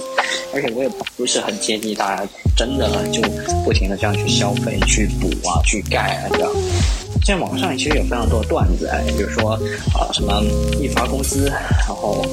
[0.55, 1.51] 而且我也不是很。
[1.61, 2.27] 建议大家
[2.57, 3.21] 真的就
[3.63, 6.51] 不停的这样去消费、去补啊、去盖啊这样。
[7.23, 9.51] 现在网上其实有非常多的段子，哎，比如说
[9.93, 10.41] 啊什么
[10.79, 11.51] 一发工资，
[11.87, 12.25] 然后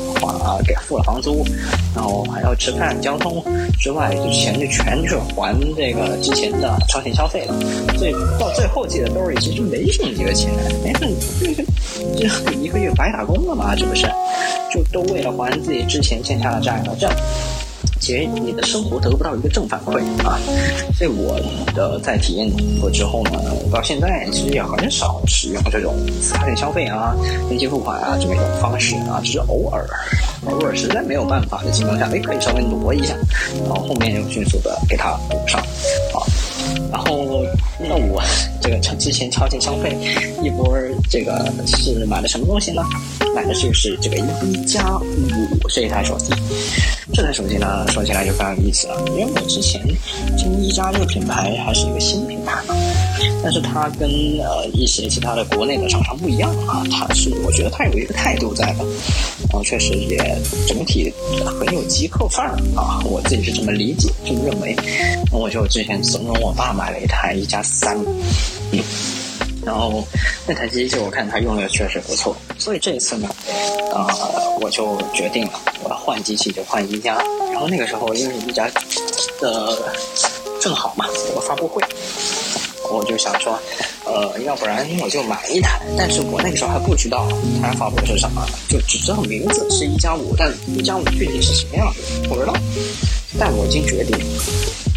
[0.42, 1.44] 还给付了房租，
[1.94, 3.44] 然后还要吃饭、交通
[3.78, 7.54] 之外，就钱就全是还这个之前的超前消费了。
[7.98, 10.50] 所以到最后记得兜里其实没剩几个钱，
[10.86, 11.06] 哎，这
[12.16, 13.74] 这这一个月白打工了嘛？
[13.76, 14.06] 这不是？
[14.72, 17.16] 就都为了还自己之前欠下的债了，这样。
[18.00, 20.38] 其实你的生活得不到一个正反馈啊，
[20.96, 21.38] 所以我
[21.74, 22.48] 的在体验
[22.80, 23.40] 过之后呢，
[23.72, 27.14] 到现在其实也很少使用这种超前消费啊、
[27.48, 29.86] 分期付款啊这么一种方式啊，只是偶尔，
[30.46, 33.14] 偶尔实在没有办法的情况下，哎，可以稍微挪一下，
[33.66, 35.60] 然后后面又迅速的给它补上
[36.12, 36.22] 啊。
[36.90, 37.44] 然后，
[37.80, 38.22] 那我
[38.60, 39.96] 这个之前超前消费
[40.42, 40.76] 一波，
[41.08, 42.82] 这个是买的什么东西呢？
[43.34, 46.32] 买的就是这个一加五这一台手机。
[47.12, 49.80] 这台手机呢，说起来就非常有意思了，因为我之前
[50.36, 52.74] 听一加这个品牌还是一个新品牌嘛，
[53.42, 54.08] 但是它跟
[54.40, 58.84] 呃一些其他的国内的厂商不一样啊，它是我觉得它有一个态度在的，
[59.48, 60.16] 然后确实也
[60.66, 61.12] 整体
[61.58, 64.76] 很有极客范儿啊，我自己是这么理解，这么认为。
[65.30, 67.96] 那我就之前怂恿我爸买了一台一加三，
[68.72, 68.82] 嗯，
[69.64, 70.04] 然后
[70.46, 73.28] 那台机器我看他用的确实不错，所以这一次呢，
[73.92, 74.06] 呃，
[74.60, 77.18] 我就决定了，我要换机器就换一加。
[77.52, 78.70] 然后那个时候因为一加
[79.40, 79.78] 的
[80.60, 81.82] 正好嘛，有个发布会，
[82.90, 83.58] 我就想说，
[84.04, 85.80] 呃，要不然我就买一台。
[85.96, 87.28] 但是我那个时候还不知道
[87.60, 92.54] 它发布的是什么，就只知道名字是一加五，但一加五具体是什么样子不知道。
[93.38, 94.16] 但我已经决定。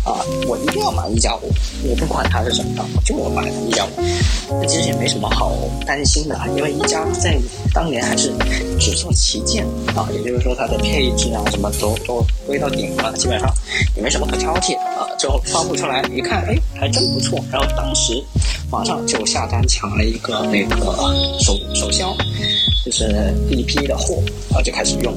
[0.04, 0.18] 啊，
[0.48, 1.52] 我一定要买一加五，
[1.88, 4.66] 我不管它是什么的，我就要买一加五。
[4.68, 5.54] 其实也没什么好
[5.86, 7.38] 担心的，因为一加在
[7.74, 8.34] 当年还是
[8.80, 9.66] 只做旗舰
[9.96, 13.54] 啊，也就是说它的配置啊什么都都归到顶了，基本上
[13.96, 15.08] 也没什么可挑剔啊。
[15.20, 17.40] 最后发布出来一看，哎，还真不错。
[17.52, 18.24] 然后当时
[18.72, 20.78] 马上就下单抢了一个那个
[21.40, 22.16] 首首销，
[22.84, 24.16] 就是第一批的货
[24.54, 25.14] 啊，就开始用。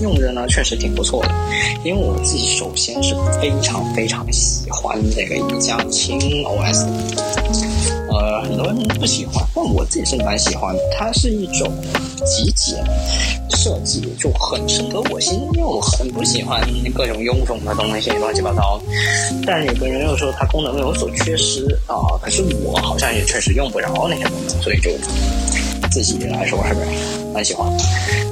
[0.00, 1.34] 用着呢，确实挺不错的。
[1.82, 6.86] 因为我自己首先是非常非常喜欢这个一加轻 OS，
[8.10, 10.82] 呃，很多人不喜欢，但我自己是蛮喜欢的。
[10.98, 11.72] 它是一种
[12.24, 12.82] 极简
[13.50, 15.40] 设计，就很深得我心。
[15.54, 16.60] 因为我很不喜欢
[16.94, 18.80] 各种臃肿的东西，乱七八糟。
[19.46, 24.90] 但有个人又说它功能有所缺失啊，可是我好像也确实用不着那些功能，所以就。
[25.90, 26.80] 自己来说还是
[27.32, 27.66] 蛮喜欢。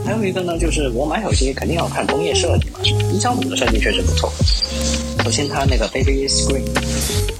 [0.04, 2.78] 还有一个呢，就是我买手机肯定要看工业设计嘛。
[3.10, 4.30] 一加五的设计确实不错。
[5.26, 6.62] 首先它那个 baby screen，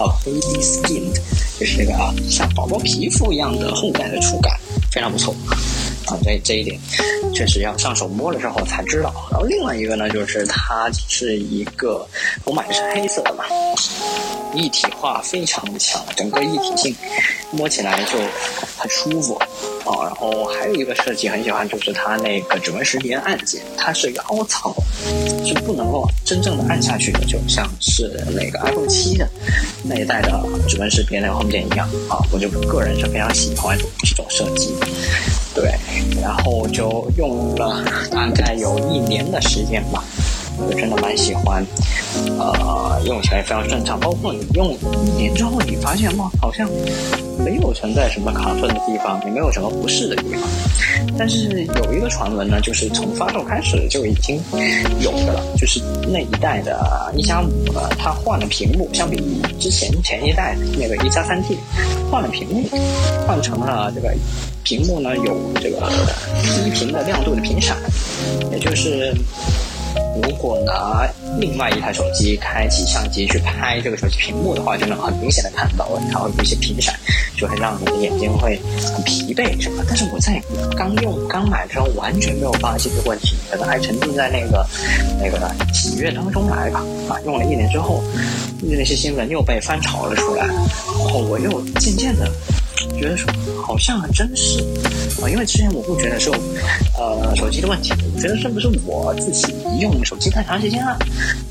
[0.00, 1.08] 哦，baby skin，
[1.56, 4.58] 就是那个啊，像宝宝皮肤一样的厚感的触感，
[4.90, 5.32] 非常不错。
[6.06, 6.76] 啊，这这一点
[7.32, 9.14] 确实要上手摸了之后才知道。
[9.30, 12.04] 然后另外一个呢，就是它是一个，
[12.42, 13.44] 我买的是黑色的嘛，
[14.52, 16.96] 一体化非常强，整个一体性
[17.52, 18.18] 摸起来就
[18.76, 19.40] 很舒服。
[19.86, 24.74] 啊，然后还有一个设计很喜欢，就是它那个指纹识别按键，它是一个凹槽，
[25.44, 29.28] 是不能够真正的按下去的，就像是那个 iPhone 七的
[29.84, 34.74] 那一代的指纹识别那个 Home 键一样啊，我就个人是非常喜欢这种设计，
[35.54, 35.72] 对，
[36.20, 40.02] 然后就用了大概有一年的时间吧。
[40.58, 41.64] 我真的蛮喜欢，
[42.38, 43.98] 呃，用起来非常顺畅。
[44.00, 44.72] 包括你用
[45.06, 46.30] 一年之后，你发现吗？
[46.40, 46.68] 好像
[47.44, 50.42] 没有存在什么卡顿的地方，也没有什么不适的地方。
[51.18, 54.40] 但是有一个传闻呢，就是从发售开始就已经
[55.00, 55.80] 有的了，就是
[56.10, 59.16] 那一代的一加五呢，它换了屏幕，相比
[59.58, 61.58] 之前前一代那个一加三 T，
[62.10, 62.68] 换了屏幕，
[63.26, 64.12] 换成了这个
[64.62, 65.90] 屏幕呢有这个
[66.42, 67.76] 低频的亮度的频闪，
[68.50, 69.14] 也就是。
[70.22, 76.94] 如果拿另外一台手机开启相机去拍这个手机屏幕的话，就能很明显的看到，它会有一些频闪，
[77.36, 78.60] 就会让你的眼睛会
[78.94, 79.84] 很疲惫什么。
[79.86, 80.40] 但是我在
[80.76, 84.66] 刚用刚买的时候完全没有发现这个问题，可能还沉浸在那个
[85.20, 86.84] 那个喜悦当中来吧。
[87.08, 88.02] 啊，用了一年之后，
[88.60, 92.30] 那些新闻又被翻炒了出来，然后我又渐渐的。
[92.98, 93.30] 觉得说
[93.62, 94.60] 好像很真是
[95.22, 96.30] 啊，因为之前我不觉得是
[96.96, 100.98] 呃手机的问题，我觉得是不是我自己用手机太长时间了，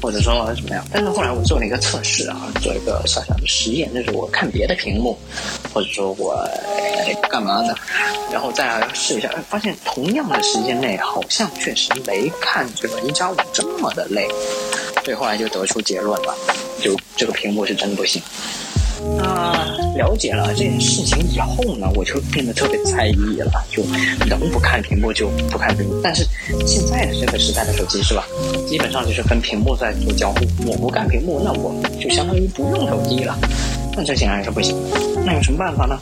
[0.01, 0.85] 或者说怎么样？
[0.91, 5.17] 但是后来我做了一个测试啊，做一个小小的实验，就是我看别的屏幕，
[5.73, 6.47] 或者说我
[7.29, 7.75] 干嘛呢？
[8.31, 14.27] 然后再试一下，发现同样的时间内，好像确实没看这个一加五这么的累，
[15.03, 16.35] 所以后来就得出结论了，
[16.81, 18.21] 就这个屏幕是真不行。
[19.17, 19.53] 那
[19.95, 23.83] 了解了这件事情以后呢，我就变得特别在意了，就
[24.27, 25.99] 能不看屏幕就不看屏幕。
[26.03, 26.25] 但是
[26.65, 28.25] 现在的这个时代的手机是吧，
[28.67, 30.39] 基本上就是跟屏幕在做交互。
[30.65, 33.37] 我不看屏幕，那我就相当于不用手机了。
[33.97, 34.75] 那这显然是不行。
[35.25, 35.97] 那有什么办法呢？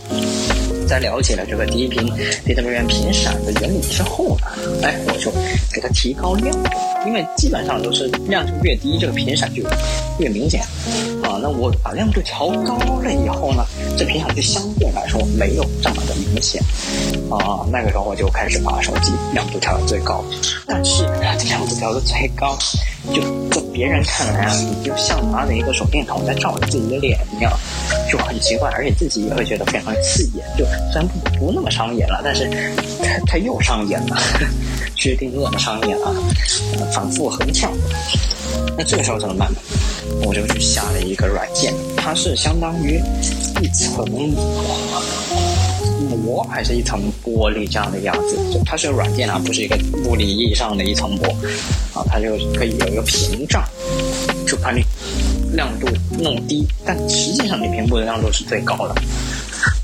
[0.88, 2.04] 在了解了这个低频
[2.46, 4.48] DWM 频闪的原理之后呢，
[4.84, 5.32] 哎，我就
[5.74, 6.70] 给它提高亮度，
[7.06, 9.64] 因为基本上都是亮度越低，这个频闪就
[10.20, 10.62] 越明显。
[11.24, 13.66] 啊，那我把亮度调高了以后呢，
[13.98, 16.62] 这频闪就相对来说没有这么的明显。
[17.30, 20.24] 啊，那个时候我就开始把手机亮度调到最高，
[20.68, 22.58] 但是亮度调到最高，
[23.14, 27.52] 就在别人看来啊，你就像拿着一个手电筒在照着自己的脸一样，
[28.12, 30.46] 就很奇怪，而且自己也会觉得非常刺眼。
[30.58, 32.50] 就虽然不不那么伤眼了，但是
[33.02, 34.18] 它它又伤眼了，
[34.96, 36.14] 薛定谔的伤眼啊，
[36.94, 37.72] 反复横跳。
[38.78, 39.60] 那这个时候怎么办呢？
[40.26, 43.02] 我就去下了一个软件，它是相当于
[43.61, 44.06] 一层
[46.24, 51.28] 膜还是一层玻璃这样的样子，就它是个软件啊，不是一个物理意义上的一层膜
[51.94, 53.64] 啊，它就可以有一个屏障，
[54.48, 54.84] 就把你
[55.53, 55.88] 亮度
[56.20, 58.95] 弄低，但实际上你屏幕的亮度是最高的，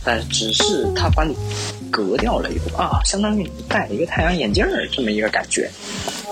[0.03, 1.35] 但只是它把你
[1.91, 5.69] 隔掉了一步啊，相当于你戴了一个太阳眼镜儿这么一个感觉，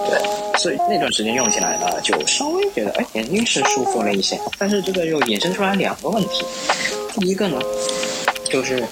[0.10, 0.60] 对。
[0.60, 4.40] 所以那段时间用起来呢，就稍微觉得哎，眼睛是舒服了一些。
[4.58, 6.44] 但是这个又衍生出来两个问题，
[7.20, 7.60] 第一个呢，
[8.50, 8.84] 就是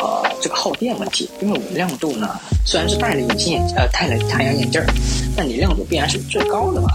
[0.00, 1.28] 呃这个耗电问题。
[1.40, 4.86] 因为我们亮度呢，虽然是戴了隐形眼呃戴了太阳眼镜儿，
[5.36, 6.88] 但你亮度必然是最高的嘛，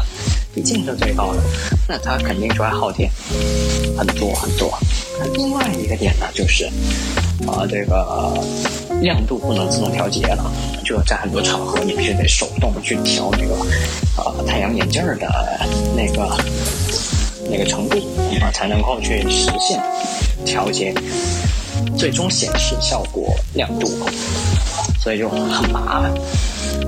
[0.56, 1.42] 毕竟是最高的，
[1.90, 3.12] 那它肯定就会耗电
[3.98, 4.72] 很多很多。
[5.20, 6.66] 那另外一个点呢，就是
[7.46, 8.42] 啊这个。
[9.02, 10.52] 亮度不能自动调节了，
[10.84, 13.56] 就在很多场合你必须得手动去调那个，
[14.18, 15.60] 呃，太阳眼镜的
[15.96, 16.38] 那个
[17.50, 17.98] 那个程度
[18.42, 19.82] 啊，才能够去实现
[20.46, 20.94] 调节
[21.98, 23.88] 最终显示效果亮度，
[25.00, 26.12] 所以就很麻烦。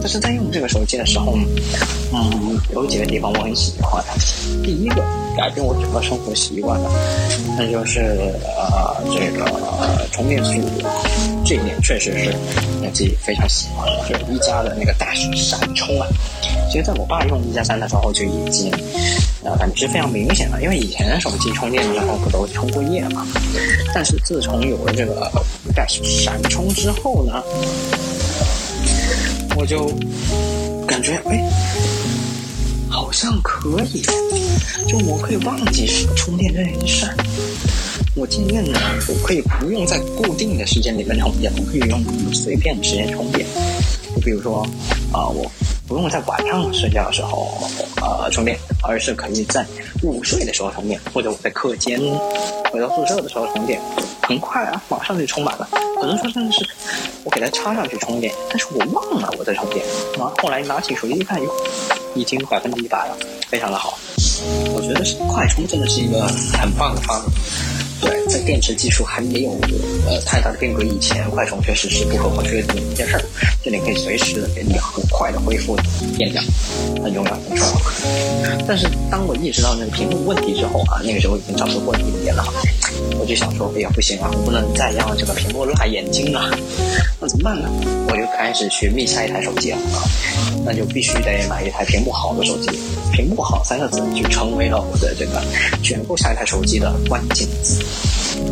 [0.02, 1.38] 但是在用这个手机的时候，
[2.14, 4.04] 嗯，有几个地方我很喜欢。
[4.64, 5.04] 第一个
[5.40, 6.90] 改变我整个生活习惯的，
[7.58, 9.46] 那就是呃这个
[10.12, 10.86] 充电速度，
[11.46, 12.36] 这一点确实是
[12.82, 16.06] 我自己非常喜欢的，就是一加的那个大闪充啊。
[16.70, 18.70] 其实在我爸用一加三的时候就已经，
[19.44, 23.26] 呃，感觉非常明显的，因为以前手机充电的时候不都充过液嘛，
[23.96, 25.32] 但是自从有了这个
[25.74, 27.42] 大闪充之后呢。
[29.58, 29.88] 我就
[30.88, 31.44] 感觉哎，
[32.90, 34.02] 好像可以，
[34.88, 37.16] 就我可以忘记充电这件事儿。
[38.16, 42.04] 我渐渐的，我可以不用在固定的时间里面充电，我可以用
[42.34, 43.48] 碎片的时间充电。
[44.14, 44.68] 就比如说
[45.14, 45.50] 啊，我
[45.88, 47.70] 不用在晚上睡觉的时候
[48.02, 49.66] 呃充电，而是可以在
[50.04, 52.00] 午睡的时候充电，或者我在课间
[52.72, 53.80] 回到宿舍的时候充电。
[54.24, 55.68] 很快啊，马上就充满了。
[56.00, 56.68] 可能说真的是，
[57.24, 59.84] 我给它插上去充电，但是我忘了我在充电。
[60.20, 61.50] 啊，后来拿起手机一看，哟，
[62.20, 63.18] 已经百分之一百了，
[63.48, 63.98] 非常的好。
[64.74, 67.30] 我觉得快充真的是一个很棒的发明。
[68.02, 69.52] 对，在电池技术还没有
[70.08, 73.24] 呃太大的变革以前，快充确实是不可或缺的一件事儿。
[73.64, 75.78] 这里可以随时给你很快的恢复
[76.18, 76.44] 电量，
[77.04, 78.66] 很重要，很重要。
[78.68, 82.44] 但是当我意识到那个屏幕问题之后啊，那个时候已经差不多过了一年了，
[83.20, 86.50] 我就想说，哎呀，不行啊，我不能再让这个屏幕辣眼睛了，
[87.20, 87.70] 那怎么办呢？
[88.08, 90.00] 我就开始寻觅下一台手机了啊，
[90.66, 92.70] 那就必须得买一台屏幕好的手机。
[93.12, 95.44] 屏幕好三个字就成为了我的这个
[95.84, 97.84] 选购下一台手机的关键字。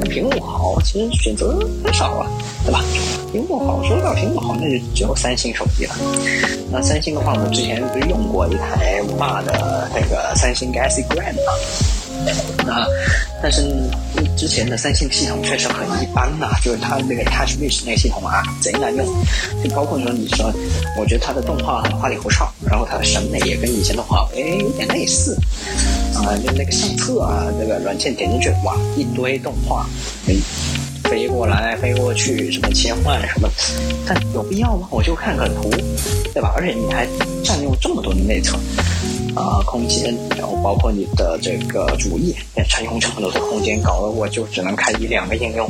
[0.09, 2.27] 屏幕好，其实选择很少啊，
[2.65, 2.84] 对吧？
[3.31, 5.95] 屏幕好，说到屏幕好，那就只有三星手机了。
[6.72, 11.51] 那三星的话，我之前不是用过一台五八的那个三星 Galaxy Grand 吗？
[12.68, 12.85] 啊，
[13.41, 13.64] 但是
[14.35, 19.06] 之前的三星系统确实很一般呐，就是它那个 TouchWiz 那个系统啊，贼难用。
[19.64, 20.52] 就包括说你说，
[20.98, 25.38] 我觉得它的动画很花里胡哨，然后它的审美也跟以前的话，哎，有点类似。
[26.15, 29.85] 啊，就那个相册啊，那个软件点进去，哇，一堆动画，
[30.26, 30.38] 飞
[31.03, 33.48] 飞过来飞过去，什么切换什么，
[34.06, 34.88] 但有必要吗？
[34.89, 35.69] 我就看个图，
[36.34, 36.53] 对吧？
[36.57, 37.07] 而且你还
[37.44, 38.60] 占用这么多的内存。
[39.38, 45.68] 啊，空间，然后包括你的这个主页也占用这么多的空间，搞得我就只能开一两个应用，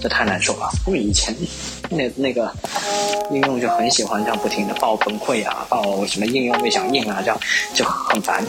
[0.00, 0.70] 这太难受了。
[0.86, 1.34] 因为以前
[1.90, 2.52] 那那个
[3.32, 7.40] 应用就很喜欢这样不停的报崩溃啊，报什么应用未响应啊，这样
[7.74, 8.44] 就很烦，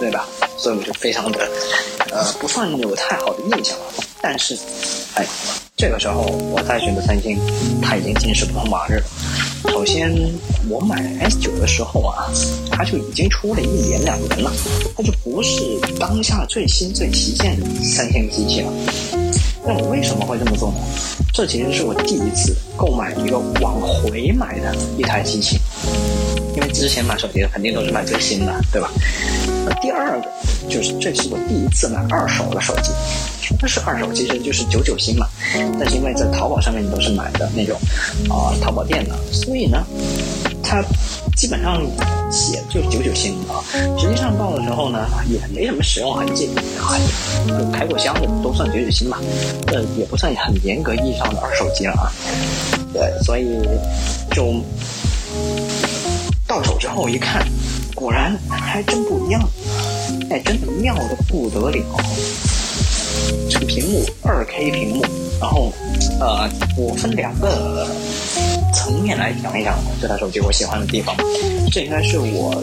[0.00, 0.26] 对吧？
[0.58, 1.48] 所以我就非常的
[2.10, 3.84] 呃不算有太好的印象了。
[4.20, 4.56] 但是，
[5.14, 5.26] 哎，
[5.76, 7.36] 这个时候我再选择三星，
[7.80, 9.04] 它已经进是不通往日了。
[9.72, 10.14] 首先，
[10.68, 12.28] 我买 S 九的时候啊，
[12.70, 14.52] 它就已经出了一年两年了，
[14.94, 15.62] 它就不是
[15.98, 18.70] 当下最新最旗舰的三星机器了。
[19.64, 20.76] 那我为什么会这么做呢？
[21.32, 25.56] 这其实是我第一次购买一个往回买的一台机器，
[26.54, 28.90] 因为之前买手机肯定都是买最新的，对吧？
[29.66, 30.28] 那第二个
[30.68, 32.90] 就是这是我第一次买二手的手机。
[33.60, 34.10] 那是二手？
[34.12, 35.26] 其实就是九九新嘛。
[35.78, 37.78] 但是因为在淘宝上面你都是买的那种
[38.30, 39.84] 啊淘宝店的，所以呢，
[40.62, 40.82] 它
[41.36, 41.82] 基本上
[42.30, 43.62] 写就是九九新啊。
[43.98, 46.48] 实际上到的时候呢，也没什么使用痕迹，
[47.46, 49.18] 就开过箱的都算九九新嘛。
[49.66, 52.10] 这也不算很严格意义上的二手机了啊。
[52.92, 53.58] 对，所以
[54.30, 54.62] 就
[56.52, 57.48] 到手之后一看，
[57.94, 59.40] 果然还真不一样，
[60.28, 61.82] 哎，真的妙的不得了。
[63.48, 65.02] 这个屏幕二 K 屏幕，
[65.40, 65.72] 然后，
[66.20, 66.46] 呃，
[66.76, 67.88] 我分两个
[68.74, 71.16] 层面来讲一讲这台手机我喜欢的地方。
[71.70, 72.62] 这应该是我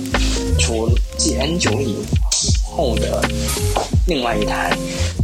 [0.59, 0.87] 除
[1.17, 1.95] G N 九以
[2.63, 3.27] 后的
[4.05, 4.71] 另外一台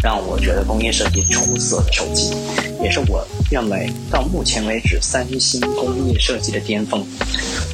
[0.01, 2.33] 让我觉得工业设计出色的手机，
[2.81, 7.05] 也是我认为到目前为止三星工业设计的巅峰。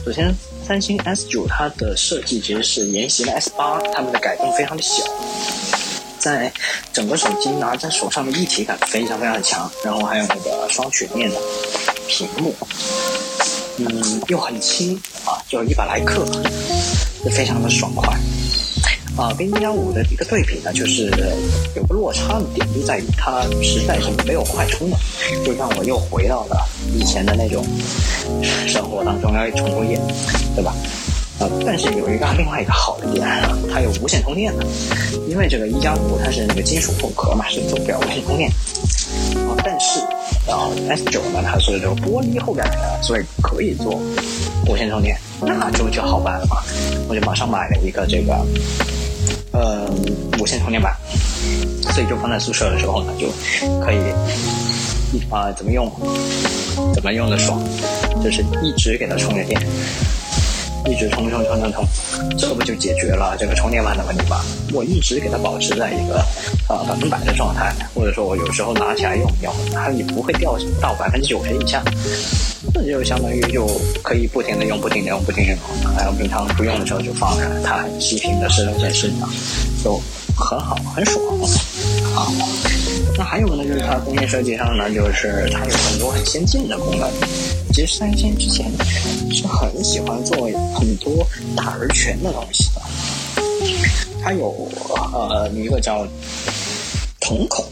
[0.03, 0.35] 首先，
[0.65, 5.03] 三星 S 九它的设计其实是沿袭了 S 八，它们的改动非常的小。
[6.17, 6.51] 在
[6.93, 11.35] 整个手机拿在手上的一体感非常非常强，然后还有那个双曲面的
[12.07, 12.55] 屏幕，
[13.77, 16.25] 嗯，又很轻啊，就一百来克，
[17.25, 18.15] 就非常的爽快
[19.17, 19.33] 啊。
[19.37, 21.11] 跟一加五的一个对比呢，就是
[21.75, 24.97] 有个落差的点就在于它实在是没有快充了，
[25.45, 26.57] 就让我又回到了
[26.93, 27.65] 以前的那种
[28.67, 29.99] 生活当中要充过液，
[30.55, 30.75] 对吧？
[31.39, 33.27] 啊但是有一个另外一个好的点，
[33.71, 34.65] 它有无线充电的，
[35.27, 38.47] 因为这个一加五它是那个金属后壳嘛，是做不了无线充电。
[39.49, 39.99] 啊，但是
[40.47, 43.99] 啊 S 九呢，它是这个玻璃后盖的，所以可以做
[44.67, 46.57] 无线充电，那就就好办了嘛。
[47.09, 48.45] 我就马上买了一个这个
[49.51, 49.89] 呃
[50.39, 50.95] 无线充电板，
[51.93, 53.27] 所以就放在宿舍的时候呢，就
[53.83, 53.97] 可以
[55.29, 55.91] 啊怎么用
[56.93, 57.61] 怎么用的爽，
[58.23, 59.61] 就是一直给它充着电。
[60.85, 61.85] 一直充充充充充，
[62.37, 64.41] 这不就解决了这个充电慢的问题吗？
[64.73, 66.23] 我一直给它保持在一个
[66.67, 71.83] 呃百分百的状态，或者说我有时候拿起来用用，它也不会掉到百分之九十以下，
[72.73, 73.67] 这就相当于就
[74.01, 75.59] 可以不停的用，不停的用，不停的用。
[75.97, 79.29] 然后平常不用的时候就放着，它很细屏的是在身上，
[79.83, 80.01] 就
[80.35, 81.23] 很好，很爽
[82.15, 82.27] 啊。
[83.17, 87.09] 那还有呢，就是它工业设计上呢，就是它有很多很先进的功能。
[87.73, 88.71] 其实三星之前
[89.31, 91.25] 是很喜欢做很多
[91.55, 92.81] 大而全的东西的。
[94.23, 94.69] 它有
[95.13, 96.05] 呃一个叫
[97.19, 97.65] 瞳孔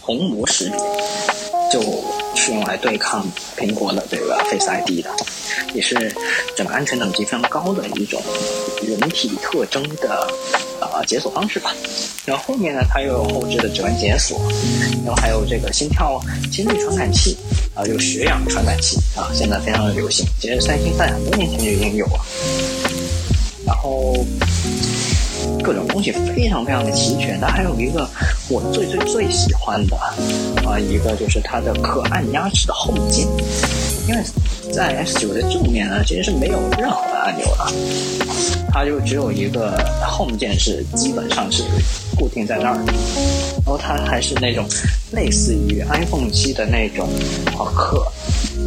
[0.00, 0.78] 虹膜识别，
[1.70, 1.80] 就
[2.34, 3.26] 是用来对抗
[3.56, 5.10] 苹果的这个 Face ID 的，
[5.74, 6.14] 也是
[6.54, 8.22] 整个安全等级非常高的一种
[8.82, 10.26] 人体特征的
[10.80, 11.74] 啊解锁方式吧。
[12.24, 14.40] 然后后面呢，它又有后置的指纹解锁，
[15.04, 16.20] 然后还有这个心跳
[16.52, 17.36] 心率传感器。
[17.74, 20.24] 啊，有血氧传感器啊，现在非常的流行。
[20.40, 22.24] 其实三星在很多年前就已经有了。
[23.66, 24.16] 然后
[25.66, 27.40] 各种东西非常非常的齐全。
[27.40, 28.08] 它还有一个
[28.48, 29.96] 我最最最喜欢的
[30.64, 33.26] 啊，一个就是它的可按压式的 Home 键。
[34.06, 34.22] 因为
[34.72, 37.66] 在 S9 的正面呢，其实是没有任何的按钮的，
[38.72, 39.76] 它就只有一个
[40.16, 41.64] Home 键是基本上是
[42.16, 42.76] 固定在那儿。
[42.76, 44.64] 然后它还是那种
[45.10, 47.08] 类似于 iPhone 七的那种
[47.58, 48.06] 啊，可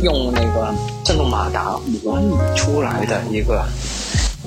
[0.03, 3.65] 用那个震动马达模拟出来的一个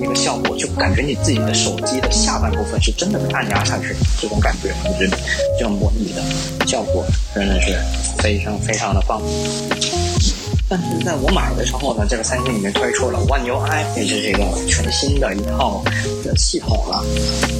[0.02, 5.16] 一个效果，就感觉你自己的手机的下半部分是真的被按压下去，这种感觉，我觉得
[5.58, 6.22] 这种模拟的
[6.66, 7.04] 效果
[7.34, 7.76] 真的是
[8.18, 9.22] 非常非常的棒。
[10.72, 15.84] 但是在我买的时候呢，这个三星已经推出了 One UI，也是这个全新的一套
[16.24, 17.04] 的系统了。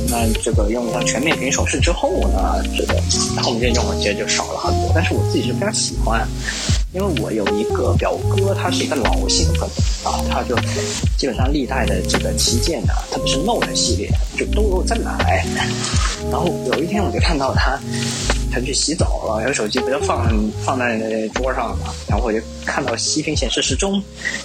[0.09, 2.99] 那这个用上全面屏手势之后呢，这个
[3.43, 4.91] 后面用的其实就少了很多。
[4.95, 6.27] 但是我自己是非常喜欢，
[6.95, 9.69] 因为我有一个表哥，他是一个老新粉
[10.05, 10.57] 啊，他就
[11.19, 15.45] 基本上历代的这个旗舰的，特别是 Note 系列，就都有在买。
[16.31, 17.79] 然后有一天我就看到他。
[18.53, 20.29] 他去洗澡了，然后手机不就放
[20.65, 21.93] 放在那桌上了嘛？
[22.07, 24.03] 然后我就看到息屏显示时钟，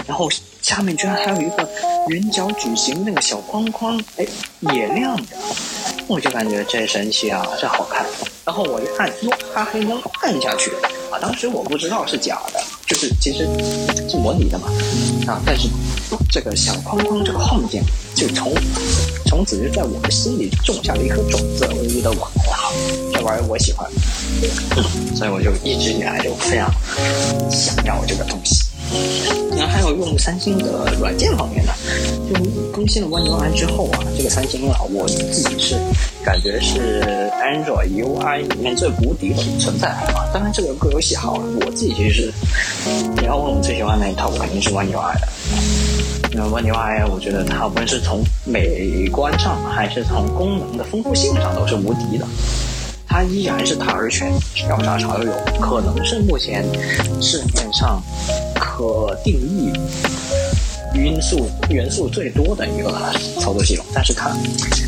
[0.07, 0.29] 然后
[0.61, 1.69] 下面居然还有一个
[2.07, 4.25] 圆角矩形那个小框框，哎，
[4.73, 5.35] 也亮着，
[6.07, 8.05] 我就感觉这神奇啊，这好看。
[8.45, 10.71] 然后我一看，哟，它还能按下去
[11.11, 11.19] 啊！
[11.21, 13.39] 当时我不知道是假的，就是其实
[14.09, 14.69] 是模拟的嘛
[15.27, 15.41] 啊！
[15.45, 15.67] 但是
[16.31, 17.83] 这个小框框这个 Home 键
[18.17, 18.51] 就从
[19.27, 22.27] 从此就在我的心里种下了一颗种子，我就觉得哇，
[23.13, 23.87] 这玩意儿我喜欢，
[25.15, 26.67] 所以我就一直以来就非常
[27.51, 28.65] 想要这个东西。
[29.55, 31.71] 然后还有用三星的软件方面呢，
[32.27, 35.75] 就更新了 One UI 之后啊，这个三星啊，我自己是
[36.25, 40.25] 感觉是 Android UI 里面最无敌的存在啊。
[40.33, 42.33] 当然这个各有喜好，我自己其实是
[43.19, 45.27] 你要问我最喜欢哪一套，我肯定是 One UI 的。
[46.37, 52.27] 那 One UI 我觉得它无论是从美观上还是从功能的丰富性上都是无敌的。
[53.07, 54.31] 它依然是大而全，
[54.69, 56.63] 要啥啥都有，可能是目前
[57.19, 57.99] 市面上
[58.53, 59.73] 可定义
[60.93, 62.91] 因素元素最多的一个
[63.39, 63.83] 操作系统。
[63.91, 64.29] 但是它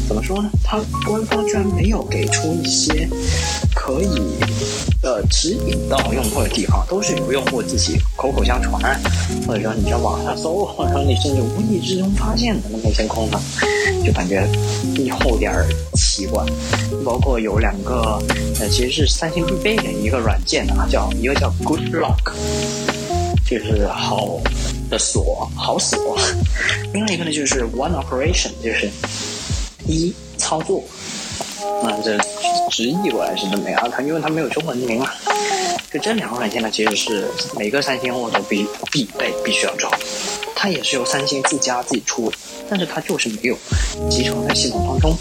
[0.08, 0.52] 怎么说呢？
[0.64, 3.10] 它官方居然没有给出一些
[3.90, 4.22] 可以
[5.02, 9.02] 呃指引到用户的地方，都是由用户自己口口相传，
[9.48, 13.42] 或者说你在网上搜，或者说你甚至无意之中发现的那么一些功能，
[14.06, 14.48] 就感觉
[14.94, 15.52] 有点
[15.96, 16.46] 奇怪。
[17.04, 18.22] 包括有两个，
[18.60, 22.34] 呃，其实是三星必备的一个软件啊，叫一个叫 Good Lock，
[23.44, 24.40] 就是好
[24.92, 25.98] 的锁，好锁；
[26.94, 28.88] 另外一个呢就是 One Operation，就是
[29.88, 30.84] 一操作。
[31.84, 32.18] 那，这
[32.70, 35.10] 直译过来是这么样，它因为它没有中文名嘛。
[35.92, 37.28] 就这两个软件呢，其实是
[37.58, 39.92] 每个三星用户都必必备，必须要装。
[40.56, 42.32] 它也是由三星自家自己出。
[42.72, 43.58] 但是它就是没有
[44.12, 45.18] 集成在系统当中，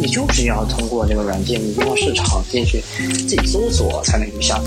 [0.00, 4.58] 你就是要通过这个软件应用市场进去自己搜索才能去下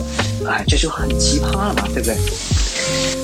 [0.42, 2.16] 载，哎，这就很奇葩了嘛，对不对？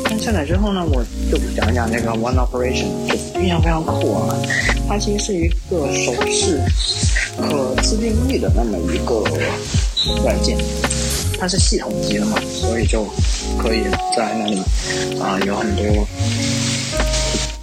[0.04, 1.02] 那下载之后呢，我
[1.32, 4.36] 就讲一讲这个 One Operation，就非常非常酷啊！
[4.90, 6.60] 它其实是一个手势
[7.42, 9.24] 可自定义的那么一个
[10.24, 10.58] 软件，
[11.40, 13.06] 它是系统级的嘛，所以就
[13.58, 13.84] 可以
[14.16, 14.62] 在那里
[15.20, 16.08] 啊有很多。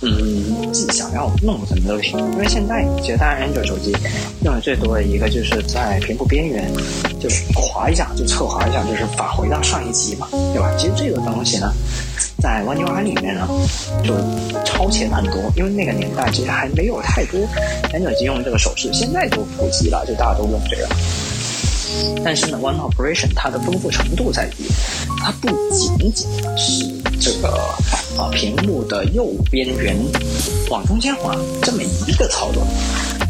[0.03, 2.19] 嗯，自己想要弄什么都行。
[2.33, 3.97] 因为现在其实大家安卓手机
[4.45, 6.71] 用的最多的一个，就是在屏幕边缘
[7.19, 10.71] 就滑一下，就侧滑一下，就是返回到上一级嘛，对吧？
[10.79, 11.73] 其实这个东西呢，
[12.39, 13.49] 在 One UI 里面呢，
[14.05, 14.15] 就
[14.65, 17.41] 超前很多，因为那个年代其实还没有太多
[17.93, 20.89] 很久机用这个手势，现在都普及了，就大家都用这个。
[22.23, 24.67] 但是呢，One Operation 它的丰富程度在于，
[25.23, 26.85] 它不仅仅是
[27.19, 27.49] 这个
[28.19, 29.97] 啊屏幕的右边缘
[30.69, 32.67] 往中间滑这么一个操作，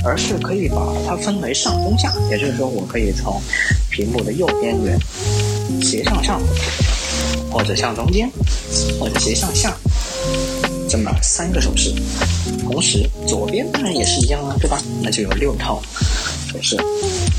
[0.04, 0.76] 而是可以把
[1.06, 3.40] 它分为上中下，也就是说，我可以从
[3.88, 4.98] 屏幕的右边缘
[5.80, 6.40] 斜向上，
[7.56, 8.30] 或者向中间，
[9.00, 9.74] 或者斜向下，
[10.90, 11.90] 这么三个手势。
[12.60, 14.78] 同时，左边当然也是一样啊，对吧？
[15.02, 15.80] 那就有六套
[16.52, 16.76] 手势。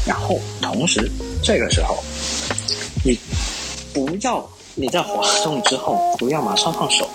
[0.08, 1.12] 然后，同时
[1.44, 2.04] 这个时候，
[3.06, 3.16] 你
[3.94, 7.08] 不要你在滑动之后不要马上放手，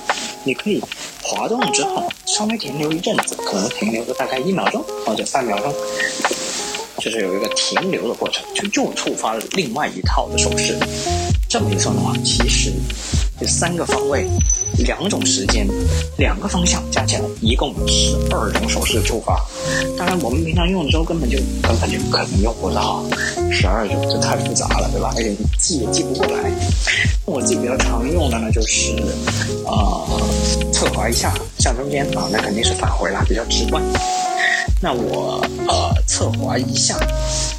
[0.45, 0.81] 你可以
[1.21, 5.75] 滑动之后稍微停留一阵子，可能停留个大概一秒钟或者三秒钟，
[7.01, 10.79] 就是有一个停留的过程，就又触发了另外一套的手势。
[11.53, 12.73] 这么一算的话，其实
[13.39, 14.27] 这三个方位。
[14.79, 15.69] 两种时间，
[16.17, 19.39] 两个方向加起来一共十二种手势触发。
[19.99, 23.05] 当然，我们平常用的时候根本就根本就可能用不到
[23.51, 25.13] 十二种，这太复杂了，对吧？
[25.15, 26.51] 而且记也记不过来。
[27.27, 28.95] 我自己比较常用的呢，就是
[29.67, 30.09] 呃
[30.73, 33.83] 侧滑一下向中间啊，那肯定是返回了，比较直观。
[34.81, 36.99] 那我呃侧滑一下，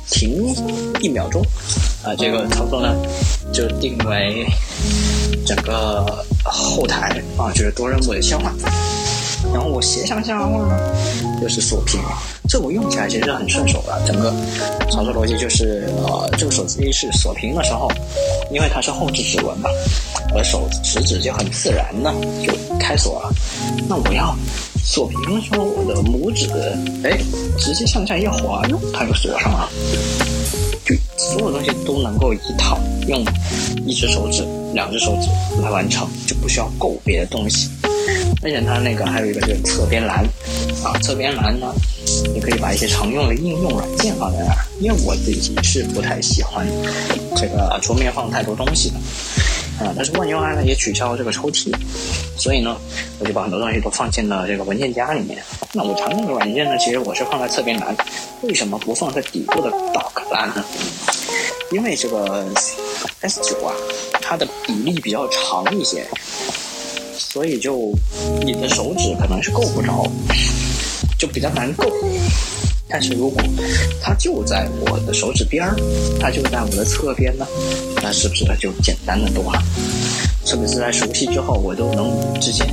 [0.10, 0.53] 停
[0.99, 1.44] 一秒钟，
[2.03, 2.91] 啊，这个操作呢
[3.54, 4.46] 就定为
[5.46, 8.54] 整个后台啊，就是多任务的切换。
[9.54, 10.80] 然后我斜向下滑呢，
[11.42, 12.00] 就是锁屏，
[12.50, 14.02] 这我用起来其实很顺手的。
[14.06, 14.34] 整个
[14.90, 17.90] 操作逻辑就是，呃，这个手机是锁屏的时候，
[18.52, 19.70] 因为它是后置指纹嘛，
[20.34, 22.12] 我的手食指就很自然的
[22.46, 23.34] 就开锁了。
[23.88, 24.36] 那我要。
[24.86, 26.50] 锁屏的时候，我的拇指
[27.06, 27.18] 哎，
[27.58, 28.62] 直接向下一滑，
[28.94, 29.70] 它就锁上了。
[30.86, 32.78] 就所有东西都能够一套
[33.08, 33.24] 用
[33.86, 35.30] 一只手指、两只手指
[35.62, 37.70] 来完成，就不需要够别的东西。
[38.42, 40.26] 而且它那个还有一个就是侧边栏
[40.84, 41.74] 啊，侧边栏呢，
[42.34, 44.58] 你可以把一些常用的应用软件放在那儿。
[44.82, 46.68] 因为我自己是不太喜欢
[47.38, 48.96] 这个桌面放太多东西的。
[49.80, 51.74] 啊，但是万用 i 呢也取消了这个抽屉，
[52.38, 52.76] 所以呢，
[53.20, 55.42] 我就把很多东西都放进了这个文件夹里面。
[55.72, 57.96] 那我常用的软件呢，其实我是放在侧边栏，
[58.44, 60.64] 为什么不放在底部的 Dock 栏呢？
[61.72, 62.45] 因为这个
[63.22, 63.74] S9 啊，
[64.22, 66.06] 它的比例比较长一些，
[67.18, 67.94] 所以就
[68.45, 70.06] 你的手指可能是够不着，
[71.18, 71.86] 就比较难够。
[72.90, 73.41] 但是如果
[74.02, 75.74] 它就在我的手指边儿，
[76.20, 77.48] 它就在我的侧边呢，
[78.02, 79.64] 那是不是它就简单的多了？
[80.45, 82.65] 特别是在熟悉之后，我都能直接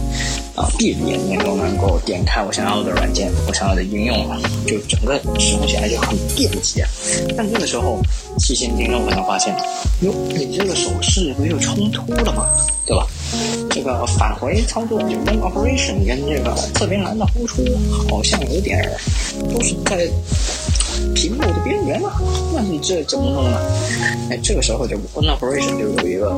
[0.56, 6.86] 啊闭着眼睛都能够点开我想要的软件，我想要的应用了，就整个使用起来就很便捷。
[7.36, 8.00] 但这个时候
[8.38, 9.54] 细心听众可能发现，
[10.00, 12.46] 哟，你这个手势不就冲突了吗？
[12.86, 13.06] 对吧？
[13.70, 17.62] 这个返回操作就 One Operation 跟这个侧边栏的呼出
[18.08, 18.82] 好像有点
[19.54, 20.08] 都是在
[21.14, 22.12] 屏幕的边缘了，
[22.54, 23.58] 那你这怎么弄呢？
[24.30, 26.36] 哎，这个时候就 on operation，就有一个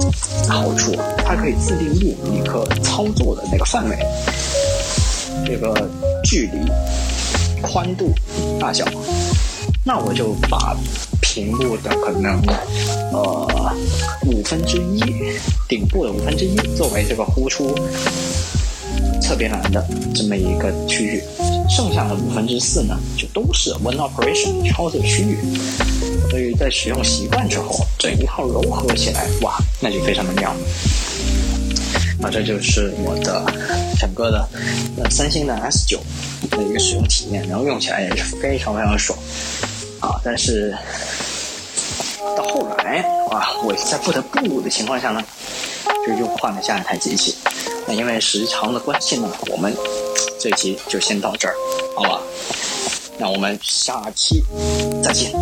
[0.49, 3.97] 好处，它可以自定义你可操作的那个范围，
[5.47, 5.89] 这个
[6.25, 6.59] 距离、
[7.61, 8.11] 宽度、
[8.61, 8.85] 大小，
[9.85, 10.77] 那我就把。
[11.25, 12.43] 屏幕的可能，
[13.11, 13.75] 呃，
[14.27, 15.01] 五分之一，
[15.67, 17.75] 顶部的五分之一作为这个呼出
[19.23, 19.83] 侧边栏的
[20.15, 21.23] 这么一个区域，
[21.75, 25.39] 剩下的五分之四呢，就都是 One Operation 操作区域。
[26.29, 30.55] 所以在使用习惯之后，整一套柔合起来，哇，那就非常的妙。
[32.21, 33.45] 啊这就是我的
[33.99, 34.49] 整个的
[34.99, 35.99] 呃三星的 S 九
[36.51, 39.19] 的一个使用体验，然后用起来也是非常非常爽
[40.01, 40.77] 啊，但是。
[42.37, 45.23] 到后来，哇，我在不得不的情况下呢，
[46.07, 47.35] 就又换了下一台机器。
[47.87, 49.75] 那因为时长的关系呢，我们
[50.39, 51.55] 这期就先到这儿，
[51.97, 52.21] 好吧？
[53.19, 54.43] 那我们下期
[55.03, 55.33] 再见。